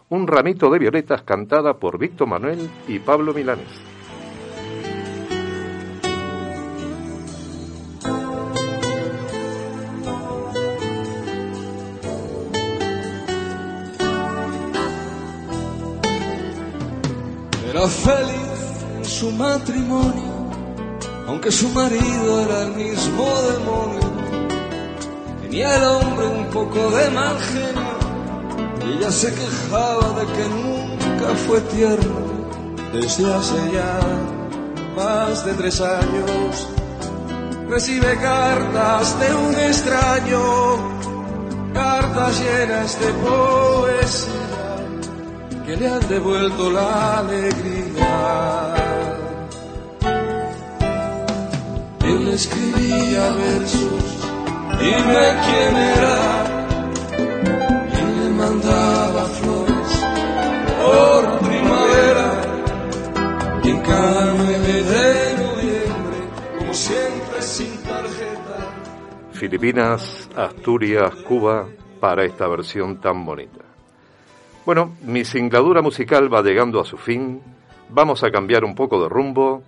Un 0.09 0.27
ramito 0.27 0.69
de 0.69 0.77
violetas 0.77 1.23
cantada 1.23 1.73
por 1.73 1.97
Víctor 1.97 2.27
Manuel 2.27 2.69
y 2.87 2.99
Pablo 2.99 3.33
Milanes. 3.33 3.65
Era 17.71 17.87
feliz 17.87 18.48
su 19.20 19.32
matrimonio, 19.34 20.32
aunque 21.28 21.51
su 21.51 21.67
marido 21.70 22.41
era 22.45 22.61
el 22.61 22.74
mismo 22.76 23.26
demonio. 23.51 24.09
Tenía 25.41 25.76
el 25.76 25.84
hombre 25.84 26.26
un 26.28 26.45
poco 26.45 26.89
de 26.91 27.09
mal 27.09 27.36
y 28.82 28.97
ella 28.97 29.11
se 29.11 29.34
quejaba 29.34 30.07
de 30.20 30.26
que 30.36 30.45
nunca 30.47 31.36
fue 31.45 31.59
tierno. 31.76 32.15
Desde 32.93 33.34
hace 33.34 33.57
ya 33.74 33.99
más 34.95 35.45
de 35.45 35.53
tres 35.53 35.82
años 35.82 36.67
recibe 37.67 38.15
cartas 38.22 39.20
de 39.20 39.36
un 39.36 39.53
extraño, 39.53 40.43
cartas 41.74 42.39
llenas 42.39 42.97
de 43.01 43.09
poesía 43.28 44.39
que 45.65 45.76
le 45.76 45.88
han 45.89 46.07
devuelto 46.07 46.72
la 46.72 47.20
alegría. 47.20 48.78
Escribía 52.39 53.31
versos, 53.33 54.05
dime 54.79 55.25
quién 55.45 55.75
era, 55.75 56.19
y 57.91 58.01
le 58.17 58.29
mandaba 58.29 59.25
flores 59.25 59.91
por 60.81 61.21
primavera, 61.39 62.27
y 63.61 63.69
en 63.69 63.81
cada 63.81 64.33
9 64.35 64.83
de 64.93 65.33
noviembre, 65.43 66.17
como 66.57 66.73
siempre 66.73 67.41
sin 67.41 67.75
tarjeta. 67.83 68.57
Filipinas, 69.33 70.29
Asturias, 70.33 71.13
Cuba, 71.27 71.67
para 71.99 72.23
esta 72.23 72.47
versión 72.47 73.01
tan 73.01 73.25
bonita. 73.25 73.65
Bueno, 74.65 74.95
mi 75.01 75.25
singladura 75.25 75.81
musical 75.81 76.33
va 76.33 76.41
llegando 76.41 76.79
a 76.79 76.85
su 76.85 76.95
fin. 76.95 77.41
Vamos 77.89 78.23
a 78.23 78.31
cambiar 78.31 78.63
un 78.63 78.75
poco 78.75 79.01
de 79.01 79.09
rumbo. 79.09 79.61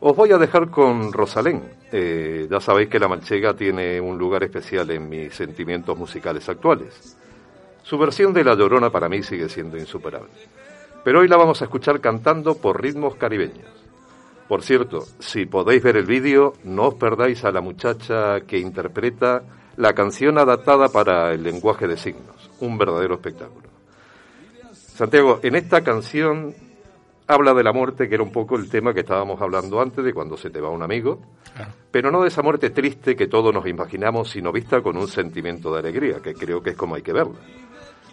Os 0.00 0.16
voy 0.16 0.32
a 0.32 0.38
dejar 0.38 0.70
con 0.70 1.12
Rosalén. 1.12 1.75
Eh, 1.92 2.48
ya 2.50 2.60
sabéis 2.60 2.88
que 2.88 2.98
la 2.98 3.08
manchega 3.08 3.54
tiene 3.54 4.00
un 4.00 4.18
lugar 4.18 4.42
especial 4.42 4.90
en 4.90 5.08
mis 5.08 5.34
sentimientos 5.34 5.96
musicales 5.96 6.48
actuales. 6.48 7.16
Su 7.82 7.96
versión 7.96 8.32
de 8.32 8.42
La 8.42 8.54
Llorona 8.54 8.90
para 8.90 9.08
mí 9.08 9.22
sigue 9.22 9.48
siendo 9.48 9.76
insuperable. 9.76 10.32
Pero 11.04 11.20
hoy 11.20 11.28
la 11.28 11.36
vamos 11.36 11.62
a 11.62 11.66
escuchar 11.66 12.00
cantando 12.00 12.56
por 12.56 12.82
ritmos 12.82 13.14
caribeños. 13.14 13.70
Por 14.48 14.62
cierto, 14.62 15.04
si 15.20 15.46
podéis 15.46 15.82
ver 15.82 15.96
el 15.96 16.06
vídeo, 16.06 16.54
no 16.64 16.88
os 16.88 16.94
perdáis 16.94 17.44
a 17.44 17.52
la 17.52 17.60
muchacha 17.60 18.40
que 18.40 18.58
interpreta 18.58 19.42
la 19.76 19.92
canción 19.92 20.38
adaptada 20.38 20.88
para 20.88 21.32
el 21.32 21.42
lenguaje 21.42 21.86
de 21.86 21.96
signos. 21.96 22.50
Un 22.60 22.78
verdadero 22.78 23.14
espectáculo. 23.14 23.68
Santiago, 24.72 25.40
en 25.42 25.56
esta 25.56 25.82
canción 25.82 26.54
habla 27.26 27.54
de 27.54 27.62
la 27.62 27.72
muerte, 27.72 28.08
que 28.08 28.14
era 28.14 28.24
un 28.24 28.32
poco 28.32 28.56
el 28.56 28.70
tema 28.70 28.94
que 28.94 29.00
estábamos 29.00 29.40
hablando 29.40 29.80
antes, 29.80 30.04
de 30.04 30.14
cuando 30.14 30.36
se 30.36 30.50
te 30.50 30.60
va 30.60 30.70
un 30.70 30.82
amigo, 30.82 31.20
pero 31.90 32.10
no 32.10 32.22
de 32.22 32.28
esa 32.28 32.42
muerte 32.42 32.70
triste 32.70 33.16
que 33.16 33.26
todos 33.26 33.52
nos 33.52 33.66
imaginamos, 33.66 34.30
sino 34.30 34.52
vista 34.52 34.80
con 34.82 34.96
un 34.96 35.08
sentimiento 35.08 35.72
de 35.72 35.78
alegría, 35.80 36.20
que 36.20 36.34
creo 36.34 36.62
que 36.62 36.70
es 36.70 36.76
como 36.76 36.94
hay 36.94 37.02
que 37.02 37.12
verla. 37.12 37.38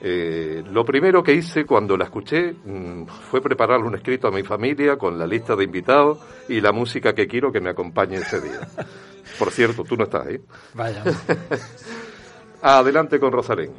Eh, 0.06 0.64
lo 0.70 0.84
primero 0.84 1.24
que 1.24 1.34
hice 1.34 1.66
cuando 1.66 1.96
la 1.96 2.06
escuché 2.06 2.52
mm, 2.52 3.06
fue 3.06 3.41
prepararle 3.41 3.88
un 3.88 3.96
escrito 3.96 4.28
a 4.28 4.32
mi 4.32 4.44
familia 4.44 4.98
con 4.98 5.18
la 5.18 5.26
lista 5.26 5.56
de 5.56 5.64
invitados 5.64 6.20
y 6.50 6.60
la 6.60 6.74
música 6.74 7.14
que 7.14 7.26
quiero 7.26 7.52
que 7.52 7.62
me 7.62 7.70
acompañe 7.70 8.18
ese 8.18 8.41
día. 8.41 8.68
Por 9.39 9.52
cierto, 9.52 9.84
tú 9.84 9.96
no 9.96 10.04
estás 10.04 10.28
ahí. 10.28 10.39
Vaya. 10.74 11.04
Adelante 12.62 13.20
con 13.20 13.32
Rosalén. 13.32 13.72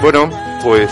Bueno, 0.00 0.30
pues 0.62 0.90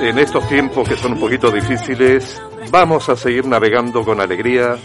en 0.00 0.18
estos 0.18 0.46
tiempos 0.48 0.86
que 0.86 0.96
son 0.96 1.14
un 1.14 1.20
poquito 1.20 1.50
difíciles, 1.50 2.40
vamos 2.70 3.08
a 3.08 3.16
seguir 3.16 3.46
navegando 3.46 4.04
con 4.04 4.20
alegría, 4.20 4.76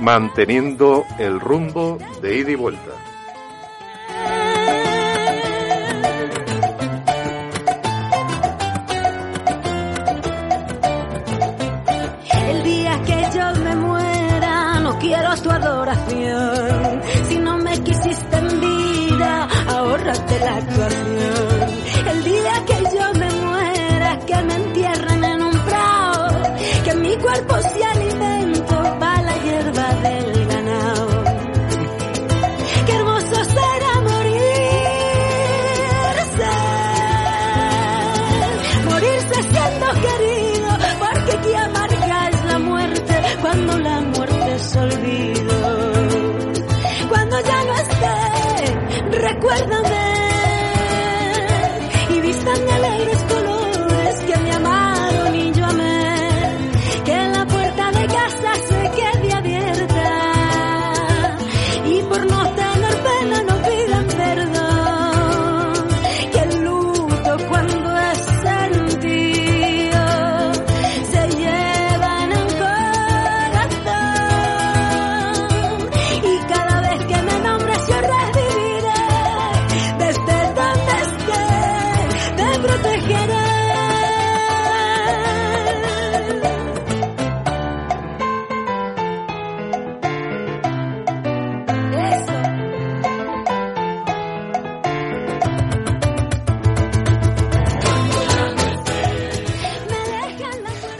manteniendo 0.00 1.04
el 1.18 1.38
rumbo 1.38 1.98
de 2.22 2.38
ida 2.38 2.50
y 2.52 2.54
vuelta. 2.54 3.11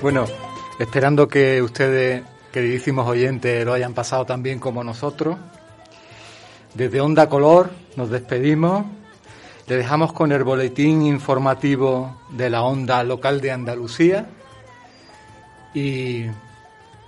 Bueno, 0.02 0.24
esperando 0.80 1.28
que 1.28 1.62
ustedes, 1.62 2.24
queridísimos 2.50 3.08
oyentes, 3.08 3.64
lo 3.64 3.72
hayan 3.72 3.94
pasado 3.94 4.26
tan 4.26 4.42
bien 4.42 4.58
como 4.58 4.82
nosotros. 4.82 5.38
Desde 6.74 7.00
Onda 7.00 7.28
Color 7.28 7.70
nos 7.94 8.10
despedimos. 8.10 8.84
Le 9.68 9.76
dejamos 9.76 10.12
con 10.12 10.32
el 10.32 10.42
boletín 10.42 11.02
informativo 11.02 12.20
de 12.30 12.50
la 12.50 12.62
onda 12.62 13.04
local 13.04 13.40
de 13.40 13.52
Andalucía. 13.52 14.26
Y 15.72 16.24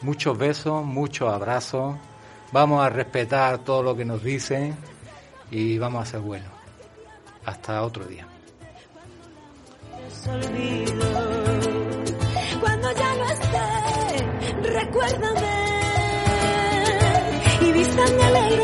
muchos 0.02 0.38
besos, 0.38 0.84
muchos 0.84 1.34
abrazos. 1.34 1.96
Vamos 2.52 2.86
a 2.86 2.90
respetar 2.90 3.58
todo 3.58 3.82
lo 3.82 3.96
que 3.96 4.04
nos 4.04 4.22
dicen 4.22 4.76
y 5.50 5.78
vamos 5.78 6.04
a 6.04 6.06
ser 6.12 6.20
buenos. 6.20 6.52
Hasta 7.44 7.82
otro 7.82 8.04
día. 8.04 8.28
Recuérdame 14.94 15.40
y 17.60 17.72
vistan 17.72 18.16
de 18.16 18.22
alegres 18.22 18.63